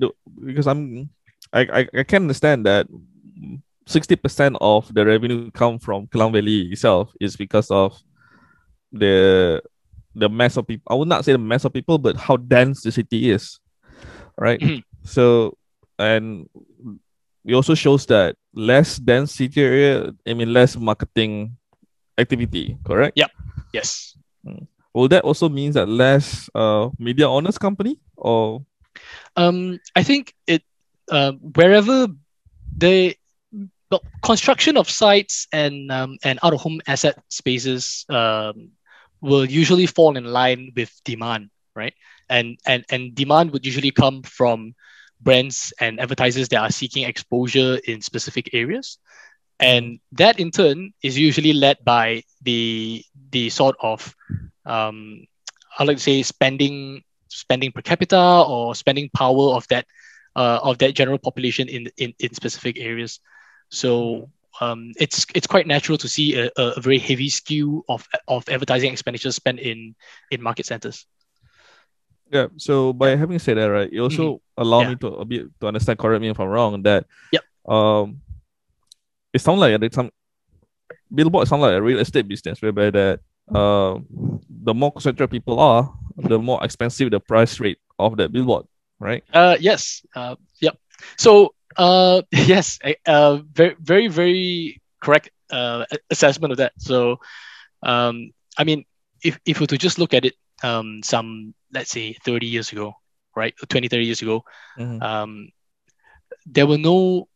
because 0.44 0.66
I'm, 0.66 1.11
I, 1.53 1.61
I, 1.61 1.88
I 2.01 2.03
can 2.03 2.23
understand 2.23 2.66
that 2.66 2.87
sixty 3.87 4.16
percent 4.16 4.57
of 4.61 4.92
the 4.92 5.05
revenue 5.07 5.51
come 5.53 5.79
from 5.79 6.09
Klang 6.09 6.33
Valley 6.33 6.73
itself 6.73 7.12
is 7.20 7.37
because 7.37 7.70
of 7.70 7.97
the 8.92 9.62
the 10.14 10.29
mass 10.29 10.57
of 10.57 10.66
people. 10.66 10.90
I 10.90 10.94
would 10.97 11.09
not 11.09 11.25
say 11.25 11.33
the 11.33 11.38
mass 11.38 11.64
of 11.64 11.73
people, 11.73 11.99
but 11.99 12.16
how 12.16 12.37
dense 12.37 12.83
the 12.83 12.92
city 12.92 13.31
is, 13.31 13.61
right? 14.38 14.61
Mhm. 14.61 14.83
So, 15.05 15.57
and 15.99 16.49
it 17.44 17.55
also 17.55 17.75
shows 17.75 18.07
that 18.07 18.37
less 18.55 18.99
dense 18.99 19.33
city 19.33 19.62
area, 19.62 20.12
I 20.27 20.35
mean, 20.35 20.53
less 20.53 20.77
marketing 20.77 21.57
activity. 22.18 22.79
Correct? 22.85 23.16
Yeah. 23.16 23.29
Yes. 23.73 24.16
Will 24.94 25.09
that 25.09 25.25
also 25.25 25.49
means 25.49 25.75
that 25.75 25.88
less 25.88 26.49
uh 26.55 26.89
media 26.99 27.28
owners 27.28 27.59
company 27.59 27.99
or 28.16 28.64
Um, 29.37 29.80
I 29.97 30.03
think 30.05 30.32
it 30.47 30.62
uh, 31.11 31.32
wherever 31.32 32.07
they 32.76 33.16
well, 33.91 34.03
construction 34.22 34.76
of 34.76 34.89
sites 34.89 35.47
and 35.53 35.91
um, 35.91 36.18
and 36.22 36.39
out 36.43 36.55
of 36.55 36.61
home 36.61 36.80
asset 36.87 37.18
spaces 37.28 38.07
um, 38.09 38.70
will 39.20 39.45
usually 39.45 39.87
fall 39.87 40.16
in 40.16 40.24
line 40.24 40.72
with 40.76 40.91
demand, 41.05 41.51
right? 41.74 41.95
And 42.29 42.59
and 42.66 42.85
and 42.91 43.14
demand 43.14 43.53
would 43.53 43.66
usually 43.66 43.91
come 43.91 44.22
from 44.22 44.75
brands 45.20 45.72
and 45.81 46.01
advertisers 46.01 46.49
that 46.49 46.61
are 46.61 46.70
seeking 46.70 47.05
exposure 47.05 47.79
in 47.85 48.01
specific 48.01 48.51
areas, 48.53 48.99
and 49.61 50.01
that 50.12 50.41
in 50.41 50.51
turn 50.51 50.93
is 51.03 51.18
usually 51.18 51.53
led 51.53 51.85
by 51.85 52.22
the 52.43 53.05
the 53.31 53.51
sort 53.51 53.77
of 53.81 54.14
um, 54.64 55.27
I 55.79 55.85
like 55.85 55.97
to 55.97 56.03
say 56.03 56.22
spending 56.22 57.03
spending 57.29 57.72
per 57.72 57.83
capita 57.83 58.45
or 58.47 58.75
spending 58.75 59.11
power 59.11 59.55
of 59.55 59.66
that 59.68 59.87
uh, 60.37 60.61
of 60.62 60.79
that 60.79 60.95
general 60.95 61.18
population 61.18 61.68
in 61.68 61.89
in, 61.97 62.14
in 62.18 62.35
specific 62.35 62.79
areas. 62.79 63.20
So 63.70 64.31
um, 64.61 64.93
it's 65.01 65.27
it's 65.35 65.47
quite 65.47 65.66
natural 65.66 65.99
to 65.99 66.09
see 66.09 66.39
a, 66.39 66.51
a 66.57 66.81
very 66.81 66.99
heavy 66.99 67.29
skew 67.29 67.85
of 67.89 68.07
of 68.29 68.49
advertising 68.49 68.93
expenditure 68.93 69.33
spent 69.33 69.59
in 69.59 69.95
in 70.31 70.43
market 70.43 70.66
centers. 70.66 71.07
Yeah 72.31 72.47
so 72.57 72.93
by 72.93 73.14
having 73.16 73.39
said 73.39 73.57
that 73.57 73.66
right 73.66 73.93
it 73.93 74.01
also 74.01 74.41
allow 74.57 74.83
Mm-hmm. 74.83 74.89
Yeah. 74.89 74.91
me 74.91 74.97
to 74.97 75.07
a 75.09 75.25
bit 75.25 75.47
to 75.61 75.66
understand 75.66 75.99
correct 75.99 76.20
me 76.22 76.29
if 76.31 76.39
i'm 76.41 76.49
wrong 76.49 76.83
that 76.83 77.07
Yep. 77.33 77.43
um 77.68 78.20
it 79.33 79.41
sounds 79.41 79.61
like 79.61 79.81
at 79.83 79.95
some 79.95 80.11
billboard 81.12 81.47
sounds 81.49 81.62
like 81.62 81.75
a 81.75 81.83
real 81.83 81.99
estate 81.99 82.27
business 82.29 82.61
whereby 82.62 82.91
that 82.91 83.20
uh 83.55 83.99
the 84.64 84.72
more 84.72 84.91
concentrated 84.93 85.31
people 85.31 85.61
are, 85.61 85.93
the 86.16 86.39
more 86.39 86.64
expensive 86.64 87.11
the 87.11 87.20
price 87.20 87.61
rate 87.61 87.79
of 87.99 88.16
that 88.16 88.33
billboard, 88.33 88.64
right? 88.99 89.22
Uh, 89.35 89.57
yes. 89.61 90.01
Uh, 90.16 90.37
yep. 90.62 90.79
So, 91.18 91.53
uh, 91.77 92.22
yes, 92.33 92.79
uh, 93.05 93.41
very, 93.53 93.77
very, 93.79 94.09
very 94.09 94.81
correct 95.03 95.29
uh, 95.51 95.85
assessment 96.09 96.53
of 96.53 96.57
that. 96.59 96.72
So, 96.79 97.18
um, 97.83 98.31
I 98.57 98.64
mean, 98.64 98.87
if 99.22 99.39
if 99.45 99.61
we 99.61 99.66
to 99.66 99.77
just 99.77 99.99
look 99.99 100.14
at 100.14 100.25
it, 100.25 100.33
um, 100.65 101.03
some 101.05 101.55
let's 101.73 101.91
say 101.91 102.15
30 102.25 102.47
years 102.47 102.73
ago, 102.73 102.95
right, 103.37 103.55
20, 103.69 103.89
30 103.89 104.07
years 104.07 104.23
ago, 104.23 104.45
Mhm. 104.79 105.05
um, 105.05 105.49
there 106.47 106.67
were 106.67 106.79
no, 106.79 107.29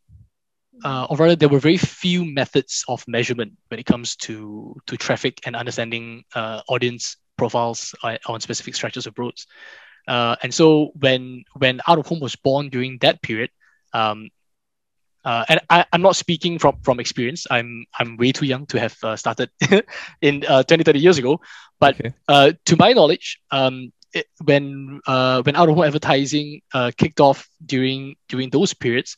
uh, 0.83 1.05
or 1.09 1.17
rather, 1.17 1.35
there 1.35 1.49
were 1.49 1.59
very 1.59 1.77
few 1.77 2.25
methods 2.25 2.83
of 2.87 3.03
measurement 3.07 3.53
when 3.69 3.79
it 3.79 3.85
comes 3.85 4.15
to 4.17 4.75
to 4.87 4.97
traffic 4.97 5.39
and 5.45 5.55
understanding 5.55 6.23
uh, 6.35 6.61
audience 6.69 7.17
profiles 7.37 7.95
uh, 8.03 8.17
on 8.27 8.41
specific 8.41 8.75
stretches 8.75 9.07
of 9.07 9.17
roads. 9.17 9.47
Uh, 10.07 10.35
and 10.43 10.53
so 10.53 10.91
when 10.99 11.43
when 11.57 11.81
out 11.87 11.99
of 11.99 12.07
home 12.07 12.19
was 12.19 12.35
born 12.35 12.69
during 12.69 12.97
that 13.01 13.21
period, 13.21 13.49
um, 13.93 14.29
uh, 15.25 15.45
and 15.49 15.59
I, 15.69 15.85
I'm 15.91 16.01
not 16.01 16.15
speaking 16.15 16.57
from 16.59 16.77
from 16.83 16.99
experience. 16.99 17.45
I'm 17.49 17.85
I'm 17.97 18.17
way 18.17 18.31
too 18.31 18.45
young 18.45 18.65
to 18.67 18.79
have 18.79 18.95
uh, 19.03 19.15
started 19.15 19.49
in 20.21 20.43
uh, 20.47 20.63
20, 20.63 20.83
30 20.83 20.99
years 20.99 21.17
ago. 21.17 21.39
But 21.79 21.97
Okay. 21.99 22.13
uh, 22.27 22.53
to 22.65 22.75
my 22.77 22.93
knowledge, 22.93 23.39
um, 23.51 23.91
it, 24.13 24.25
when 24.43 24.99
uh, 25.07 25.41
when 25.43 25.55
out 25.55 25.69
of 25.69 25.75
home 25.75 25.85
advertising 25.85 26.61
uh, 26.73 26.91
kicked 26.97 27.19
off 27.19 27.47
during 27.65 28.15
during 28.29 28.49
those 28.49 28.73
periods, 28.73 29.17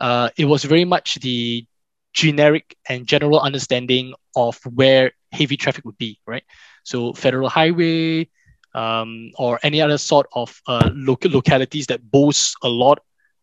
uh, 0.00 0.30
it 0.36 0.44
was 0.44 0.64
very 0.64 0.84
much 0.84 1.16
the 1.16 1.64
generic 2.12 2.76
and 2.88 3.06
general 3.06 3.40
understanding 3.40 4.14
of 4.36 4.58
where 4.74 5.12
heavy 5.32 5.56
traffic 5.56 5.84
would 5.84 5.98
be, 5.98 6.18
right? 6.26 6.42
So 6.84 7.12
federal 7.12 7.48
highway, 7.48 8.28
um, 8.74 9.30
or 9.36 9.58
any 9.62 9.80
other 9.80 9.98
sort 9.98 10.26
of 10.34 10.60
uh, 10.66 10.90
local 10.94 11.30
localities 11.30 11.86
that 11.88 12.10
boasts 12.10 12.54
a 12.62 12.68
lot 12.68 12.98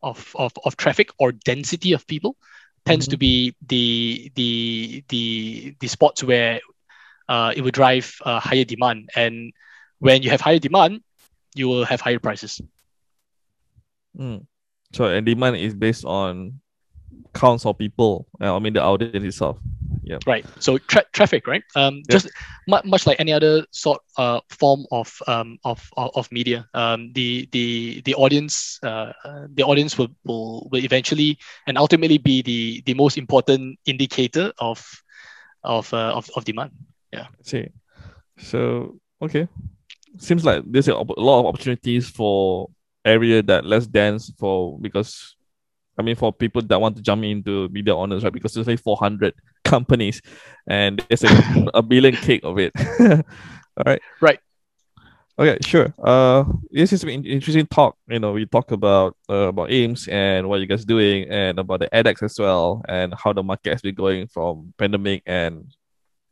of, 0.05 0.35
of, 0.35 0.53
of 0.63 0.77
traffic 0.77 1.09
or 1.19 1.31
density 1.33 1.91
of 1.93 2.07
people 2.07 2.37
tends 2.85 3.07
to 3.07 3.17
be 3.17 3.55
the 3.65 4.31
the 4.35 5.03
the 5.09 5.75
the 5.79 5.87
spots 5.87 6.23
where 6.23 6.61
uh, 7.27 7.51
it 7.55 7.61
will 7.61 7.71
drive 7.71 8.15
uh, 8.21 8.39
higher 8.39 8.63
demand. 8.63 9.09
And 9.15 9.51
when 9.97 10.21
you 10.21 10.29
have 10.29 10.39
higher 10.39 10.59
demand 10.59 11.01
you 11.55 11.67
will 11.67 11.85
have 11.85 12.01
higher 12.01 12.19
prices. 12.19 12.61
Mm. 14.19 14.45
So 14.93 15.05
and 15.05 15.25
demand 15.25 15.55
is 15.55 15.73
based 15.73 16.05
on 16.05 16.59
counts 17.36 17.65
of 17.65 17.77
people. 17.77 18.25
uh, 18.41 18.55
I 18.55 18.59
mean 18.59 18.73
the 18.73 18.81
audience 18.81 19.25
itself. 19.25 19.57
Yeah. 20.03 20.19
Right 20.25 20.45
so 20.59 20.77
tra- 20.77 21.09
traffic 21.13 21.47
right 21.47 21.63
um 21.75 21.95
Yeah. 22.07 22.15
just 22.15 22.29
mu- 22.67 22.86
much 22.86 23.07
like 23.07 23.19
any 23.19 23.33
other 23.33 23.65
sort 23.71 24.01
uh 24.17 24.39
form 24.49 24.86
of 24.91 25.09
um 25.27 25.57
of 25.63 25.81
of, 25.97 26.31
media 26.31 26.59
um 26.73 27.11
the 27.13 27.47
the 27.51 28.01
the 28.05 28.13
audience 28.13 28.79
uh 28.83 29.11
the 29.57 29.63
audience 29.63 29.97
will, 29.97 30.09
will 30.23 30.67
will 30.71 30.83
eventually 30.83 31.38
and 31.67 31.77
ultimately 31.77 32.17
be 32.17 32.41
the 32.41 32.83
the 32.86 32.93
most 32.93 33.17
important 33.17 33.79
indicator 33.86 34.53
of 34.59 34.79
of 35.63 35.91
uh, 35.93 36.13
of, 36.13 36.29
of 36.36 36.45
demand 36.45 36.71
I 37.13 37.27
see. 37.41 37.65
So 38.38 38.99
okay, 39.21 39.47
seems 40.17 40.43
like 40.45 40.63
there's 40.67 40.88
a, 40.88 40.95
op- 40.95 41.17
a 41.17 41.21
lot 41.21 41.39
of 41.39 41.45
opportunities 41.45 42.09
for 42.09 42.69
area 43.05 43.41
that 43.43 43.65
less 43.65 43.88
dense 43.88 44.31
for 44.38 44.77
because 44.79 45.36
I 45.97 46.01
mean 46.01 46.15
for 46.15 46.33
people 46.33 46.61
that 46.61 46.81
want 46.81 46.95
to 46.97 47.01
jump 47.01 47.23
into 47.23 47.69
media 47.69 47.95
owners 47.95 48.23
right 48.23 48.33
because 48.33 48.53
there's 48.53 48.67
like 48.67 48.81
400 48.81 49.33
companies 49.63 50.21
and 50.67 51.03
there's 51.09 51.23
a, 51.23 51.67
a 51.73 51.81
billion 51.81 52.15
cake 52.15 52.43
of 52.43 52.59
it. 52.59 52.73
All 53.77 53.83
right. 53.85 54.01
Right. 54.21 54.39
Okay, 55.37 55.57
sure. 55.65 55.93
Uh, 56.01 56.45
this 56.71 56.93
is 56.93 57.03
an 57.03 57.09
interesting 57.09 57.67
talk. 57.67 57.97
You 58.07 58.19
know, 58.19 58.31
we 58.31 58.45
talk 58.45 58.71
about 58.71 59.17
uh, 59.29 59.49
about 59.49 59.69
Ames 59.69 60.07
and 60.07 60.47
what 60.47 60.61
you 60.61 60.65
guys 60.65 60.85
doing, 60.85 61.29
and 61.29 61.59
about 61.59 61.81
the 61.81 61.89
ADEX 61.89 62.23
as 62.23 62.39
well, 62.39 62.81
and 62.87 63.13
how 63.21 63.33
the 63.33 63.43
market 63.43 63.71
has 63.71 63.81
been 63.81 63.95
going 63.95 64.27
from 64.27 64.73
pandemic 64.77 65.23
and 65.25 65.75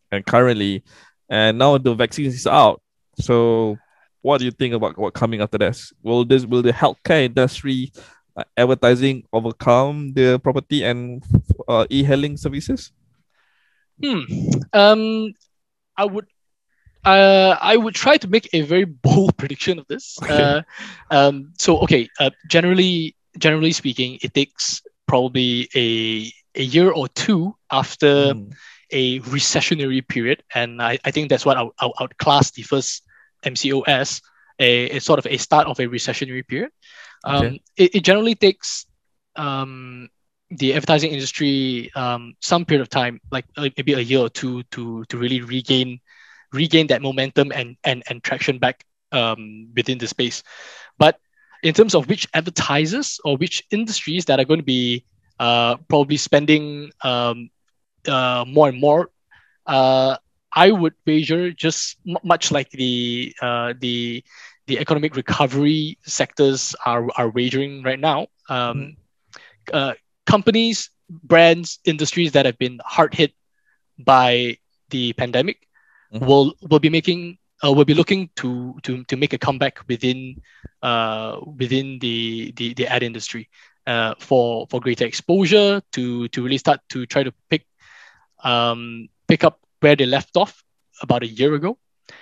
and 0.10 0.26
currently, 0.26 0.86
and 1.30 1.58
now 1.58 1.78
the 1.78 1.94
vaccine 1.94 2.28
is 2.28 2.48
out. 2.48 2.82
So, 3.20 3.78
what 4.22 4.38
do 4.38 4.46
you 4.46 4.52
think 4.52 4.74
about 4.74 4.98
what 4.98 5.14
coming 5.14 5.42
after 5.42 5.58
this? 5.58 5.92
Will 6.02 6.24
this 6.24 6.46
will 6.46 6.62
the 6.62 6.72
healthcare 6.72 7.26
industry, 7.26 7.92
uh, 8.36 8.44
advertising 8.58 9.24
overcome 9.34 10.14
the 10.14 10.40
property 10.40 10.84
and 10.84 11.24
uh, 11.68 11.86
e-hailing 11.90 12.38
services? 12.38 12.92
Hmm. 14.02 14.22
Um, 14.74 15.34
I 15.98 16.06
would, 16.06 16.26
uh, 17.06 17.56
I 17.62 17.78
would 17.78 17.96
try 17.96 18.18
to 18.18 18.28
make 18.28 18.50
a 18.54 18.62
very 18.62 18.86
bold 19.06 19.38
prediction 19.38 19.80
of 19.80 19.88
this. 19.88 20.18
Okay. 20.24 20.34
Uh, 20.34 20.62
um, 21.12 21.54
so 21.58 21.80
okay. 21.80 22.10
Uh, 22.20 22.32
generally, 22.48 23.16
generally 23.38 23.72
speaking, 23.72 24.20
it 24.22 24.34
takes 24.34 24.82
probably 25.08 25.70
a 25.76 26.32
a 26.56 26.64
year 26.64 26.92
or 26.92 27.08
two 27.10 27.56
after 27.72 28.34
Mm, 28.34 28.54
a 28.92 29.20
recessionary 29.22 30.08
period, 30.08 30.44
and 30.54 30.82
I, 30.82 31.00
I 31.04 31.10
think 31.12 31.30
that's 31.30 31.46
what 31.46 31.58
I, 31.58 31.64
would- 31.64 31.74
I, 31.80 31.86
would- 31.88 31.96
I 32.00 32.08
class 32.18 32.52
the 32.52 32.62
first 32.62 33.02
MCOS, 33.44 34.22
a, 34.60 34.98
a 34.98 35.00
sort 35.00 35.18
of 35.18 35.26
a 35.26 35.38
start 35.38 35.68
of 35.68 35.80
a 35.80 35.88
recessionary 35.88 36.48
period. 36.48 36.70
Um, 37.24 37.52
Okay. 37.52 37.62
it, 37.78 37.96
it 37.96 38.04
generally 38.04 38.36
takes 38.36 38.86
um, 39.36 40.10
the 40.50 40.74
advertising 40.74 41.12
industry 41.12 41.92
um, 41.96 42.34
some 42.42 42.66
period 42.66 42.82
of 42.82 42.90
time, 42.90 43.20
like 43.32 43.46
uh, 43.58 43.70
maybe 43.78 43.94
a 43.94 44.00
year 44.00 44.20
or 44.20 44.30
two, 44.30 44.64
to 44.72 45.04
to 45.06 45.18
really 45.18 45.42
regain 45.42 46.00
regain 46.52 46.88
that 46.88 47.02
momentum 47.02 47.52
and 47.54 47.76
and, 47.84 48.04
and 48.10 48.24
traction 48.24 48.58
back 48.60 48.84
um, 49.12 49.70
within 49.76 49.98
the 49.98 50.08
space. 50.08 50.44
But 50.98 51.20
in 51.64 51.74
terms 51.74 51.96
of 51.96 52.10
which 52.10 52.28
advertisers 52.34 53.20
or 53.24 53.38
which 53.38 53.64
industries 53.72 54.26
that 54.26 54.40
are 54.40 54.46
going 54.46 54.60
to 54.60 54.66
be 54.66 55.06
uh, 55.40 55.78
probably 55.90 56.18
spending 56.18 56.92
um, 57.04 57.50
uh, 58.08 58.46
more 58.48 58.70
and 58.70 58.80
more, 58.80 59.10
uh, 59.66 60.18
I 60.54 60.72
would 60.72 60.94
wager 61.06 61.52
just 61.52 61.98
m- 62.08 62.18
much 62.24 62.52
like 62.52 62.70
the 62.72 63.34
uh, 63.42 63.74
the 63.80 64.24
the 64.68 64.80
economic 64.80 65.16
recovery 65.16 65.98
sectors 66.06 66.76
are 66.86 67.08
are 67.18 67.30
wagering 67.30 67.84
right 67.84 68.00
now. 68.00 68.28
Um, 68.50 68.96
uh, 69.74 69.94
companies, 70.26 70.90
brands, 71.10 71.80
industries 71.86 72.32
that 72.34 72.46
have 72.46 72.58
been 72.58 72.80
hard 72.86 73.14
hit 73.14 73.34
by 73.98 74.58
the 74.90 75.14
pandemic 75.14 75.58
Mhm. 76.12 76.28
will 76.28 76.54
will 76.70 76.80
be 76.80 76.90
making 76.90 77.38
uh, 77.64 77.72
will 77.72 77.86
be 77.86 77.94
looking 77.94 78.30
to 78.38 78.76
to 78.84 79.04
to 79.06 79.16
make 79.18 79.34
a 79.34 79.38
comeback 79.38 79.80
within 79.88 80.36
uh, 80.82 81.40
within 81.58 82.00
the, 82.00 82.52
the 82.56 82.74
the 82.74 82.88
ad 82.88 83.04
industry 83.04 83.50
uh, 83.88 84.14
for 84.20 84.68
for 84.70 84.80
greater 84.80 85.06
exposure 85.06 85.82
to 85.92 86.28
to 86.30 86.44
really 86.44 86.58
start 86.58 86.80
to 86.90 87.06
try 87.06 87.24
to 87.24 87.34
pick 87.50 87.66
um, 88.44 89.08
pick 89.28 89.44
up 89.44 89.60
where 89.82 89.96
they 89.96 90.06
left 90.06 90.36
off 90.38 90.64
about 91.02 91.24
a 91.24 91.28
year 91.28 91.54
ago 91.54 91.78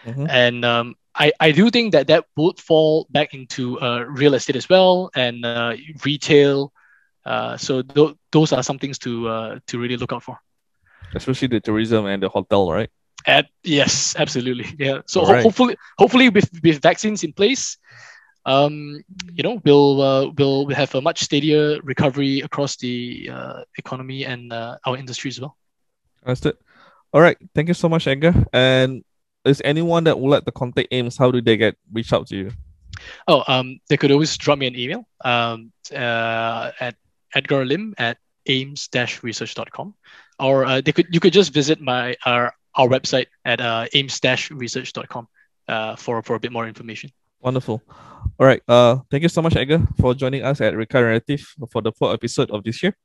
mhm. 0.05 0.27
and 0.29 0.65
um, 0.65 0.95
I, 1.15 1.31
I 1.39 1.51
do 1.51 1.69
think 1.69 1.91
that 1.91 2.07
that 2.07 2.25
would 2.37 2.59
fall 2.59 3.07
back 3.09 3.33
into 3.33 3.79
uh, 3.81 4.05
real 4.07 4.33
estate 4.33 4.55
as 4.55 4.69
well 4.69 5.09
and 5.15 5.45
uh, 5.45 5.75
retail. 6.05 6.71
Uh, 7.25 7.57
so 7.57 7.81
th- 7.81 8.15
those 8.31 8.53
are 8.53 8.63
some 8.63 8.79
things 8.79 8.97
to 8.99 9.27
uh, 9.27 9.59
to 9.67 9.77
really 9.77 9.97
look 9.97 10.13
out 10.13 10.23
for. 10.23 10.37
Especially 11.13 11.49
the 11.49 11.59
tourism 11.59 12.05
and 12.05 12.23
the 12.23 12.29
hotel, 12.29 12.71
right? 12.71 12.89
At, 13.27 13.47
yes, 13.63 14.15
absolutely. 14.17 14.65
Yeah. 14.79 15.01
So 15.05 15.21
ho- 15.21 15.27
Alright. 15.27 15.43
hopefully, 15.43 15.75
hopefully 15.97 16.29
with, 16.29 16.49
with 16.63 16.81
vaccines 16.81 17.23
in 17.23 17.33
place, 17.33 17.77
um, 18.45 19.03
you 19.33 19.43
know, 19.43 19.61
we'll 19.63 20.01
uh, 20.01 20.31
we'll 20.37 20.69
have 20.69 20.95
a 20.95 21.01
much 21.01 21.19
steadier 21.21 21.79
recovery 21.83 22.39
across 22.39 22.77
the 22.77 23.29
uh, 23.31 23.61
economy 23.77 24.25
and 24.25 24.51
uh, 24.51 24.77
our 24.85 24.97
industry 24.97 25.29
as 25.29 25.39
well. 25.39 25.55
Understood. 26.25 26.57
All 27.13 27.21
right. 27.21 27.37
Thank 27.53 27.67
you 27.67 27.73
so 27.75 27.89
much, 27.89 28.07
Edgar. 28.07 28.33
And 28.53 29.03
is 29.45 29.61
anyone 29.65 30.03
that 30.05 30.19
would 30.19 30.29
like 30.29 30.45
to 30.45 30.51
contact 30.51 30.89
Ames, 30.91 31.17
how 31.17 31.31
do 31.31 31.41
they 31.41 31.57
get 31.57 31.75
reach 31.91 32.13
out 32.13 32.27
to 32.27 32.35
you? 32.35 32.51
Oh, 33.27 33.43
um, 33.47 33.79
they 33.89 33.97
could 33.97 34.11
always 34.11 34.37
drop 34.37 34.59
me 34.59 34.67
an 34.67 34.75
email 34.75 35.07
um, 35.23 35.71
uh, 35.91 36.71
at 36.79 36.95
Edgar 37.33 37.65
Lim 37.65 37.95
at 37.97 38.17
ames-research.com, 38.47 39.95
or 40.39 40.65
uh, 40.65 40.81
they 40.81 40.91
could 40.91 41.07
you 41.11 41.19
could 41.19 41.33
just 41.33 41.53
visit 41.53 41.81
my 41.81 42.15
our, 42.25 42.53
our 42.75 42.87
website 42.87 43.27
at 43.45 43.61
uh, 43.61 43.87
ames-research.com 43.93 45.27
uh, 45.67 45.95
for 45.95 46.21
for 46.21 46.35
a 46.35 46.39
bit 46.39 46.51
more 46.51 46.67
information. 46.67 47.11
Wonderful. 47.39 47.81
All 48.39 48.45
right. 48.45 48.61
Uh, 48.67 48.99
thank 49.09 49.23
you 49.23 49.29
so 49.29 49.41
much, 49.41 49.55
Edgar, 49.55 49.81
for 49.99 50.13
joining 50.13 50.43
us 50.43 50.61
at 50.61 50.75
Recurrent 50.75 51.25
Narrative 51.27 51.45
for 51.71 51.81
the 51.81 51.91
fourth 51.91 52.13
episode 52.13 52.51
of 52.51 52.63
this 52.63 52.83
year. 52.83 52.95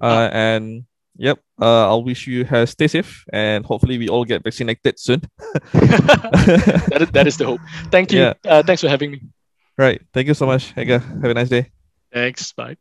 Uh, 0.00 0.30
and 0.32 0.84
yep. 1.16 1.38
Uh, 1.60 1.86
I'll 1.88 2.02
wish 2.04 2.26
you 2.26 2.44
have 2.44 2.68
stay 2.68 2.88
safe 2.88 3.24
and 3.32 3.64
hopefully 3.64 3.98
we 3.98 4.08
all 4.08 4.24
get 4.24 4.42
vaccinated 4.42 4.98
soon. 4.98 5.20
that, 5.72 6.98
is, 7.00 7.10
that 7.10 7.26
is 7.26 7.36
the 7.36 7.46
hope. 7.46 7.60
Thank 7.90 8.12
you. 8.12 8.20
Yeah. 8.20 8.34
Uh, 8.44 8.62
thanks 8.62 8.82
for 8.82 8.88
having 8.88 9.12
me. 9.12 9.20
right. 9.78 10.00
Thank 10.12 10.28
you 10.28 10.34
so 10.34 10.46
much, 10.46 10.72
Edgar. 10.76 10.98
Have 10.98 11.30
a 11.30 11.34
nice 11.34 11.48
day. 11.48 11.70
Thanks. 12.12 12.52
Bye. 12.52 12.76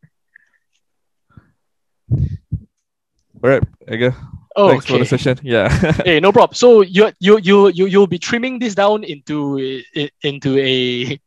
All 2.12 3.50
right, 3.50 3.64
Edgar. 3.88 4.16
Oh, 4.56 4.70
Thanks 4.70 4.86
for 4.86 4.94
okay. 4.94 5.04
the 5.04 5.06
session. 5.08 5.40
Yeah. 5.44 5.70
hey, 6.06 6.20
no 6.20 6.32
problem. 6.32 6.56
So 6.56 6.82
you 6.82 7.12
you 7.20 7.40
you 7.40 7.70
you 7.70 7.86
you'll 7.86 8.08
be 8.08 8.20
trimming 8.20 8.60
this 8.60 8.76
down 8.76 9.04
into 9.06 9.58
i- 9.96 10.10
into 10.24 10.58
a 10.60 11.18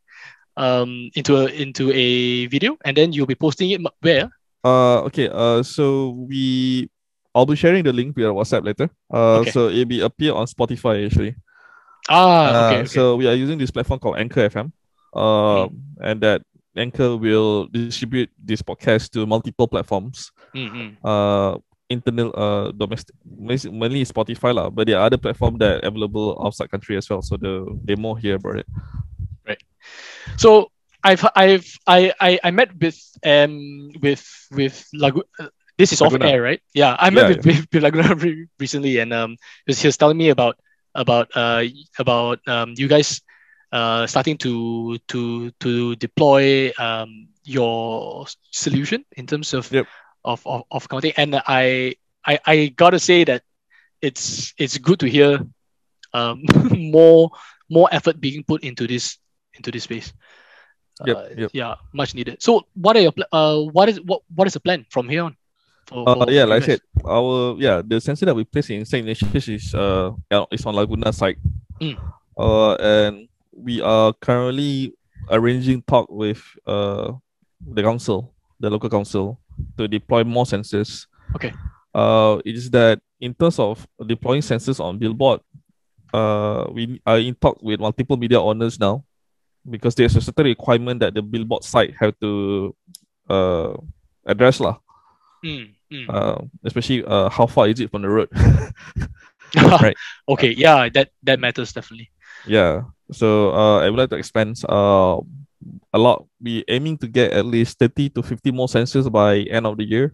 um 0.57 1.09
into 1.15 1.37
a 1.37 1.45
into 1.47 1.91
a 1.91 2.45
video, 2.47 2.77
and 2.85 2.95
then 2.95 3.13
you'll 3.13 3.25
be 3.25 3.35
posting 3.35 3.71
it 3.71 3.81
where? 4.01 4.29
Uh, 4.63 5.01
okay. 5.09 5.27
Uh, 5.29 5.63
so 5.63 6.09
we, 6.29 6.89
I'll 7.35 7.45
be 7.45 7.59
sharing 7.59 7.83
the 7.83 7.91
link 7.91 8.15
via 8.15 8.31
WhatsApp 8.31 8.63
later. 8.63 8.87
Uh, 9.11 9.43
Okay. 9.43 9.51
so 9.51 9.67
it'll 9.67 9.83
be 9.85 9.99
appear 9.99 10.31
on 10.33 10.47
Spotify 10.47 11.03
actually. 11.05 11.35
Ah, 12.07 12.15
Uh, 12.15 12.65
okay, 12.65 12.77
okay. 12.79 12.87
So 12.87 13.19
we 13.19 13.27
are 13.27 13.35
using 13.35 13.59
this 13.59 13.71
platform 13.75 13.99
called 13.99 14.15
Anchor 14.17 14.47
FM. 14.47 14.71
Uh, 15.11 15.67
Hmm. 15.67 15.75
and 15.99 16.17
that 16.23 16.41
Anchor 16.75 17.15
will 17.19 17.67
distribute 17.71 18.27
this 18.39 18.61
podcast 18.63 19.11
to 19.15 19.23
multiple 19.27 19.67
platforms. 19.67 20.31
Mm, 20.55 20.71
mm. 20.71 20.89
Uh, 21.03 21.59
internal, 21.87 22.31
uh, 22.35 22.71
domestic, 22.75 23.15
mainly 23.71 24.03
Spotify 24.03 24.51
lah. 24.55 24.67
But 24.71 24.87
there 24.87 24.99
are 24.99 25.07
other 25.07 25.15
platforms 25.19 25.59
that 25.59 25.79
are 25.83 25.87
available 25.87 26.35
outside 26.43 26.67
country 26.71 26.95
as 26.99 27.07
well. 27.09 27.21
So 27.23 27.35
the 27.39 27.63
they 27.83 27.95
more 27.95 28.19
hear 28.19 28.35
about 28.35 28.59
it. 28.63 28.67
Right. 29.47 29.61
So 30.35 30.67
I've 31.03 31.23
I've 31.35 31.67
I 31.87 32.11
I, 32.19 32.31
I 32.43 32.49
met 32.51 32.75
with 32.75 32.99
um 33.23 33.91
with 34.03 34.23
with 34.51 34.75
Lagu. 34.95 35.23
This 35.77 35.91
is 35.93 36.01
off 36.01 36.15
Laguna. 36.15 36.21
air, 36.21 36.41
right? 36.41 36.61
Yeah, 36.73 36.95
I 36.97 37.09
met 37.09 37.27
Yeah, 37.27 37.27
with, 37.27 37.45
with, 37.45 37.67
with 37.71 37.83
Laguna 37.87 38.15
recently, 38.59 38.99
and 38.99 39.13
um, 39.13 39.31
he 39.65 39.69
was, 39.71 39.81
he 39.81 39.87
was 39.87 39.97
telling 39.97 40.17
me 40.17 40.29
about 40.29 40.57
about 40.95 41.29
uh 41.35 41.63
about 41.99 42.39
um 42.47 42.73
you 42.77 42.87
guys 42.87 43.21
uh 43.71 44.05
starting 44.07 44.37
to 44.37 44.97
to 45.07 45.51
to 45.59 45.95
deploy 45.95 46.71
um 46.79 47.27
your 47.43 48.25
solution 48.51 49.03
in 49.15 49.25
terms 49.27 49.53
of 49.53 49.71
Yep. 49.71 49.87
of, 50.23 50.45
of 50.45 50.63
of 50.71 50.87
counting, 50.89 51.13
and 51.17 51.35
I 51.47 51.95
I 52.25 52.39
I 52.45 52.55
gotta 52.75 52.99
say 52.99 53.23
that 53.25 53.43
it's 54.01 54.53
it's 54.57 54.77
good 54.77 54.99
to 54.99 55.07
hear 55.09 55.39
um 56.13 56.43
more 56.71 57.31
more 57.69 57.87
effort 57.91 58.19
being 58.19 58.43
put 58.43 58.63
into 58.63 58.87
this 58.87 59.17
into 59.55 59.71
this 59.71 59.83
space. 59.83 60.13
Yep, 61.03 61.17
Uh, 61.17 61.27
yep. 61.35 61.51
Yeah, 61.53 61.75
much 61.93 62.13
needed. 62.15 62.41
So, 62.41 62.65
what 62.75 62.95
are 62.95 63.01
your 63.01 63.11
pl- 63.11 63.29
uh 63.31 63.59
what 63.71 63.89
is 63.89 63.99
what 64.01 64.21
what 64.35 64.47
is 64.47 64.53
the 64.53 64.59
plan 64.61 64.85
from 64.89 65.09
here 65.09 65.23
on? 65.23 65.35
For, 65.87 66.01
Uh, 66.09 66.25
for- 66.25 66.31
yeah, 66.31 66.45
for 66.45 66.49
you 66.49 66.53
like 66.53 66.63
I 66.63 66.65
said, 66.65 66.81
our 67.05 67.55
yeah, 67.59 67.81
the 67.85 68.01
sensor 68.01 68.25
that 68.25 68.35
we 68.35 68.43
place 68.43 68.69
in 68.69 68.85
Saint 68.85 69.07
Ignatius 69.07 69.47
is 69.47 69.75
uh 69.75 70.11
yeah, 70.31 70.45
is 70.51 70.65
on 70.65 70.75
Laguna 70.75 71.13
site. 71.13 71.37
Mm. 71.79 71.97
Uh, 72.37 72.73
and 72.75 73.27
we 73.53 73.81
are 73.81 74.13
currently 74.17 74.93
arranging 75.29 75.81
talk 75.83 76.09
with 76.09 76.41
uh 76.65 77.13
the 77.61 77.81
council, 77.81 78.33
the 78.59 78.69
local 78.69 78.89
council, 78.89 79.39
to 79.77 79.87
deploy 79.87 80.23
more 80.23 80.45
sensors. 80.45 81.05
Okay. 81.35 81.53
Uh, 81.93 82.41
it 82.43 82.55
is 82.55 82.69
that 82.71 82.99
in 83.21 83.33
terms 83.33 83.57
of 83.57 83.87
deploying 84.05 84.41
sensors 84.41 84.83
on 84.83 84.97
billboard, 84.99 85.39
uh, 86.13 86.65
we 86.73 86.99
are 87.05 87.17
in 87.19 87.33
talk 87.35 87.57
with 87.61 87.79
multiple 87.79 88.17
media 88.17 88.41
owners 88.41 88.79
now, 88.79 89.03
because 89.69 89.95
there's 89.95 90.15
a 90.15 90.21
certain 90.21 90.45
requirement 90.45 90.99
that 90.99 91.13
the 91.13 91.21
billboard 91.21 91.63
site 91.63 91.93
have 91.99 92.13
to 92.19 92.75
uh 93.29 93.73
address 94.25 94.59
lah 94.59 94.77
Mm, 95.45 95.69
mm. 95.93 96.05
uh, 96.09 96.41
especially 96.65 97.05
uh, 97.05 97.29
how 97.29 97.45
far 97.45 97.67
is 97.69 97.79
it 97.79 97.91
from 97.91 98.01
the 98.01 98.09
road? 98.09 98.29
right. 99.55 99.95
okay, 100.27 100.51
yeah, 100.51 100.89
that 100.89 101.09
that 101.23 101.39
matters 101.39 101.71
definitely. 101.73 102.09
yeah. 102.47 102.83
So 103.11 103.53
uh, 103.53 103.85
I 103.85 103.89
would 103.89 103.99
like 103.99 104.09
to 104.09 104.17
expand 104.17 104.57
uh, 104.67 105.21
a 105.93 105.99
lot. 105.99 106.25
We 106.41 106.65
aiming 106.67 106.97
to 106.99 107.07
get 107.07 107.33
at 107.33 107.45
least 107.45 107.77
30 107.77 108.09
to 108.17 108.23
50 108.23 108.51
more 108.51 108.67
sensors 108.67 109.11
by 109.11 109.45
end 109.45 109.67
of 109.67 109.77
the 109.77 109.85
year. 109.85 110.13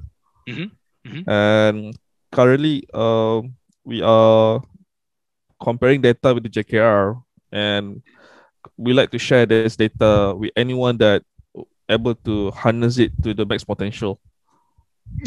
Mhm, 0.49 0.71
mhm. 1.07 1.23
And 1.27 1.95
currently, 2.31 2.83
uh, 2.93 3.41
we 3.85 4.01
are 4.03 4.61
comparing 5.63 6.01
data 6.01 6.33
with 6.33 6.43
the 6.43 6.49
JKR, 6.51 7.23
and 7.51 8.03
we 8.77 8.93
like 8.93 9.11
to 9.11 9.19
share 9.19 9.45
this 9.47 9.75
data 9.75 10.35
with 10.35 10.51
anyone 10.55 10.97
that 10.99 11.23
able 11.89 12.15
to 12.27 12.51
harness 12.51 12.97
it 12.99 13.11
to 13.23 13.33
the 13.33 13.45
max 13.45 13.63
potential. 13.63 14.19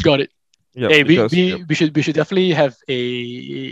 Got 0.03 0.21
it. 0.21 0.29
Yeah, 0.75 0.89
hey, 0.89 1.03
we, 1.03 1.15
because- 1.15 1.31
we, 1.31 1.43
yep. 1.55 1.59
we 1.69 1.75
should 1.75 1.95
we 1.95 2.01
should 2.01 2.15
definitely 2.15 2.51
have 2.51 2.75
a 2.89 2.99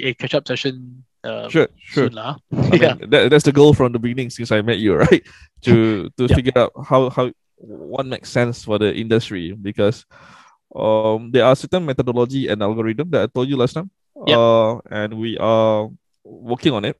a 0.07 0.13
catch 0.15 0.33
up 0.33 0.47
session. 0.47 1.03
Uh, 1.23 1.47
sure, 1.47 1.67
sure. 1.79 2.07
Soon, 2.11 2.15
lah. 2.19 2.35
I 2.51 2.75
yeah. 2.75 2.93
mean, 2.95 3.09
that, 3.11 3.31
that's 3.31 3.43
the 3.47 3.51
goal 3.55 3.73
from 3.73 3.91
the 3.95 3.99
beginning 3.99 4.29
since 4.29 4.51
I 4.51 4.59
met 4.61 4.79
you, 4.79 4.95
right? 5.07 5.23
To 5.67 6.07
to 6.19 6.23
Yeah. 6.27 6.35
figure 6.35 6.55
out 6.55 6.71
how 6.87 7.09
how 7.11 7.31
what 7.59 8.03
makes 8.07 8.27
sense 8.31 8.63
for 8.67 8.75
the 8.79 8.91
industry 8.91 9.55
because 9.55 10.03
um 10.75 11.31
there 11.31 11.45
are 11.47 11.55
certain 11.55 11.85
methodology 11.85 12.47
and 12.51 12.59
algorithm 12.61 13.07
that 13.11 13.23
I 13.23 13.27
told 13.27 13.47
you 13.47 13.55
last 13.55 13.73
time. 13.73 13.87
Yeah. 14.27 14.35
Uh, 14.39 14.79
and 14.91 15.15
we 15.19 15.37
are 15.39 15.89
working 16.23 16.71
on 16.73 16.85
it. 16.85 16.95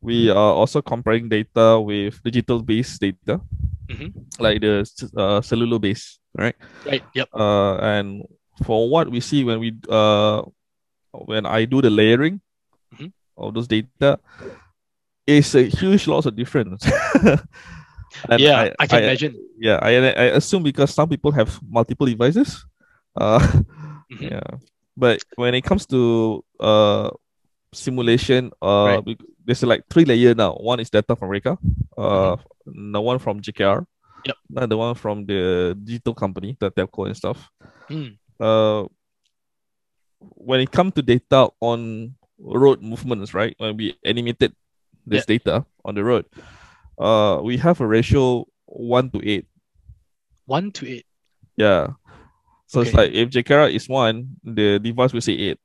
We 0.00 0.28
Mm-hmm. 0.28 0.36
are 0.38 0.52
also 0.56 0.80
comparing 0.84 1.28
data 1.28 1.80
with 1.80 2.20
digital 2.22 2.60
based 2.62 3.00
data, 3.00 3.40
Mhm. 3.88 4.12
like 4.38 4.60
the 4.60 4.84
uh, 5.16 5.40
cellular 5.40 5.78
base, 5.80 6.20
right? 6.36 6.54
Right. 6.84 7.02
Yep. 7.16 7.28
Uh, 7.32 7.76
and 7.80 8.24
for 8.64 8.88
what 8.88 9.10
we 9.10 9.20
see 9.20 9.44
when 9.44 9.60
we 9.60 9.72
uh 9.88 10.42
when 11.12 11.46
I 11.46 11.64
do 11.64 11.80
the 11.82 11.90
layering 11.90 12.40
Mhm. 12.94 13.12
of 13.36 13.54
those 13.54 13.66
data, 13.68 14.18
it's 15.26 15.54
a 15.54 15.62
huge 15.64 16.06
loss 16.06 16.26
of 16.26 16.36
difference. 16.36 16.84
And 18.30 18.40
yeah, 18.40 18.72
I, 18.78 18.86
can 18.86 19.02
imagine. 19.04 19.36
Yeah, 19.58 19.78
I, 19.82 19.92
I 19.96 20.24
assume 20.38 20.62
because 20.62 20.94
some 20.94 21.08
people 21.08 21.32
have 21.32 21.60
multiple 21.68 22.06
devices. 22.06 22.64
Uh, 23.14 23.40
Mhm. 24.12 24.30
yeah, 24.30 24.40
but 24.96 25.20
when 25.34 25.54
it 25.54 25.62
comes 25.62 25.84
to 25.86 26.44
uh 26.60 27.10
simulation, 27.74 28.50
uh, 28.62 29.02
Right. 29.04 29.18
there's 29.44 29.62
like 29.62 29.82
three 29.90 30.04
layer 30.04 30.34
now. 30.34 30.54
One 30.54 30.80
is 30.80 30.88
data 30.88 31.16
from 31.16 31.28
Reka, 31.28 31.58
uh, 31.98 32.36
the 32.64 33.00
one 33.00 33.18
from 33.18 33.40
JKR, 33.42 33.80
Mm-hmm. 33.82 34.30
Yep. 34.30 34.36
another 34.56 34.76
one 34.76 34.94
from 34.94 35.26
the 35.26 35.74
digital 35.82 36.14
company, 36.14 36.56
the 36.58 36.70
telco 36.70 37.06
and 37.06 37.16
stuff 37.16 37.50
Mm. 37.90 38.18
Uh, 38.40 38.84
when 40.20 40.60
it 40.60 40.70
comes 40.70 40.94
to 40.94 41.02
data 41.02 41.48
on 41.60 42.14
road 42.38 42.82
movements, 42.82 43.34
right? 43.34 43.54
When 43.58 43.76
we 43.76 43.96
animated 44.04 44.54
this 45.06 45.26
data 45.26 45.64
on 45.84 45.94
the 45.94 46.04
road, 46.04 46.26
uh, 46.98 47.40
we 47.42 47.56
have 47.58 47.80
a 47.80 47.86
ratio 47.86 48.46
one 48.66 49.10
to 49.10 49.28
eight. 49.28 49.46
One 50.46 50.70
to 50.72 50.88
eight. 50.88 51.06
Yeah. 51.56 51.88
So 52.66 52.80
it's 52.80 52.94
like 52.94 53.12
if 53.12 53.30
JKR 53.30 53.72
is 53.72 53.88
one, 53.88 54.36
the 54.42 54.78
device 54.78 55.12
will 55.12 55.20
say 55.20 55.32
eight. 55.32 55.58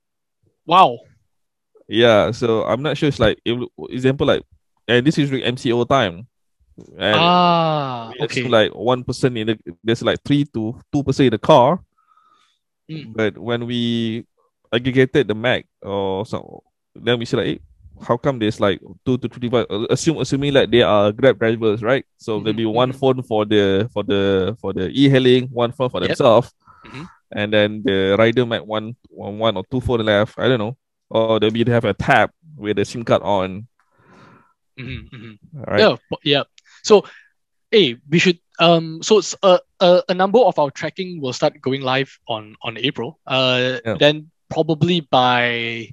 Wow. 0.66 1.00
Yeah. 1.88 2.32
So 2.32 2.64
I'm 2.64 2.82
not 2.82 2.98
sure. 2.98 3.10
It's 3.10 3.20
like 3.20 3.40
if, 3.44 3.60
example 3.90 4.28
like, 4.28 4.44
and 4.88 5.06
this 5.06 5.18
is 5.18 5.32
MCO 5.32 5.88
time, 5.88 6.28
and 6.98 7.16
ah. 7.18 8.12
Okay. 8.22 8.48
like 8.48 8.74
one 8.74 9.04
person 9.04 9.36
in 9.38 9.48
the 9.48 9.60
there's 9.84 10.02
like 10.02 10.20
three 10.24 10.46
to 10.46 10.80
two 10.92 11.04
percent 11.04 11.28
in 11.28 11.32
the 11.32 11.40
car. 11.40 11.84
Mm. 12.90 13.16
But 13.16 13.38
when 13.38 13.66
we 13.66 14.26
aggregated 14.74 15.28
the 15.28 15.36
Mac 15.36 15.66
or 15.82 16.26
so, 16.26 16.64
then 16.96 17.20
we 17.20 17.26
see 17.26 17.38
like, 17.38 17.48
eh, 17.48 17.58
how 18.06 18.18
come 18.18 18.40
there's 18.40 18.60
like 18.60 18.82
two 19.06 19.18
to 19.18 19.28
three 19.28 19.50
devices? 19.50 19.88
Assume 19.90 20.18
assuming 20.20 20.54
like 20.54 20.72
they 20.72 20.82
are 20.82 21.12
Grab 21.12 21.40
drivers, 21.40 21.82
right? 21.84 22.06
So 22.18 22.40
Mhm, 22.40 22.44
maybe 22.46 22.66
one 22.66 22.92
mhm. 22.92 23.00
phone 23.00 23.22
for 23.24 23.46
the 23.46 23.90
for 23.94 24.04
the 24.04 24.56
for 24.62 24.74
the 24.74 24.90
e-hailing, 24.90 25.48
one 25.52 25.72
phone 25.72 25.90
for 25.90 26.00
Yep. 26.02 26.08
themselves, 26.08 26.54
Mhm. 26.86 27.10
and 27.32 27.54
then 27.54 27.84
the 27.84 28.16
rider 28.18 28.46
might 28.46 28.66
one 28.66 28.96
one 29.10 29.38
one 29.40 29.58
or 29.58 29.64
two 29.72 29.82
phone 29.82 30.06
left. 30.06 30.40
I 30.40 30.48
don't 30.50 30.60
know, 30.60 30.78
or 31.10 31.40
maybe 31.42 31.64
they 31.64 31.72
have 31.72 31.86
a 31.86 31.94
tab 31.94 32.32
with 32.58 32.78
the 32.78 32.86
SIM 32.86 33.04
card 33.06 33.22
on. 33.24 33.68
Mhm, 34.78 35.10
mhm. 35.12 35.40
Right? 35.54 35.80
Yeah, 35.80 35.96
yeah. 36.24 36.44
So, 36.84 37.04
hey, 37.72 37.98
we 38.10 38.20
should 38.20 38.40
um. 38.60 39.02
So 39.04 39.18
it's 39.20 39.36
a, 39.44 39.60
a 39.80 40.04
a 40.10 40.14
number 40.14 40.40
of 40.40 40.58
our 40.60 40.72
tracking 40.72 41.22
will 41.22 41.34
start 41.34 41.62
going 41.62 41.82
live 41.82 42.20
on 42.28 42.56
on 42.62 42.78
April. 42.78 43.20
Uh, 43.26 43.80
Yeah. 43.86 43.96
then 44.00 44.32
probably 44.50 45.02
by 45.02 45.90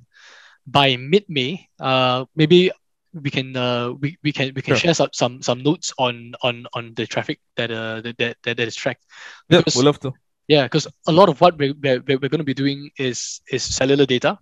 by 0.66 0.96
mid 0.96 1.24
May. 1.28 1.68
Uh, 1.80 2.24
maybe 2.36 2.70
we 3.14 3.30
can 3.30 3.56
uh 3.56 3.92
we, 3.98 4.18
we 4.22 4.32
can 4.32 4.52
we 4.54 4.60
can 4.62 4.74
Sure. 4.76 4.92
share 4.92 4.94
some, 4.94 5.08
some 5.12 5.40
some 5.42 5.62
notes 5.62 5.92
on 5.98 6.34
on 6.42 6.66
on 6.74 6.92
the 6.94 7.06
traffic 7.06 7.40
that 7.56 7.70
uh 7.70 8.00
that 8.02 8.18
that, 8.18 8.36
that, 8.42 8.60
is 8.60 8.76
tracked. 8.76 9.04
Yeah, 9.48 9.58
Because- 9.58 9.76
we'd 9.76 9.84
love 9.84 10.00
to. 10.00 10.12
Yeah, 10.48 10.64
because 10.64 10.86
a 11.06 11.12
lot 11.12 11.28
of 11.28 11.40
what 11.42 11.58
we're, 11.58 11.74
we're, 11.76 12.00
we're 12.06 12.16
going 12.32 12.40
to 12.40 12.44
be 12.44 12.54
doing 12.54 12.90
is 12.98 13.40
is 13.50 13.62
cellular 13.62 14.06
data. 14.06 14.38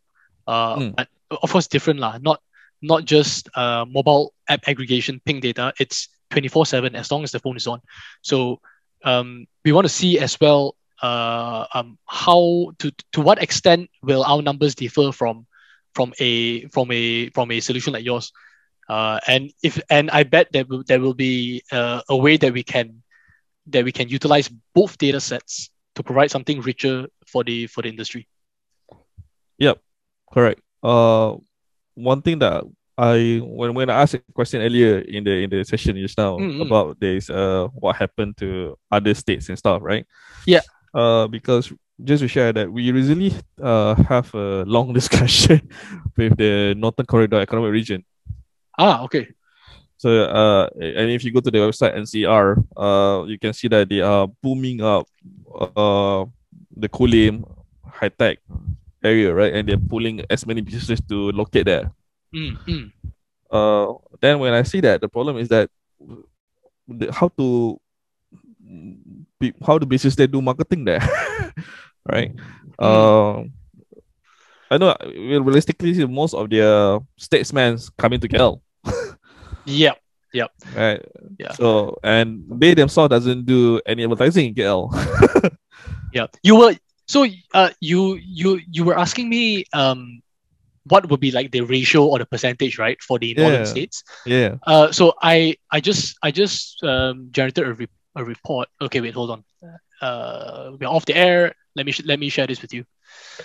Uh, 0.47 0.77
Mm. 0.77 0.95
but 0.97 1.09
of 1.43 1.51
course 1.51 1.67
different 1.67 1.99
lah. 2.01 2.19
Not 2.23 2.41
not 2.83 3.05
just 3.05 3.49
uh 3.55 3.85
mobile 3.89 4.35
app 4.49 4.67
aggregation 4.69 5.21
ping 5.25 5.41
data. 5.41 5.73
It's 5.81 6.09
twenty 6.31 6.49
four 6.49 6.67
seven 6.67 6.95
as 6.95 7.11
long 7.11 7.25
as 7.25 7.33
the 7.33 7.39
phone 7.39 7.57
is 7.57 7.67
on. 7.67 7.81
So 8.23 8.61
um 9.05 9.47
we 9.65 9.73
want 9.73 9.87
to 9.87 9.93
see 9.93 10.19
as 10.19 10.39
well 10.41 10.77
uh 11.03 11.67
um 11.75 11.99
how 12.07 12.73
to 12.79 12.91
to 13.13 13.21
what 13.21 13.43
extent 13.43 13.91
will 14.03 14.25
our 14.25 14.43
numbers 14.43 14.75
differ 14.75 15.13
from 15.13 15.47
from 15.95 16.13
a 16.21 16.67
from 16.69 16.91
a 16.93 17.31
from 17.31 17.51
a 17.51 17.61
solution 17.61 17.93
like 17.93 18.05
yours. 18.05 18.33
Uh, 18.89 19.19
and 19.27 19.51
if 19.63 19.81
and 19.91 20.11
I 20.11 20.23
bet 20.23 20.53
there 20.53 20.65
will 20.65 20.85
there 20.87 21.01
will 21.01 21.15
be 21.15 21.63
uh, 21.73 22.03
a 22.09 22.17
way 22.17 22.37
that 22.37 22.53
we 22.53 22.63
can 22.63 23.03
that 23.69 23.85
we 23.85 23.93
can 23.93 24.09
utilize 24.09 24.49
both 24.75 24.97
data 24.99 25.21
sets 25.21 25.71
to 25.97 26.03
provide 26.03 26.31
something 26.31 26.61
richer 26.61 27.07
for 27.27 27.43
the 27.43 27.67
for 27.67 27.83
the 27.83 27.89
industry. 27.89 28.29
Yep 29.59 29.81
correct. 30.33 30.61
Uh, 30.83 31.37
one 31.95 32.23
thing 32.23 32.39
that 32.39 32.65
I 32.99 33.41
when 33.45 33.75
when 33.75 33.91
I 33.91 34.03
asked 34.03 34.15
a 34.15 34.23
question 34.33 34.63
earlier 34.63 34.99
in 35.01 35.25
the 35.25 35.45
in 35.45 35.51
the 35.51 35.65
session 35.65 35.97
just 35.97 36.17
now 36.17 36.39
Mm, 36.39 36.57
mm. 36.57 36.67
about 36.67 36.99
this 36.99 37.29
uh 37.29 37.69
what 37.75 37.97
happened 37.97 38.37
to 38.39 38.79
other 38.91 39.13
states 39.15 39.49
and 39.49 39.59
stuff, 39.59 39.83
right? 39.83 40.07
Yeah. 40.47 40.63
Uh, 40.95 41.27
because 41.29 41.73
just 42.05 42.21
to 42.23 42.29
share 42.29 42.53
that 42.53 42.73
we 42.73 42.83
usually 42.85 43.33
uh 43.61 43.95
have 44.09 44.33
a 44.35 44.65
long 44.65 44.93
discussion 44.99 45.61
with 46.17 46.37
the 46.37 46.75
Northern 46.77 47.05
Corridor 47.07 47.41
Economic 47.41 47.73
Region. 47.73 48.05
Ah, 48.79 49.03
okay. 49.05 49.29
So 49.99 50.25
uh, 50.29 50.69
and 50.81 51.09
if 51.11 51.25
you 51.25 51.33
go 51.33 51.41
to 51.41 51.51
the 51.51 51.59
website 51.59 51.97
NCR, 51.97 52.61
uh, 52.77 53.25
you 53.25 53.39
can 53.39 53.53
see 53.53 53.69
that 53.69 53.89
they 53.89 54.01
are 54.01 54.29
booming 54.43 54.81
up 54.81 55.09
uh 55.57 56.25
the 56.77 56.89
Kulim 56.89 57.45
high 57.85 58.13
tech 58.13 58.39
area, 59.05 59.33
right? 59.33 59.53
And 59.55 59.69
they're 59.69 59.81
pulling 59.81 60.21
as 60.29 60.45
many 60.47 60.61
businesses 60.61 61.01
to 61.09 61.33
locate 61.33 61.65
there. 61.65 61.93
Mm, 62.35 62.59
mm. 62.67 62.93
Uh, 63.51 63.95
then 64.21 64.39
when 64.39 64.53
I 64.53 64.63
see 64.63 64.81
that, 64.81 65.01
the 65.01 65.09
problem 65.09 65.39
is 65.39 65.49
that 65.49 65.71
the, 66.89 67.13
how 67.13 67.29
to 67.39 67.81
how 69.65 69.79
the 69.79 69.87
business 69.87 70.17
they 70.17 70.27
do 70.27 70.43
marketing 70.43 70.85
there, 70.85 71.01
right? 72.09 72.35
Um, 72.79 73.53
I 74.71 74.79
know 74.79 74.91
uh, 74.91 74.97
realistically 75.07 76.05
most 76.07 76.35
of 76.35 76.51
their 76.51 76.99
statesmen 77.17 77.79
coming 77.97 78.21
to 78.21 78.29
KL, 78.29 78.61
Yep. 79.67 80.51
right? 80.75 81.01
Yeah. 81.39 81.53
So 81.53 81.97
and 82.03 82.45
they 82.51 82.75
themselves 82.75 83.11
doesn't 83.11 83.47
do 83.47 83.81
any 83.87 84.05
advertising 84.05 84.49
in 84.49 84.55
KL. 84.55 84.91
Yeah. 86.13 86.27
You 86.43 86.57
were 86.57 86.75
so 87.07 87.27
uh 87.53 87.71
you 87.81 88.15
you 88.17 88.61
you 88.71 88.85
were 88.85 88.97
asking 88.99 89.29
me 89.29 89.65
um 89.73 90.23
what 90.89 91.09
would 91.11 91.21
be 91.21 91.31
like 91.31 91.51
the 91.51 91.61
ratio 91.63 92.05
or 92.07 92.19
the 92.19 92.27
percentage, 92.27 92.79
right, 92.79 92.99
for 93.03 93.19
the 93.19 93.35
northern 93.35 93.61
Yeah. 93.61 93.75
states? 93.75 94.05
yeah. 94.25 94.57
Uh 94.67 94.93
so 94.93 95.15
I 95.23 95.57
I 95.71 95.81
just 95.81 96.17
I 96.23 96.31
just 96.31 96.83
um 96.85 97.29
generated 97.31 97.67
a, 97.67 97.75
re- 97.75 97.99
a 98.15 98.25
report. 98.25 98.69
Okay, 98.81 99.01
wait, 99.01 99.15
hold 99.15 99.31
on. 99.31 99.45
Uh 100.01 100.73
we're 100.79 100.89
off 100.89 101.05
the 101.07 101.17
air. 101.17 101.55
Let 101.75 101.87
me 101.87 101.93
sh- 101.93 102.05
let 102.07 102.19
me 102.19 102.29
share 102.29 102.47
this 102.47 102.63
with 102.63 102.73
you. 102.73 102.85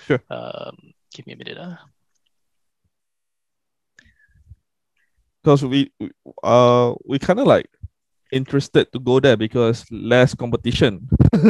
Sure. 0.07 0.21
Um 0.29 0.77
give 1.13 1.25
me 1.27 1.33
a 1.33 1.37
minute. 1.37 1.57
Uh. 1.57 1.75
because 5.43 5.63
we 5.65 5.91
we- 5.99 6.11
uh 6.43 6.93
we 7.05 7.19
kind 7.19 7.39
of 7.39 7.47
like 7.47 7.67
interested 8.31 8.91
to 8.93 8.99
go 8.99 9.19
there 9.19 9.35
because 9.35 9.83
less 9.91 10.33
competition 10.35 11.09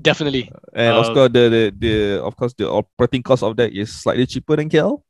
Definitely. 0.00 0.50
and 0.74 0.96
of 0.98 1.06
Uh, 1.08 1.12
course 1.12 1.30
the, 1.32 1.48
the 1.48 1.62
the 1.78 1.94
of 2.22 2.36
course 2.36 2.54
the 2.54 2.68
operating 2.68 3.22
cost 3.22 3.42
of 3.42 3.56
that 3.56 3.72
is 3.72 3.92
slightly 3.92 4.26
cheaper 4.26 4.56
than 4.56 4.68
KL. 4.68 5.04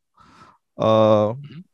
Uh, 0.78 1.34
Mhm. 1.42 1.64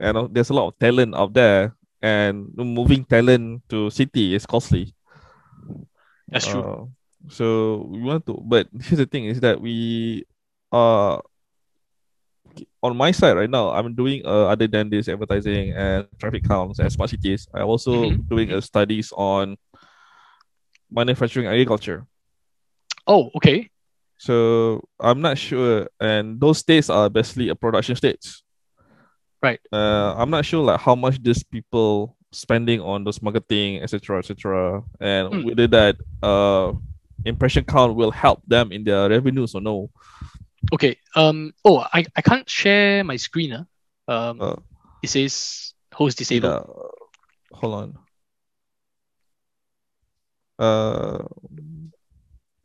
and 0.00 0.16
uh, 0.16 0.28
there's 0.30 0.50
a 0.50 0.54
lot 0.54 0.68
of 0.68 0.78
talent 0.78 1.14
out 1.14 1.32
there, 1.34 1.74
and 2.02 2.48
moving 2.56 3.04
talent 3.04 3.62
to 3.68 3.90
city 3.90 4.34
is 4.34 4.46
costly. 4.46 4.94
That's 6.28 6.46
true. 6.46 6.62
Uh, 6.62 6.86
so 7.28 7.86
we 7.90 8.00
want 8.00 8.26
to, 8.26 8.40
but 8.44 8.68
here's 8.82 8.98
the 8.98 9.06
thing: 9.06 9.24
is 9.26 9.40
that 9.40 9.60
we 9.60 10.24
uh 10.72 11.18
on 12.82 12.96
my 12.96 13.10
side 13.10 13.36
right 13.36 13.50
now, 13.50 13.70
I'm 13.70 13.94
doing 13.94 14.22
uh, 14.24 14.46
other 14.46 14.66
than 14.66 14.90
this 14.90 15.08
advertising 15.08 15.72
and 15.72 16.06
traffic 16.18 16.44
counts 16.44 16.78
and 16.78 16.90
smart 16.90 17.10
cities. 17.10 17.48
I'm 17.54 17.66
also 17.66 18.10
Mhm, 18.10 18.18
doing 18.28 18.52
uh, 18.52 18.60
studies 18.60 19.12
on 19.16 19.56
manufacturing 20.90 21.46
agriculture. 21.46 22.06
Oh, 23.08 23.30
okay. 23.36 23.70
So 24.18 24.84
I'm 25.00 25.20
not 25.22 25.38
sure, 25.38 25.88
and 26.00 26.38
those 26.38 26.58
states 26.58 26.90
are 26.90 27.08
basically 27.08 27.48
a 27.48 27.54
production 27.54 27.96
states. 27.96 28.42
Right. 29.40 29.60
Uh, 29.72 30.14
I'm 30.18 30.30
not 30.30 30.44
sure 30.44 30.62
like 30.64 30.80
how 30.80 30.94
much 30.94 31.22
these 31.22 31.42
people 31.42 32.16
spending 32.32 32.80
on 32.80 33.04
those 33.04 33.22
marketing, 33.22 33.80
etc., 33.80 34.18
etc., 34.18 34.82
and 35.00 35.32
Hmm. 35.32 35.42
whether 35.46 35.66
that 35.68 35.96
uh 36.22 36.72
impression 37.24 37.64
count 37.64 37.94
will 37.96 38.10
help 38.10 38.42
them 38.46 38.70
in 38.72 38.84
their 38.84 39.08
revenues 39.08 39.54
or 39.54 39.60
no. 39.62 39.88
Okay. 40.74 40.98
Um 41.14 41.54
oh 41.64 41.78
I, 41.92 42.04
I 42.16 42.20
can't 42.20 42.48
share 42.50 43.04
my 43.04 43.16
screen. 43.16 43.52
Uh. 43.54 43.64
Um 44.10 44.40
Uh, 44.42 44.56
it 45.02 45.08
says 45.08 45.72
host 45.94 46.18
disabled. 46.18 46.52
yeah. 46.66 47.56
Hold 47.56 47.74
on. 47.74 47.98
Uh, 50.58 51.22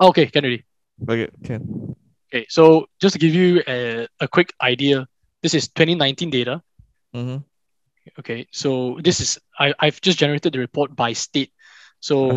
Okay, 0.03 0.27
can 0.27 0.43
already. 0.43 0.63
okay, 1.09 1.29
can. 1.43 1.95
Okay, 2.27 2.45
so 2.49 2.87
just 2.99 3.13
to 3.13 3.19
give 3.19 3.33
you 3.33 3.63
a, 3.67 4.07
a 4.19 4.27
quick 4.27 4.53
idea, 4.61 5.07
this 5.41 5.53
is 5.53 5.67
2019 5.69 6.29
data. 6.29 6.61
Mm-hmm. 7.15 7.37
Okay, 8.19 8.47
so 8.51 8.99
this 9.01 9.21
is 9.21 9.39
I, 9.57 9.73
I've 9.79 10.01
just 10.01 10.17
generated 10.17 10.53
the 10.53 10.59
report 10.59 10.95
by 10.95 11.13
state. 11.13 11.51
So 11.99 12.29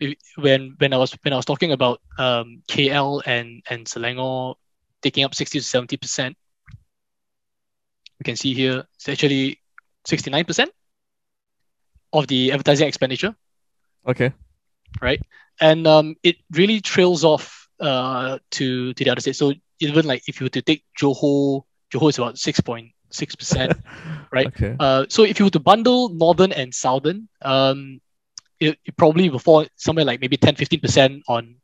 if- 0.00 0.18
when 0.36 0.74
when 0.78 0.92
I 0.92 0.98
was 0.98 1.12
when 1.22 1.32
I 1.32 1.36
was 1.36 1.44
talking 1.46 1.72
about 1.72 2.00
um, 2.18 2.62
KL 2.68 3.22
and 3.26 3.62
and 3.70 3.86
Selangor 3.86 4.54
taking 5.02 5.24
up 5.24 5.34
60 5.34 5.58
to 5.58 5.64
70 5.64 5.96
percent, 5.96 6.36
you 8.20 8.24
can 8.24 8.36
see 8.36 8.54
here 8.54 8.84
it's 8.94 9.08
actually 9.08 9.58
69 10.06 10.44
percent 10.44 10.70
of 12.12 12.26
the 12.28 12.52
advertising 12.52 12.86
expenditure. 12.88 13.34
Okay. 14.06 15.20
And 15.60 15.86
um, 15.86 16.16
it 16.22 16.36
really 16.52 16.80
trails 16.80 17.24
off 17.24 17.68
uh, 17.80 18.38
to 18.52 18.92
to 18.94 19.04
the 19.04 19.10
other 19.10 19.20
states. 19.20 19.38
So 19.38 19.52
even 19.80 20.06
like 20.06 20.22
if 20.28 20.40
you 20.40 20.44
were 20.46 20.50
to 20.50 20.62
take 20.62 20.84
Johor, 20.98 21.62
Johor 21.92 22.10
is 22.10 22.18
about 22.18 22.38
six 22.38 22.60
point 22.60 22.90
six 23.10 23.34
percent. 23.34 23.72
Right. 24.32 24.48
Okay. 24.48 24.76
Uh, 24.78 25.06
so 25.08 25.22
if 25.22 25.38
you 25.38 25.46
were 25.46 25.50
to 25.50 25.60
bundle 25.60 26.08
northern 26.10 26.52
and 26.52 26.74
southern, 26.74 27.28
um, 27.42 28.00
it, 28.60 28.76
it 28.84 28.96
probably 28.96 29.30
will 29.30 29.38
fall 29.38 29.64
somewhere 29.76 30.04
like 30.04 30.20
maybe 30.20 30.36
10 30.36 30.56
15 30.56 30.80
percent 30.80 31.22
on 31.28 31.56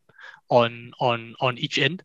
on 0.48 0.92
on 1.00 1.34
on 1.40 1.58
each 1.58 1.78
end. 1.78 2.02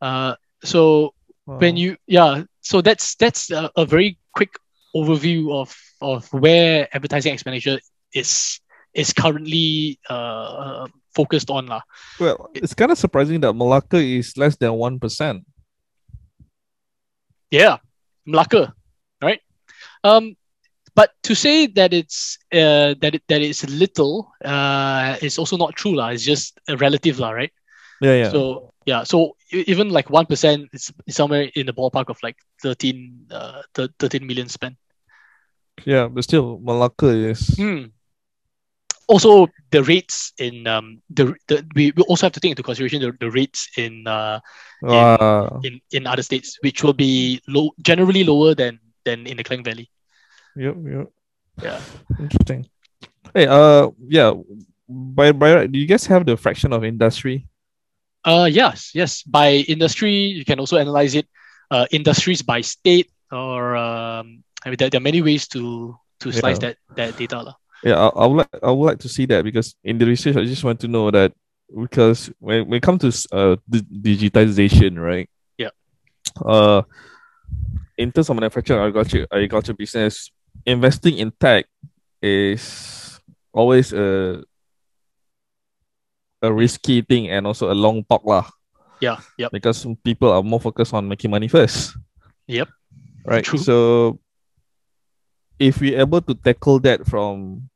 Uh, 0.00 0.34
so 0.64 1.14
when 1.58 1.76
you 1.76 1.96
yeah, 2.06 2.44
so 2.60 2.80
that's 2.80 3.14
that's 3.16 3.50
a, 3.50 3.70
a 3.76 3.84
very 3.84 4.18
quick 4.34 4.50
overview 4.96 5.52
of 5.54 5.76
of 6.00 6.32
where 6.32 6.88
advertising 6.92 7.32
expenditure 7.32 7.78
is 8.14 8.60
is 8.94 9.12
currently 9.12 9.98
uh, 10.08 10.86
focused 11.14 11.50
on 11.50 11.66
lah. 11.66 11.82
Well, 12.18 12.50
it's 12.54 12.74
kind 12.74 12.90
of 12.90 12.98
surprising 12.98 13.40
that 13.40 13.52
Malacca 13.52 13.98
is 13.98 14.36
less 14.36 14.56
than 14.56 14.72
one 14.74 14.98
percent. 14.98 15.44
Yeah, 17.50 17.78
Melaka, 18.26 18.72
right? 19.22 19.40
Um, 20.04 20.36
but 20.94 21.10
to 21.24 21.34
say 21.34 21.66
that 21.66 21.92
it's 21.92 22.38
uh, 22.52 22.94
that 23.00 23.14
it, 23.14 23.22
that 23.28 23.42
it's 23.42 23.66
little 23.68 24.30
uh, 24.44 25.16
is 25.22 25.38
also 25.38 25.56
not 25.56 25.74
true 25.74 25.94
lah. 25.94 26.08
It's 26.08 26.24
just 26.24 26.58
a 26.68 26.76
relative 26.76 27.18
lah, 27.18 27.30
right? 27.30 27.52
Yeah, 28.00 28.14
yeah. 28.14 28.30
So 28.30 28.72
yeah, 28.86 29.02
so 29.04 29.36
even 29.52 29.90
like 29.90 30.10
one 30.10 30.26
percent 30.26 30.70
is 30.72 30.92
is 31.06 31.16
somewhere 31.16 31.50
in 31.54 31.66
the 31.66 31.72
ballpark 31.72 32.08
of 32.08 32.18
like 32.22 32.36
13, 32.62 33.26
uh, 33.30 33.62
13 33.74 34.26
million 34.26 34.48
spent. 34.48 34.76
yeah, 35.84 36.08
but 36.08 36.24
still, 36.24 36.58
Malacca 36.60 37.08
is. 37.08 37.56
Hmm. 37.56 37.92
Also, 39.10 39.50
the 39.74 39.82
rates 39.82 40.30
in 40.38 40.70
um 40.70 41.02
the, 41.10 41.34
the 41.50 41.66
we, 41.74 41.90
we 41.98 42.02
also 42.06 42.30
have 42.30 42.34
to 42.38 42.40
take 42.40 42.54
into 42.54 42.62
consideration 42.62 43.02
the, 43.02 43.10
the 43.18 43.30
rates 43.30 43.66
in 43.74 44.06
uh 44.06 44.38
Ah, 44.86 45.60
in, 45.66 45.76
in 45.92 46.06
other 46.08 46.22
states, 46.24 46.56
which 46.64 46.80
will 46.80 46.94
be 46.96 47.42
low 47.50 47.68
generally 47.84 48.24
lower 48.24 48.54
than 48.54 48.80
than 49.04 49.26
in 49.28 49.36
the 49.36 49.44
Klang 49.44 49.60
Valley. 49.60 49.90
yep, 50.56 50.72
yep. 50.86 51.06
Yeah. 51.60 51.80
Interesting. 52.16 52.64
Hey, 53.36 53.44
uh, 53.44 53.92
yeah. 54.08 54.32
By 54.88 55.36
by 55.36 55.52
right, 55.54 55.68
do 55.70 55.76
you 55.76 55.84
guys 55.84 56.08
have 56.08 56.24
the 56.24 56.38
fraction 56.40 56.72
of 56.72 56.80
industry? 56.82 57.44
Uh 58.24 58.48
yes, 58.48 58.96
yes. 58.96 59.20
By 59.28 59.68
industry, 59.68 60.32
you 60.32 60.48
can 60.48 60.56
also 60.56 60.80
analyze 60.80 61.12
it. 61.12 61.28
Uh, 61.70 61.86
industries 61.92 62.42
by 62.42 62.64
state, 62.64 63.12
or 63.30 63.76
um, 63.78 64.42
I 64.64 64.72
mean, 64.72 64.80
there, 64.80 64.90
there 64.90 64.98
are 64.98 65.04
many 65.04 65.20
ways 65.22 65.44
to 65.54 65.92
to 66.24 66.32
slice 66.32 66.56
Yeah. 66.58 66.72
that 66.72 66.76
that 66.96 67.10
data 67.20 67.38
lah. 67.52 67.59
Yeah, 67.82 67.96
I, 67.96 68.08
I 68.08 68.26
would 68.26 68.36
like 68.36 68.62
I 68.62 68.70
would 68.70 68.86
like 68.86 68.98
to 69.00 69.08
see 69.08 69.26
that 69.26 69.44
because 69.44 69.74
in 69.84 69.98
the 69.98 70.06
research, 70.06 70.36
I 70.36 70.44
just 70.44 70.64
want 70.64 70.80
to 70.80 70.88
know 70.88 71.10
that 71.10 71.32
because 71.72 72.30
when 72.38 72.68
when 72.68 72.76
it 72.76 72.82
comes 72.82 73.00
to 73.00 73.36
uh 73.36 73.56
digitization, 73.70 75.00
right? 75.00 75.28
Yeah. 75.56 75.70
Uh, 76.44 76.82
in 77.96 78.12
terms 78.12 78.28
of 78.28 78.36
manufacturing 78.36 78.80
agriculture 78.80 79.26
agriculture 79.32 79.74
business, 79.74 80.30
investing 80.66 81.18
in 81.18 81.32
tech 81.40 81.66
is 82.22 83.20
always 83.52 83.92
a 83.92 84.44
a 86.42 86.52
risky 86.52 87.02
thing 87.02 87.28
and 87.28 87.46
also 87.46 87.70
a 87.72 87.76
long 87.76 88.04
talk 88.04 88.24
lah. 88.24 88.48
Yeah, 89.00 89.20
yep. 89.38 89.52
Because 89.52 89.86
people 90.04 90.30
are 90.32 90.42
more 90.42 90.60
focused 90.60 90.92
on 90.92 91.08
making 91.08 91.30
money 91.30 91.48
first. 91.48 91.96
Yep. 92.46 92.68
Right. 93.24 93.44
True. 93.44 93.58
So 93.58 94.20
if 95.60 95.80
we're 95.80 96.00
able 96.00 96.22
to 96.22 96.34
tackle 96.34 96.80
that 96.80 97.06
from 97.06 97.68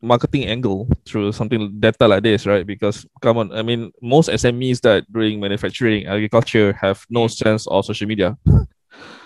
marketing 0.00 0.46
angle 0.46 0.88
through 1.06 1.32
something 1.32 1.78
data 1.78 2.08
like 2.08 2.22
this, 2.22 2.46
right? 2.46 2.66
Because 2.66 3.04
come 3.20 3.38
on, 3.38 3.52
I 3.52 3.62
mean, 3.62 3.92
most 4.00 4.30
SMEs 4.30 4.80
that 4.82 5.04
doing 5.12 5.38
manufacturing, 5.40 6.06
agriculture 6.06 6.72
have 6.80 7.04
no 7.10 7.26
sense 7.28 7.66
of 7.66 7.84
social 7.84 8.06
media 8.08 8.38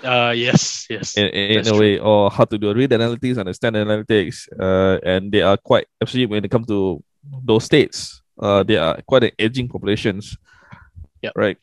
Uh, 0.05 0.33
yes, 0.37 0.87
yes. 0.89 1.16
in, 1.16 1.27
in, 1.27 1.57
That's 1.57 1.68
a 1.68 1.70
true. 1.72 1.81
way, 1.81 1.99
or 1.99 2.31
how 2.31 2.45
to 2.45 2.57
do 2.57 2.72
read 2.72 2.91
analytics, 2.91 3.37
understand 3.39 3.74
analytics, 3.74 4.47
uh, 4.61 5.01
and 5.03 5.33
they 5.33 5.43
are 5.43 5.57
quite 5.57 5.87
especially 6.01 6.27
when 6.27 6.45
it 6.45 6.51
comes 6.51 6.68
to 6.68 7.03
those 7.45 7.64
states, 7.64 8.22
uh, 8.39 8.62
they 8.62 8.77
are 8.77 9.03
quite 9.03 9.24
an 9.24 9.31
aging 9.39 9.68
populations, 9.68 10.37
Yeah. 11.22 11.31
right? 11.35 11.59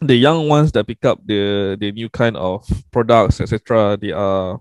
The 0.00 0.16
young 0.16 0.48
ones 0.48 0.72
that 0.72 0.86
pick 0.86 1.04
up 1.04 1.20
the 1.26 1.76
the 1.78 1.92
new 1.92 2.08
kind 2.08 2.36
of 2.38 2.64
products, 2.90 3.40
etc., 3.42 3.98
they 4.00 4.12
are, 4.12 4.58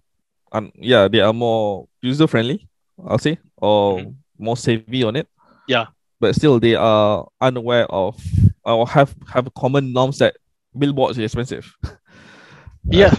um, 0.51 0.71
yeah, 0.75 1.07
they 1.07 1.19
are 1.21 1.33
more 1.33 1.87
user 2.01 2.27
friendly, 2.27 2.67
I'll 3.05 3.19
say, 3.19 3.37
or 3.57 3.99
Mhm. 3.99 4.15
more 4.39 4.57
savvy 4.57 5.03
on 5.03 5.15
it. 5.15 5.27
Yeah. 5.67 5.87
but 6.19 6.33
still 6.33 6.57
they 6.59 6.73
are 6.73 7.27
unaware 7.39 7.85
of 7.93 8.17
or 8.65 8.87
have 8.89 9.13
have 9.29 9.53
common 9.53 9.93
norms 9.93 10.17
that 10.17 10.33
billboards 10.73 11.19
are 11.19 11.23
expensive. 11.23 11.69
Yeah, 12.89 13.13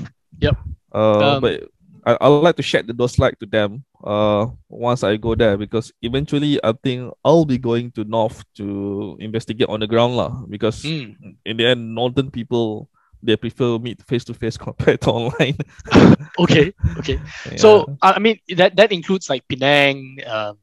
Uh, 0.93 1.37
Um, 1.37 1.41
but 1.43 1.69
I, 2.07 2.17
I 2.21 2.29
would 2.29 2.43
like 2.43 2.57
to 2.57 2.63
shed 2.65 2.89
those 2.89 3.19
light 3.21 3.39
to 3.41 3.47
them 3.47 3.85
uh 4.03 4.47
once 4.71 5.03
I 5.05 5.19
go 5.19 5.35
there 5.35 5.59
because 5.59 5.93
eventually 6.01 6.57
I 6.65 6.73
think 6.73 7.13
I'll 7.23 7.45
be 7.45 7.59
going 7.59 7.91
to 7.99 8.05
North 8.05 8.43
to 8.57 9.19
investigate 9.21 9.69
on 9.69 9.81
the 9.81 9.87
ground 9.91 10.17
lah 10.17 10.43
because 10.49 10.83
Mm. 10.83 11.37
in 11.45 11.55
the 11.59 11.67
end 11.71 11.95
northern 11.95 12.31
people 12.31 12.89
they 13.23 13.37
prefer 13.37 13.79
meet 13.79 14.03
face 14.03 14.25
to 14.25 14.35
face 14.35 14.57
compared 14.57 15.01
to 15.03 15.11
online. 15.11 15.57
Okay, 16.39 16.73
okay. 16.99 17.19
Yeah. 17.51 17.57
So 17.57 17.99
I 18.01 18.21
mean 18.21 18.39
that 18.55 18.77
that 18.77 18.93
includes 18.93 19.27
like 19.29 19.43
Penang. 19.49 20.23
Um, 20.23 20.59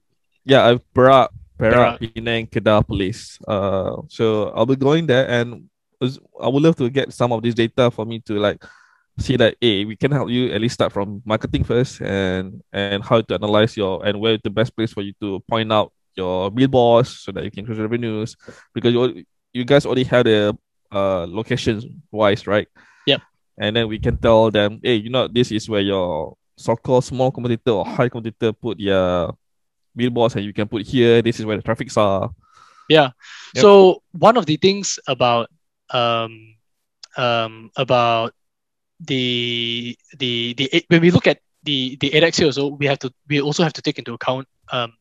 yeah, 0.47 0.64
I've 0.64 0.80
Perak, 0.93 1.36
Perak, 1.60 1.99
Perak. 1.99 2.16
Penang, 2.16 2.47
Kedah 2.47 2.80
Perlis. 2.88 3.43
Uh, 3.43 3.99
so 4.08 4.56
I'll 4.56 4.66
be 4.66 4.80
going 4.80 5.03
there, 5.03 5.28
and 5.28 5.68
I 5.99 6.47
would 6.47 6.64
love 6.64 6.78
to 6.78 6.89
get 6.89 7.12
some 7.12 7.34
of 7.34 7.43
this 7.43 7.56
data 7.56 7.91
for 7.91 8.06
me 8.06 8.20
to 8.32 8.39
like 8.39 8.64
see 9.20 9.36
that 9.36 9.56
hey, 9.60 9.84
we 9.84 9.95
can 9.95 10.12
help 10.12 10.30
you 10.30 10.51
at 10.51 10.62
least 10.62 10.76
start 10.76 10.93
from 10.93 11.22
marketing 11.26 11.64
first, 11.64 11.99
and 11.99 12.64
and 12.72 13.03
how 13.03 13.20
to 13.20 13.34
analyze 13.36 13.76
your 13.76 14.06
and 14.06 14.20
where 14.20 14.39
the 14.39 14.49
best 14.49 14.76
place 14.76 14.93
for 14.93 15.01
you 15.01 15.12
to 15.20 15.43
point 15.49 15.72
out 15.72 15.91
your 16.16 16.51
billboards 16.51 17.20
so 17.20 17.32
that 17.32 17.43
you 17.43 17.51
can 17.51 17.60
increase 17.60 17.80
revenues 17.80 18.36
because 18.74 18.93
you 18.93 19.26
you 19.51 19.66
guys 19.66 19.86
already 19.86 20.03
have 20.03 20.24
the 20.24 20.56
uh 20.92 21.26
locations 21.28 21.86
wise, 22.12 22.48
right? 22.48 22.68
Yep. 23.08 23.22
And 23.58 23.76
then 23.76 23.88
we 23.88 24.00
can 24.00 24.18
tell 24.18 24.52
them, 24.52 24.80
hey, 24.84 24.96
you 24.96 25.10
know, 25.10 25.28
this 25.28 25.52
is 25.52 25.70
where 25.70 25.82
your 25.82 26.36
so-called 26.58 27.04
small 27.04 27.32
competitor 27.32 27.72
or 27.72 27.86
high 27.86 28.10
competitor 28.10 28.54
put 28.54 28.78
their 28.80 29.30
billboards 29.96 30.36
and 30.36 30.46
you 30.46 30.54
can 30.54 30.68
put 30.68 30.86
here 30.86 31.22
this 31.22 31.40
is 31.40 31.46
where 31.46 31.58
the 31.58 31.64
traffics 31.64 31.98
are 31.98 32.30
Yeah. 32.90 33.12
Yep. 33.56 33.62
So 33.62 34.04
one 34.12 34.38
of 34.38 34.46
the 34.46 34.58
things 34.58 35.00
about 35.08 35.50
um 35.90 36.56
um 37.18 37.72
about 37.78 38.34
the 39.00 39.98
the 40.18 40.54
the 40.54 40.86
when 40.88 41.02
we 41.02 41.12
look 41.12 41.28
at 41.28 41.40
the 41.64 41.98
the 42.00 42.12
ADEX 42.12 42.38
here, 42.38 42.52
so 42.52 42.68
we 42.68 42.86
have 42.86 43.00
to 43.00 43.12
we 43.28 43.42
also 43.42 43.64
have 43.64 43.74
to 43.74 43.82
take 43.82 43.98
into 43.98 44.14
account 44.14 44.48
um 44.72 44.94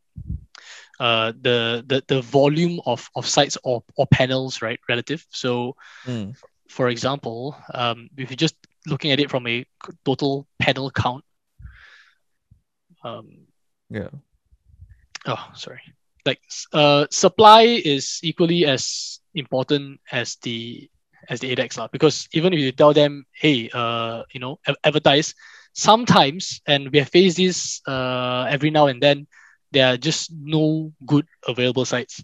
uh 1.01 1.32
the 1.40 1.84
the 1.86 2.03
the 2.09 2.20
volume 2.22 2.80
of 2.86 3.09
of 3.16 3.26
sites 3.26 3.57
or 3.64 3.82
or 3.97 4.07
panels 4.07 4.62
right 4.62 4.78
relative. 4.88 5.24
So 5.30 5.74
Mm. 6.07 6.34
for 6.68 6.88
example, 6.88 7.57
um 7.74 8.09
if 8.16 8.30
you're 8.30 8.36
just 8.36 8.57
looking 8.86 9.12
at 9.12 9.20
it 9.20 9.30
from 9.30 9.47
a 9.47 9.64
total 10.05 10.47
panel 10.61 10.90
count, 10.90 11.24
um 13.05 13.47
yeah 13.90 14.09
oh 15.26 15.45
sorry 15.55 15.80
like 16.26 16.40
uh 16.72 17.07
supply 17.11 17.62
is 17.84 18.20
equally 18.22 18.64
as 18.64 19.20
important 19.34 20.01
as 20.11 20.36
the 20.42 20.88
as 21.28 21.40
the 21.40 21.51
ADEX 21.53 21.78
lah. 21.78 21.88
because 21.92 22.28
even 22.32 22.53
if 22.53 22.61
you 22.61 22.72
tell 22.72 22.92
them 22.92 23.24
hey 23.32 23.70
uh 23.72 24.22
you 24.32 24.40
know 24.40 24.59
advertise 24.84 25.34
sometimes 25.74 26.61
and 26.66 26.90
we 26.92 26.99
have 26.99 27.09
faced 27.09 27.36
this 27.36 27.80
uh 27.86 28.47
every 28.49 28.70
now 28.70 28.86
and 28.86 29.03
then 29.03 29.26
there 29.74 29.92
are 29.92 29.96
just 29.98 30.30
no 30.32 30.92
good 31.04 31.26
available 31.46 31.84
sites 31.84 32.22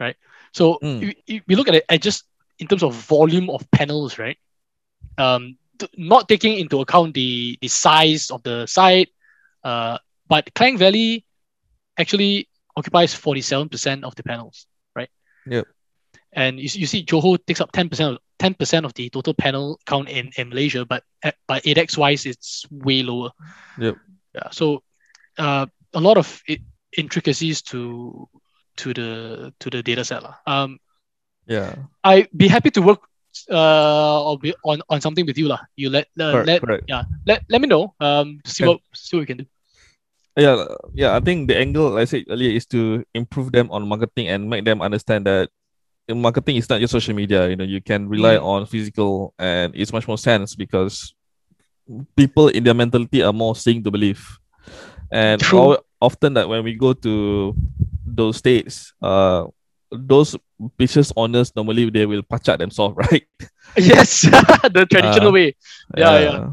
right 0.00 0.16
so 0.52 0.78
Mm. 0.82 1.00
we, 1.00 1.16
we- 1.28 1.42
we 1.48 1.54
look 1.54 1.68
at 1.68 1.74
it 1.76 1.84
at 1.88 2.02
just 2.02 2.24
in 2.58 2.66
terms 2.66 2.82
of 2.82 2.94
volume 2.94 3.48
of 3.50 3.62
panels 3.70 4.18
right 4.18 4.38
um 5.18 5.56
not 5.96 6.28
taking 6.28 6.56
into 6.58 6.80
account 6.80 7.14
the 7.14 7.58
the 7.60 7.68
size 7.68 8.30
of 8.30 8.42
the 8.42 8.66
site 8.66 9.08
uh 9.64 9.98
but 10.28 10.48
Klang 10.54 10.78
Valley 10.78 11.24
actually 11.98 12.48
occupies 12.76 13.12
47% 13.14 14.02
of 14.02 14.14
the 14.14 14.22
panels, 14.22 14.64
right? 14.96 15.10
Yep. 15.46 15.66
And 16.32 16.56
you, 16.58 16.68
you 16.72 16.86
see 16.86 17.04
Johor 17.04 17.36
takes 17.44 17.60
up 17.60 17.70
10% 17.72 18.12
of 18.12 18.18
10% 18.40 18.84
of 18.86 18.94
the 18.94 19.10
total 19.10 19.34
panel 19.34 19.78
count 19.84 20.08
in, 20.08 20.30
in 20.38 20.48
Malaysia, 20.48 20.86
but 20.86 21.04
but 21.46 21.62
ADEX 21.64 21.98
wise, 21.98 22.24
it's 22.24 22.64
way 22.70 23.02
lower. 23.02 23.28
Yep. 23.78 23.96
Yeah. 24.34 24.48
So 24.52 24.82
uh, 25.36 25.66
a 25.94 26.00
lot 26.00 26.16
of 26.16 26.28
intricacies 26.96 27.62
to 27.62 28.28
to 28.76 28.92
the 28.94 29.52
to 29.60 29.70
the 29.70 29.82
data 29.82 30.04
set. 30.04 30.22
Um, 30.46 30.78
yeah 31.46 31.74
I'd 32.04 32.28
be 32.36 32.48
happy 32.48 32.70
to 32.70 32.80
work 32.82 33.00
uh 33.50 34.22
or 34.24 34.38
be 34.38 34.54
on, 34.64 34.82
on 34.88 35.00
something 35.00 35.24
with 35.26 35.38
you. 35.38 35.48
lah. 35.48 35.60
You 35.76 35.90
let 35.90 36.06
uh, 36.20 36.32
correct, 36.32 36.46
let 36.46 36.60
correct. 36.60 36.84
yeah 36.88 37.02
let, 37.26 37.42
let 37.48 37.60
me 37.60 37.66
know 37.68 37.94
um 38.00 38.40
see 38.44 38.64
Can- 38.64 38.76
what 38.76 38.80
see 38.94 39.16
what 39.16 39.22
we 39.22 39.26
can 39.26 39.38
do. 39.42 39.46
yeah 40.36 40.64
yeah 40.96 41.12
i 41.12 41.20
think 41.20 41.44
the 41.48 41.56
angle 41.60 41.92
like 41.92 42.02
i 42.02 42.08
said 42.08 42.24
earlier 42.32 42.56
is 42.56 42.64
to 42.72 43.04
improve 43.12 43.52
them 43.52 43.68
on 43.68 43.84
marketing 43.84 44.32
and 44.32 44.48
make 44.48 44.64
them 44.64 44.80
understand 44.80 45.28
that 45.28 45.52
marketing 46.08 46.56
is 46.56 46.64
not 46.72 46.80
just 46.80 46.92
social 46.92 47.12
media 47.12 47.48
you 47.52 47.56
know 47.56 47.64
you 47.68 47.80
can 47.84 48.08
rely 48.08 48.36
Mm. 48.40 48.44
on 48.44 48.58
physical 48.64 49.36
and 49.36 49.76
it's 49.76 49.92
much 49.92 50.08
more 50.08 50.16
sense 50.16 50.56
because 50.56 51.12
people 52.16 52.48
in 52.48 52.64
their 52.64 52.72
mentality 52.72 53.20
are 53.20 53.32
more 53.32 53.52
seeing 53.56 53.84
to 53.84 53.90
believe 53.92 54.24
and 55.12 55.40
True. 55.42 55.76
al- 55.76 55.84
often 56.00 56.34
that 56.34 56.48
when 56.48 56.64
we 56.64 56.74
go 56.74 56.92
to 56.94 57.54
those 58.06 58.36
states 58.38 58.92
uh 59.02 59.44
those 59.92 60.36
business 60.76 61.12
owners 61.16 61.52
normally 61.56 61.90
they 61.90 62.06
will 62.06 62.22
patch 62.22 62.48
out 62.48 62.58
themselves 62.58 62.96
right 63.10 63.26
Yes, 63.76 64.22
the 64.74 64.86
traditional 64.90 65.30
Uh, 65.30 65.32
way. 65.32 65.56
Yeah, 65.96 66.18
yeah. 66.18 66.48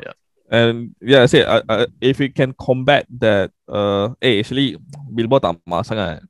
Yeah. 0.00 0.12
And 0.50 0.94
yeah, 1.00 1.22
I 1.22 1.26
say 1.26 1.42
uh, 1.44 1.62
uh, 1.68 1.86
if 2.00 2.18
we 2.18 2.28
can 2.28 2.54
combat 2.58 3.06
that, 3.20 3.52
uh, 3.68 4.10
eh, 4.20 4.40
actually 4.40 4.76
billboard 5.14 5.42
tak 5.42 5.56
sangat 5.86 6.22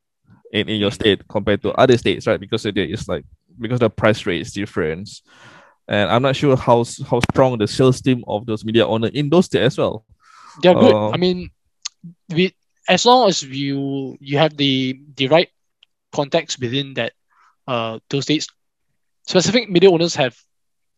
in, 0.53 0.69
in 0.69 0.79
your 0.81 0.91
state 0.93 1.27
compared 1.29 1.63
to 1.63 1.73
other 1.75 1.97
states, 1.99 2.27
right? 2.27 2.39
Because 2.41 2.67
it 2.67 2.77
is 2.77 3.09
like 3.09 3.25
because 3.59 3.81
the 3.81 3.91
price 3.91 4.25
rate 4.27 4.43
is 4.43 4.53
different, 4.53 5.09
and 5.89 6.11
I'm 6.11 6.23
not 6.23 6.37
sure 6.37 6.57
how 6.57 6.85
how 7.09 7.21
strong 7.33 7.59
the 7.59 7.67
sales 7.67 8.01
team 8.01 8.23
of 8.29 8.47
those 8.47 8.65
media 8.65 8.87
owner 8.87 9.09
in 9.13 9.31
those 9.31 9.47
states 9.47 9.75
as 9.75 9.79
well. 9.79 10.05
They're 10.57 10.75
good. 10.75 10.97
Uh, 10.97 11.11
I 11.13 11.17
mean, 11.17 11.51
we 12.29 12.55
as 12.89 13.07
long 13.07 13.29
as 13.29 13.43
you 13.43 14.17
you 14.21 14.39
have 14.39 14.57
the 14.57 14.99
the 15.17 15.29
right 15.29 15.49
context 16.13 16.61
within 16.61 16.95
that 16.95 17.13
uh 17.67 17.99
those 18.11 18.25
states, 18.25 18.49
specific 19.27 19.71
media 19.71 19.91
owners 19.91 20.15
have 20.17 20.37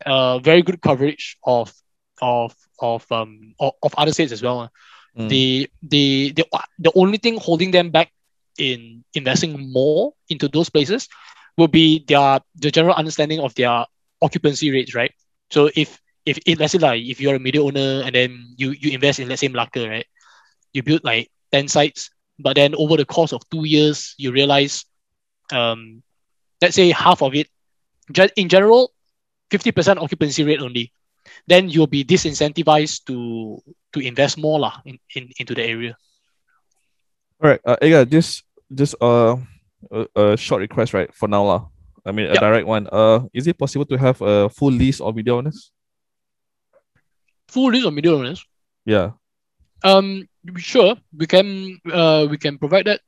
uh 0.07 0.39
very 0.39 0.63
good 0.63 0.81
coverage 0.81 1.37
of 1.45 1.73
of 2.21 2.55
of 2.81 3.11
um 3.13 3.55
of, 3.61 3.73
of 3.83 3.95
other 3.97 4.13
states 4.13 4.33
as 4.33 4.43
well. 4.43 4.71
Mm. 5.19 5.29
The 5.29 5.71
the 5.83 6.33
the 6.37 6.45
the 6.79 6.93
only 6.95 7.19
thing 7.19 7.39
holding 7.39 7.71
them 7.71 7.91
back 7.91 8.11
in 8.59 9.05
investing 9.15 9.73
more 9.73 10.13
into 10.29 10.49
those 10.49 10.71
places 10.71 11.09
will 11.57 11.69
be 11.69 12.05
their 12.07 12.41
the 12.57 12.71
general 12.71 12.95
understanding 12.95 13.41
of 13.41 13.55
their 13.55 13.85
occupancy 14.23 14.71
rates, 14.71 14.95
right? 14.95 15.13
So 15.51 15.71
if 15.75 16.01
if, 16.27 16.39
if 16.47 16.59
let's 16.59 16.73
say 16.73 16.79
like 16.79 17.03
if 17.03 17.21
you're 17.21 17.35
a 17.37 17.41
media 17.41 17.63
owner 17.63 18.03
and 18.05 18.15
then 18.15 18.55
you 18.57 18.71
you 18.73 18.93
invest 18.93 19.19
in 19.21 19.29
let's 19.29 19.41
say 19.41 19.49
Malacca, 19.49 19.89
right? 19.89 20.07
You 20.73 20.83
build 20.83 21.05
like 21.05 21.31
10 21.53 21.69
sites, 21.69 22.11
but 22.39 22.57
then 22.57 22.75
over 22.77 22.97
the 22.97 23.05
course 23.05 23.33
of 23.33 23.43
two 23.51 23.65
years, 23.65 24.15
you 24.19 24.33
realize 24.33 24.85
um 25.53 26.03
let's 26.61 26.75
say 26.77 26.91
half 26.91 27.23
of 27.23 27.35
it, 27.35 27.49
in 28.37 28.49
general, 28.49 28.93
50% 29.51 29.99
occupancy 29.99 30.45
rate 30.45 30.61
only. 30.61 30.93
Then 31.47 31.69
you'll 31.69 31.87
be 31.87 32.05
disincentivized 32.05 33.05
to 33.07 33.63
to 33.93 34.01
invest 34.01 34.39
more 34.39 34.59
lah 34.61 34.81
in, 34.85 34.99
in 35.15 35.31
into 35.39 35.55
the 35.55 35.63
area. 35.65 35.97
All 37.43 37.51
right, 37.51 37.61
uh, 37.65 37.77
Ega, 37.83 38.07
just 38.07 38.45
just 38.73 38.95
uh, 39.01 39.37
a, 39.91 40.07
a 40.17 40.37
short 40.37 40.61
request, 40.61 40.95
right? 40.95 41.13
For 41.15 41.29
now, 41.29 41.45
lah. 41.45 41.63
I 42.07 42.13
mean, 42.13 42.27
a 42.31 42.37
Yep. 42.37 42.39
direct 42.39 42.67
one. 42.67 42.89
Uh, 42.93 43.27
is 43.35 43.47
it 43.47 43.59
possible 43.59 43.85
to 43.87 43.97
have 43.99 44.21
a 44.23 44.49
full 44.49 44.73
list 44.73 45.01
of 45.01 45.17
media 45.17 45.35
owners? 45.35 45.71
Full 47.49 47.71
list 47.73 47.87
of 47.87 47.95
media 47.95 48.13
owners. 48.15 48.45
Yeah. 48.85 49.13
Um, 49.83 50.29
sure, 50.57 50.97
we 51.17 51.27
can 51.27 51.79
uh 51.93 52.27
we 52.31 52.39
can 52.39 52.59
provide 52.59 52.87
that 52.87 53.01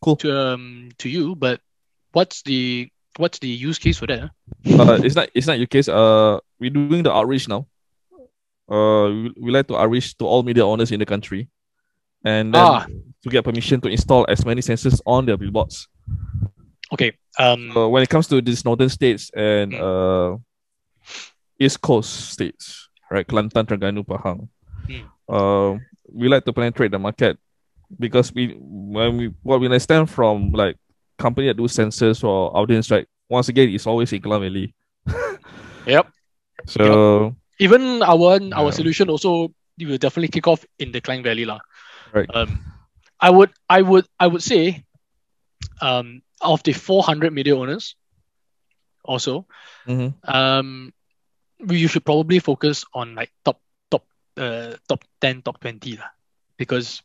Cool. 0.00 0.16
to 0.16 0.30
um 0.38 0.88
to 0.98 1.08
you, 1.08 1.34
but 1.34 1.60
what's 2.12 2.42
the 2.42 2.88
what's 3.16 3.38
the 3.40 3.48
use 3.48 3.78
case 3.78 3.98
for 3.98 4.06
that? 4.06 4.30
huh? 4.66 4.82
uh, 4.82 4.98
it's 5.02 5.16
not 5.16 5.28
it's 5.34 5.46
not 5.46 5.58
your 5.58 5.66
case. 5.66 5.88
Uh, 5.88 6.38
we're 6.60 6.70
doing 6.70 7.02
the 7.02 7.12
outreach 7.12 7.48
now. 7.48 7.66
Uh, 8.70 9.10
we, 9.10 9.34
we 9.40 9.50
like 9.50 9.66
to 9.68 9.76
outreach 9.76 10.16
to 10.18 10.24
all 10.24 10.42
media 10.42 10.64
owners 10.64 10.92
in 10.92 10.98
the 11.00 11.06
country, 11.06 11.48
and 12.24 12.54
then 12.54 12.62
Ah. 12.62 12.86
to 13.22 13.28
get 13.28 13.44
permission 13.44 13.80
to 13.80 13.88
install 13.88 14.24
as 14.28 14.44
many 14.46 14.60
sensors 14.62 15.00
on 15.06 15.26
their 15.26 15.36
billboards. 15.36 15.88
Okay. 16.92 17.12
Um. 17.38 17.76
Uh, 17.76 17.88
when 17.88 18.02
it 18.02 18.08
comes 18.08 18.28
to 18.28 18.40
these 18.40 18.64
northern 18.64 18.88
states 18.88 19.30
and 19.34 19.72
Mm. 19.72 19.82
uh, 19.82 20.38
east 21.58 21.80
coast 21.80 22.30
states, 22.32 22.88
right, 23.14 23.26
Kelantan, 23.26 23.64
Terengganu, 23.66 24.02
Pahang, 24.04 24.48
Mm. 24.84 25.06
uh, 25.30 25.78
we 26.12 26.28
like 26.28 26.44
to 26.44 26.52
penetrate 26.52 26.90
the 26.90 26.98
market 26.98 27.38
because 27.98 28.34
we 28.34 28.52
when 28.60 29.16
we 29.16 29.26
what 29.42 29.60
we 29.60 29.66
understand 29.66 30.10
from 30.10 30.52
like 30.52 30.76
company 31.16 31.46
that 31.48 31.56
do 31.56 31.64
sensors 31.64 32.20
for 32.20 32.52
audience, 32.56 32.90
right? 32.90 33.06
Once 33.28 33.48
again, 33.48 33.70
it's 33.70 33.86
always 33.86 34.12
in 34.12 34.20
Klang 34.20 34.42
Valley. 34.42 34.74
Yep. 35.86 36.06
So 36.66 37.36
Even 37.60 38.02
our 38.02 38.40
our 38.52 38.68
Yeah. 38.68 38.70
solution 38.76 39.08
also 39.08 39.52
will 39.78 39.98
definitely 40.00 40.28
kick 40.28 40.48
off 40.48 40.64
in 40.78 40.92
the 40.92 41.00
Klang 41.00 41.22
Valley 41.22 41.44
lah. 41.44 41.60
Right. 42.12 42.28
Um, 42.34 42.60
I 43.20 43.30
would 43.30 43.52
I 43.68 43.80
would 43.80 44.06
I 44.20 44.26
would 44.26 44.42
say, 44.42 44.84
um, 45.80 46.20
of 46.40 46.62
the 46.64 46.72
400 46.72 47.32
media 47.32 47.56
owners, 47.56 47.96
also, 49.04 49.46
mhm. 49.86 50.12
um, 50.24 50.68
we 50.76 51.03
you 51.58 51.88
should 51.88 52.04
probably 52.04 52.38
focus 52.38 52.84
on 52.94 53.14
like 53.14 53.30
top 53.44 53.60
top 53.90 54.04
uh 54.36 54.74
top 54.88 55.04
10 55.20 55.42
top 55.42 55.60
20 55.60 55.96
lah, 55.96 56.10
because 56.56 57.02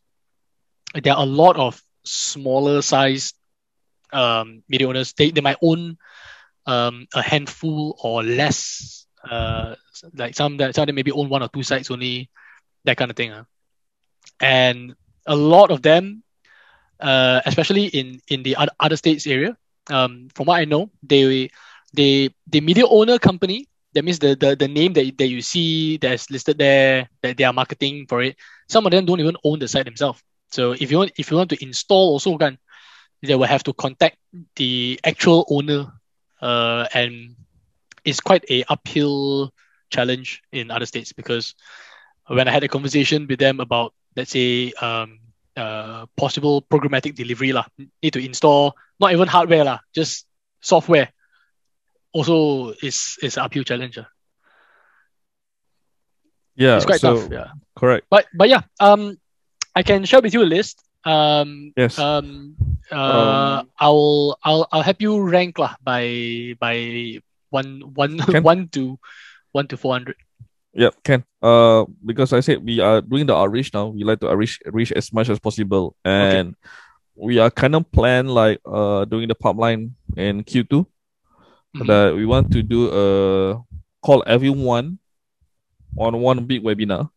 there 0.93 1.13
are 1.13 1.23
a 1.23 1.25
lot 1.29 1.57
of 1.57 1.81
smaller 2.03 2.81
sized 2.81 3.35
um 4.13 4.63
media 4.69 4.87
owners 4.87 5.13
they, 5.13 5.29
they 5.31 5.41
might 5.41 5.57
own 5.61 5.97
um 6.65 7.07
a 7.13 7.21
handful 7.21 7.97
or 8.01 8.23
less 8.23 9.05
uh 9.29 9.75
like 10.15 10.35
some 10.35 10.57
that 10.57 10.73
some 10.75 10.85
them 10.85 10.95
maybe 10.95 11.11
own 11.11 11.29
one 11.29 11.43
or 11.43 11.49
two 11.49 11.63
sites 11.63 11.91
only 11.91 12.29
that 12.85 12.97
kind 12.97 13.11
of 13.11 13.17
thing 13.17 13.31
huh? 13.31 13.43
and 14.41 14.95
a 15.27 15.35
lot 15.35 15.71
of 15.71 15.81
them 15.81 16.23
uh 16.99 17.41
especially 17.45 17.85
in 17.85 18.19
in 18.27 18.43
the 18.43 18.55
other, 18.55 18.71
other 18.79 18.97
states 18.97 19.27
area 19.27 19.55
um 19.89 20.27
from 20.33 20.47
what 20.47 20.59
i 20.59 20.65
know 20.65 20.89
they 21.03 21.49
they 21.93 22.29
the 22.47 22.61
media 22.61 22.85
owner 22.87 23.19
company 23.19 23.67
that 23.93 24.03
means 24.05 24.19
the 24.19 24.35
the, 24.35 24.55
the 24.55 24.67
name 24.67 24.93
that, 24.93 25.17
that 25.17 25.27
you 25.27 25.41
see 25.41 25.97
that's 25.97 26.29
listed 26.29 26.57
there 26.57 27.09
that 27.21 27.37
they 27.37 27.43
are 27.43 27.53
marketing 27.53 28.05
for 28.07 28.21
it 28.21 28.35
some 28.67 28.85
of 28.85 28.91
them 28.91 29.05
don't 29.05 29.19
even 29.19 29.35
own 29.43 29.59
the 29.59 29.67
site 29.67 29.85
themselves 29.85 30.21
so 30.51 30.71
if 30.73 30.91
you 30.91 30.97
want 30.97 31.11
if 31.17 31.29
you 31.29 31.37
want 31.37 31.49
to 31.49 31.63
install 31.63 32.13
also 32.13 32.37
kan, 32.37 32.57
they 33.21 33.35
will 33.35 33.45
have 33.45 33.63
to 33.63 33.73
contact 33.73 34.17
the 34.55 34.99
actual 35.03 35.45
owner 35.49 35.93
uh, 36.41 36.87
and 36.93 37.35
it's 38.03 38.19
quite 38.19 38.45
a 38.49 38.63
uphill 38.69 39.53
challenge 39.89 40.41
in 40.51 40.71
other 40.71 40.85
states 40.85 41.13
because 41.13 41.55
when 42.27 42.47
I 42.47 42.51
had 42.51 42.63
a 42.63 42.67
conversation 42.67 43.27
with 43.27 43.39
them 43.39 43.59
about 43.59 43.93
let's 44.15 44.31
say 44.31 44.71
um, 44.81 45.19
uh, 45.55 46.05
possible 46.17 46.61
programmatic 46.61 47.15
delivery 47.15 47.53
lah, 47.53 47.65
need 48.01 48.13
to 48.13 48.23
install 48.23 48.75
not 48.99 49.11
even 49.13 49.27
hardware 49.27 49.63
lah, 49.63 49.79
just 49.93 50.25
software. 50.61 51.09
Also, 52.11 52.71
is 52.81 53.17
is 53.21 53.37
an 53.37 53.43
uphill 53.45 53.63
challenge. 53.63 53.97
ah. 54.01 54.07
yeah, 56.55 56.77
It's 56.77 56.85
quite 56.85 56.99
so 57.01 57.15
tough. 57.15 57.31
Yeah, 57.31 57.47
correct. 57.75 58.07
but 58.09 58.25
but 58.33 58.49
yeah, 58.49 58.61
um, 58.79 59.17
I 59.75 59.83
can 59.83 60.05
share 60.05 60.21
with 60.21 60.33
you 60.33 60.43
a 60.43 60.49
list. 60.49 60.83
Um, 61.05 61.71
Yes. 61.77 61.97
um, 61.99 62.55
uh, 62.91 63.63
I'll 63.79 64.37
I'll 64.43 64.67
I'll 64.71 64.81
help 64.83 65.01
you 65.01 65.21
rank 65.21 65.59
lah 65.59 65.75
by 65.83 66.55
by 66.59 67.19
one 67.49 67.93
one 67.95 68.17
Can. 68.33 68.43
one 68.43 68.67
to 68.75 68.99
one 69.51 69.67
to 69.69 69.77
four 69.77 69.93
hundred. 69.93 70.15
Yeah, 70.73 70.89
can. 71.03 71.23
Uh, 71.41 71.85
because 72.05 72.33
I 72.33 72.41
said 72.41 72.61
we 72.65 72.79
are 72.79 73.01
doing 73.01 73.25
the 73.25 73.35
outreach 73.35 73.73
now. 73.73 73.87
We 73.89 74.03
like 74.03 74.19
to 74.21 74.29
outreach 74.29 74.59
reach 74.69 74.91
as 74.91 75.13
much 75.13 75.29
as 75.29 75.39
possible, 75.39 75.95
and 76.05 76.53
we 77.15 77.39
are 77.39 77.49
kind 77.49 77.73
of 77.75 77.89
plan 77.91 78.27
like 78.27 78.59
uh 78.65 79.05
doing 79.05 79.27
the 79.29 79.35
pipeline 79.35 79.95
in 80.17 80.43
Q 80.43 80.63
2 80.63 80.85
Mhm. 81.75 81.87
that 81.87 82.15
we 82.15 82.25
want 82.25 82.51
to 82.51 82.63
do 82.63 82.89
a 82.89 83.05
call 84.01 84.23
everyone 84.25 84.97
on 85.97 86.19
one 86.21 86.45
big 86.45 86.63
webinar, 86.63 87.09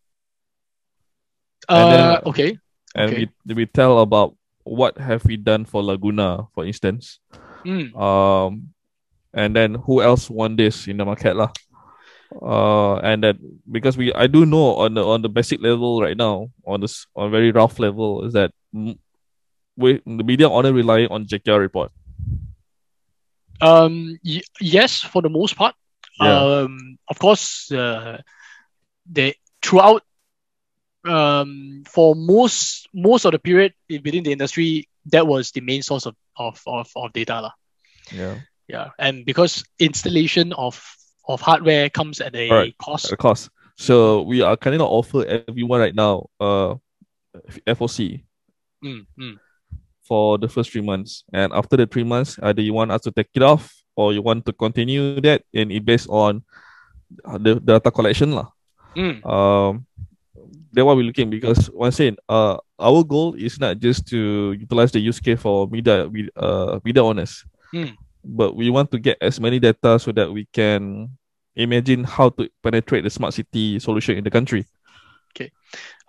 And 1.69 1.93
then- 1.93 2.11
Uh, 2.11 2.21
okay. 2.27 2.59
and 2.95 3.11
Okay. 3.13 3.29
we 3.47 3.55
we 3.55 3.67
tell 3.67 4.01
about 4.01 4.35
what 4.65 4.99
have 4.99 5.25
we 5.25 5.37
done 5.37 5.65
for 5.65 5.83
Laguna, 5.83 6.47
for 6.55 6.65
instance. 6.67 7.19
Mm. 7.65 7.95
Um, 7.97 8.75
and 9.33 9.55
then 9.57 9.75
who 9.87 10.03
else 10.03 10.29
won 10.29 10.57
this 10.57 10.87
in 10.89 10.99
the 10.99 11.05
market 11.07 11.35
lah? 11.39 11.51
Uh, 12.35 12.97
and 13.05 13.23
that 13.23 13.37
because 13.71 13.97
we 13.97 14.13
I 14.15 14.27
do 14.27 14.45
know 14.45 14.75
on 14.77 14.95
the 14.95 15.05
on 15.07 15.23
the 15.23 15.29
basic 15.29 15.61
level 15.63 16.01
right 16.03 16.17
now 16.17 16.49
on 16.67 16.81
this 16.81 17.07
on 17.15 17.31
very 17.31 17.53
rough 17.53 17.79
level 17.79 18.25
is 18.25 18.33
that 18.33 18.51
we 19.77 20.01
the 20.05 20.25
media 20.25 20.49
only 20.51 20.73
relying 20.73 21.09
on 21.13 21.27
JKR 21.29 21.61
report. 21.61 21.93
Um, 23.63 24.19
y- 24.25 24.43
yes, 24.61 25.01
for 25.01 25.23
the 25.23 25.31
most 25.31 25.57
part. 25.57 25.75
Yeah. 26.21 26.39
Um, 26.67 26.99
of 27.09 27.19
course, 27.19 27.71
uh, 27.73 28.19
they 29.11 29.35
throughout 29.63 30.03
um, 31.07 31.83
for 31.87 32.15
most 32.15 32.89
most 32.95 33.25
of 33.25 33.33
the 33.33 33.39
period 33.39 33.75
within 33.89 34.23
the 34.25 34.33
industry, 34.33 34.89
that 35.07 35.27
was 35.27 35.51
the 35.53 35.61
main 35.61 35.83
source 35.83 36.07
of 36.07 36.15
of 36.37 36.61
of, 36.67 36.91
of 36.97 37.13
data 37.13 37.41
lah. 37.41 37.53
Yeah, 38.13 38.37
Yeah, 38.69 38.91
and 38.99 39.25
because 39.25 39.65
installation 39.79 40.53
of 40.53 40.79
of 41.29 41.41
hardware 41.41 41.89
comes 41.91 42.21
at 42.21 42.35
a 42.35 42.49
Correct. 42.49 42.79
cost. 42.79 43.13
of 43.13 43.19
course. 43.19 43.49
So 43.79 44.23
we 44.23 44.43
are 44.43 44.57
kind 44.57 44.77
of 44.77 44.83
offer 44.83 45.25
everyone 45.27 45.81
right 45.81 45.95
now 45.95 46.29
uh 46.41 46.77
FOC 47.67 48.23
Mm, 48.85 49.07
mm. 49.19 49.39
For 50.13 50.37
the 50.37 50.45
first 50.45 50.69
three 50.69 50.85
months, 50.85 51.25
and 51.33 51.49
after 51.57 51.73
the 51.81 51.89
three 51.89 52.05
months, 52.05 52.37
either 52.45 52.61
you 52.61 52.77
want 52.77 52.93
us 52.93 53.01
to 53.01 53.11
take 53.11 53.33
it 53.33 53.41
off 53.41 53.73
or 53.97 54.13
you 54.13 54.21
want 54.21 54.45
to 54.45 54.53
continue 54.53 55.17
that, 55.25 55.41
and 55.57 55.73
it 55.73 55.81
based 55.89 56.05
on 56.13 56.45
the 57.41 57.57
data 57.57 57.89
collection 57.89 58.37
lah. 58.37 58.53
Mm. 58.93 59.25
um 59.25 59.89
then 60.73 60.85
what 60.85 60.97
we're 61.01 61.09
looking 61.09 61.33
because 61.33 61.73
once 61.73 61.97
again 61.97 62.17
uh 62.29 62.61
our 62.77 63.01
goal 63.05 63.33
is 63.41 63.57
not 63.57 63.81
just 63.81 64.05
to 64.09 64.53
utilize 64.53 64.93
the 64.93 65.01
use 65.01 65.17
case 65.17 65.41
for 65.41 65.65
media 65.73 66.05
we 66.13 66.29
uh 66.37 66.77
media 66.85 67.01
owners 67.01 67.41
Hmm. 67.73 67.97
but 68.21 68.53
we 68.53 68.69
want 68.69 68.93
to 68.93 69.01
get 69.01 69.17
as 69.25 69.41
many 69.41 69.57
data 69.57 69.97
so 69.97 70.13
that 70.13 70.29
we 70.29 70.45
can 70.53 71.09
imagine 71.57 72.05
how 72.05 72.29
to 72.37 72.53
penetrate 72.61 73.01
the 73.05 73.09
smart 73.09 73.33
city 73.33 73.81
solution 73.81 74.21
in 74.21 74.25
the 74.25 74.33
country 74.33 74.69
Okay, 75.33 75.49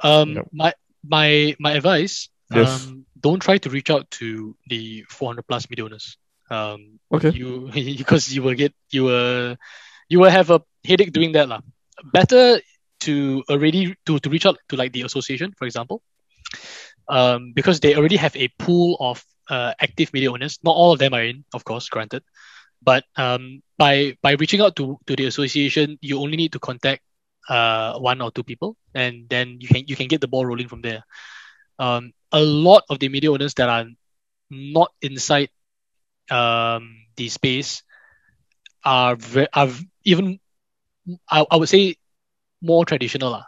Um, 0.04 0.36
Yep. 0.36 0.46
my 0.52 0.72
my 1.08 1.56
my 1.56 1.72
advice. 1.80 2.28
Yes. 2.52 2.68
Um, 2.92 3.08
don't 3.24 3.40
try 3.40 3.58
to 3.58 3.70
reach 3.70 3.90
out 3.90 4.10
to 4.12 4.56
the 4.68 5.06
400 5.10 5.48
plus 5.48 5.70
media 5.70 5.86
owners. 5.86 6.18
Um, 6.52 7.00
okay 7.12 7.32
you 7.32 7.72
because 7.98 8.30
you 8.36 8.44
will 8.44 8.54
get 8.54 8.74
you 8.92 9.06
will 9.06 9.56
you 10.10 10.20
will 10.20 10.30
have 10.30 10.52
a 10.52 10.62
headache 10.86 11.14
doing 11.14 11.32
that 11.34 11.50
lah. 11.50 11.62
Better 12.12 12.60
to 13.08 13.44
already 13.50 13.96
to 14.06 14.20
to 14.20 14.30
reach 14.30 14.46
out 14.46 14.60
to 14.70 14.76
like 14.76 14.92
the 14.94 15.02
association, 15.04 15.54
for 15.58 15.66
example, 15.66 16.02
um, 17.08 17.54
because 17.54 17.80
they 17.80 17.96
already 17.96 18.18
have 18.18 18.36
a 18.36 18.48
pool 18.60 18.98
of 19.00 19.24
uh, 19.50 19.74
active 19.80 20.14
media 20.14 20.32
owners. 20.32 20.60
Not 20.64 20.76
all 20.76 20.92
of 20.92 21.00
them 21.00 21.14
are 21.14 21.24
in, 21.24 21.44
of 21.54 21.64
course, 21.64 21.90
granted. 21.90 22.24
But 22.82 23.04
um, 23.16 23.64
by 23.78 24.18
by 24.22 24.36
reaching 24.36 24.62
out 24.62 24.76
to 24.78 25.00
to 25.08 25.16
the 25.16 25.26
association, 25.26 25.98
you 26.02 26.20
only 26.20 26.36
need 26.36 26.52
to 26.54 26.60
contact 26.60 27.02
uh, 27.48 28.00
one 28.00 28.22
or 28.22 28.32
two 28.32 28.44
people, 28.44 28.76
and 28.94 29.28
then 29.30 29.60
you 29.60 29.68
can 29.68 29.84
you 29.88 29.96
can 29.96 30.08
get 30.08 30.20
the 30.20 30.28
ball 30.28 30.46
rolling 30.46 30.68
from 30.68 30.82
there. 30.82 31.04
Um, 31.80 32.14
a 32.32 32.42
lot 32.42 32.84
of 32.90 33.00
the 33.00 33.10
media 33.10 33.32
owners 33.32 33.54
that 33.56 33.70
are 33.70 33.86
not 34.50 34.92
inside 35.02 35.50
um, 36.30 37.06
the 37.16 37.30
space 37.30 37.84
are 38.86 39.18
are 39.54 39.70
even 40.04 40.40
I, 41.30 41.46
I 41.50 41.56
would 41.58 41.70
say 41.70 41.96
more 42.62 42.86
traditional 42.86 43.32
lah. 43.32 43.46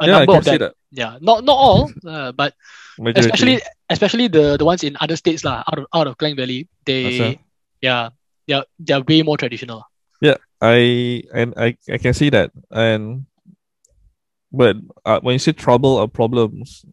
A 0.00 0.06
yeah 0.06 0.12
i 0.12 0.18
number 0.20 0.32
can 0.32 0.38
of 0.38 0.44
see 0.44 0.50
them, 0.58 0.60
that 0.60 0.74
yeah, 0.90 1.18
not 1.20 1.44
not 1.44 1.56
all, 1.56 1.90
uh, 2.06 2.32
but 2.32 2.54
Majority. 2.98 3.20
especially 3.20 3.56
especially 3.90 4.26
the 4.28 4.56
the 4.56 4.64
ones 4.64 4.84
in 4.84 4.96
other 5.00 5.16
states 5.16 5.44
lah, 5.44 5.64
out 5.68 5.78
of 5.78 5.86
out 5.92 6.06
of 6.06 6.16
Klang 6.16 6.36
Valley, 6.36 6.68
they 6.84 7.18
That's 7.18 7.40
yeah 7.80 8.02
yeah 8.46 8.62
they're 8.78 9.02
way 9.02 9.22
more 9.22 9.36
traditional. 9.36 9.84
Yeah, 10.20 10.40
I 10.60 11.24
and 11.34 11.52
i 11.56 11.76
i 11.92 11.98
can 12.00 12.14
see 12.16 12.30
that 12.30 12.52
and 12.72 13.26
but 14.52 14.76
uh, 15.04 15.20
when 15.20 15.36
you 15.36 15.42
say 15.42 15.52
trouble 15.52 16.00
or 16.00 16.08
problems 16.08 16.84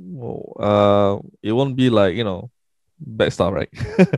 well, 0.00 0.42
uh 0.58 1.12
it 1.42 1.52
won't 1.52 1.76
be 1.76 1.90
like 1.90 2.14
you 2.16 2.24
know 2.24 2.50
bad 2.98 3.32
stuff 3.32 3.52
right? 3.52 3.70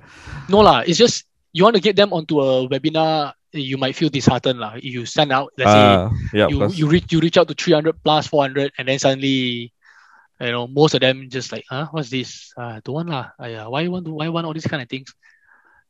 No 0.48 0.60
lah, 0.60 0.82
it's 0.86 0.98
just 0.98 1.24
you 1.52 1.64
want 1.64 1.76
to 1.76 1.82
get 1.82 1.96
them 1.96 2.12
onto 2.12 2.40
a 2.40 2.68
webinar, 2.68 3.32
you 3.52 3.76
might 3.76 3.94
feel 3.96 4.08
disheartened 4.08 4.58
lah. 4.60 4.74
You 4.80 5.06
send 5.06 5.32
out, 5.32 5.52
let's 5.58 5.72
say 5.72 5.98
Ah, 5.98 6.10
yeah 6.32 6.48
you 6.48 6.66
you 6.72 6.86
reach 6.88 7.12
you 7.12 7.20
reach 7.20 7.36
out 7.36 7.48
to 7.48 7.54
300 7.54 8.02
plus 8.02 8.26
400 8.26 8.72
and 8.78 8.88
then 8.88 8.98
suddenly 8.98 9.72
you 10.40 10.52
know 10.52 10.66
most 10.66 10.94
of 10.94 11.00
them 11.00 11.28
just 11.30 11.52
like 11.52 11.64
huh? 11.68 11.86
What's 11.90 12.10
this? 12.10 12.52
Uh 12.56 12.80
don't 12.84 12.94
want 12.94 13.08
lah. 13.10 13.30
Uh, 13.38 13.70
why 13.70 13.86
want 13.88 14.08
why 14.08 14.28
want 14.28 14.46
all 14.46 14.54
these 14.54 14.66
kind 14.68 14.82
of 14.82 14.88
things? 14.88 15.12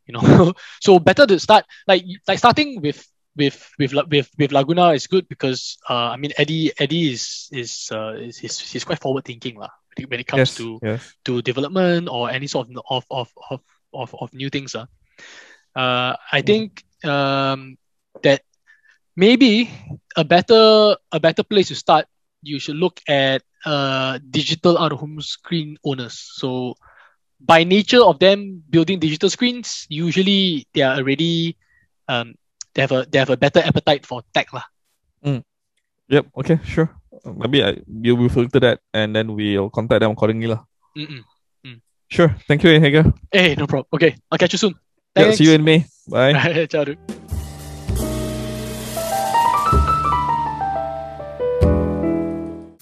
You 0.07 0.19
know? 0.19 0.53
So 0.83 0.99
better 0.99 1.27
to 1.27 1.39
start 1.39 1.65
like 1.87 2.03
like 2.27 2.39
starting 2.39 2.83
with 2.83 3.07
with 3.37 3.55
with 3.79 3.95
with 4.11 4.29
with 4.37 4.51
Laguna 4.53 4.93
is 4.93 5.07
good 5.07 5.29
because 5.29 5.79
uh 5.89 6.11
I 6.13 6.17
mean 6.19 6.33
Eddie 6.37 6.75
Eddie 6.77 7.15
is 7.15 7.49
is 7.55 7.89
uh 7.95 8.19
is 8.19 8.37
he's, 8.39 8.59
he's 8.59 8.85
quite 8.85 8.99
forward 8.99 9.25
thinking 9.25 9.57
lah 9.57 9.71
when 9.97 10.05
it- 10.05 10.11
when 10.11 10.21
it 10.21 10.27
comes 10.27 10.39
yes, 10.39 10.55
to 10.57 10.79
yes. 10.83 11.15
to 11.25 11.43
development 11.43 12.09
or 12.09 12.31
any 12.31 12.47
sort 12.47 12.69
of 12.69 12.77
of 12.89 13.05
of 13.11 13.29
of 13.51 13.61
of, 13.93 14.15
of 14.21 14.35
new 14.35 14.49
things. 14.51 14.75
Uh. 14.75 14.87
Uh, 15.77 16.17
I 16.33 16.43
think 16.43 16.85
um, 17.05 17.77
that 18.23 18.43
maybe 19.17 19.71
a 20.17 20.25
better 20.25 20.97
a 21.13 21.21
better 21.21 21.43
place 21.43 21.69
to 21.69 21.75
start. 21.75 22.07
You 22.43 22.59
should 22.59 22.77
look 22.77 23.01
at 23.07 23.43
uh, 23.65 24.19
digital 24.31 24.77
out 24.77 24.93
of 24.93 24.99
home 24.99 25.21
screen 25.21 25.79
owners. 25.85 26.19
So 26.19 26.75
by 27.41 27.65
nature 27.65 28.03
of 28.03 28.19
them 28.19 28.63
building 28.69 28.99
digital 28.99 29.31
screens, 29.31 29.87
usually 29.89 30.67
they 30.75 30.83
are 30.83 30.97
already 30.99 31.57
um, 32.09 32.35
they 32.75 32.83
have 32.83 32.93
a 32.93 33.07
they 33.09 33.19
have 33.19 33.31
a 33.31 33.37
better 33.37 33.61
appetite 33.61 34.05
for 34.05 34.23
tech 34.35 34.53
lah. 34.53 34.67
Yep. 36.09 36.27
Okay. 36.37 36.59
Sure. 36.65 36.91
Maybe 37.25 37.63
I 37.63 37.79
you 37.87 38.17
will 38.17 38.29
filter 38.29 38.61
that, 38.61 38.81
and 38.93 39.15
then 39.15 39.35
we'll 39.35 39.71
contact 39.71 40.01
them 40.01 40.11
accordingly, 40.13 40.49
lah. 40.49 40.65
Mm-mm. 40.99 41.23
Mm. 41.67 41.81
Sure. 42.11 42.35
Thank 42.49 42.65
you, 42.65 42.81
Hager. 42.81 43.13
Hey, 43.31 43.55
no 43.55 43.67
problem. 43.67 43.87
Okay, 43.95 44.17
I'll 44.31 44.39
catch 44.39 44.53
you 44.53 44.59
soon. 44.59 44.75
Yeah, 45.17 45.31
Thanks. 45.31 45.39
see 45.39 45.45
you 45.45 45.53
in 45.55 45.63
May. 45.65 45.87
Bye. 46.09 46.67
Ciao, 46.73 46.85
dude. 46.85 46.99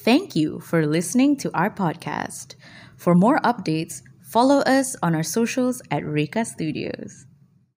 Thank 0.00 0.34
you 0.34 0.60
for 0.60 0.86
listening 0.86 1.36
to 1.44 1.50
our 1.54 1.70
podcast. 1.70 2.56
For 2.96 3.14
more 3.14 3.38
updates, 3.40 4.02
follow 4.22 4.60
us 4.60 4.96
on 5.02 5.14
our 5.14 5.22
socials 5.22 5.82
at 5.90 6.04
Reka 6.04 6.44
Studios. 6.44 7.26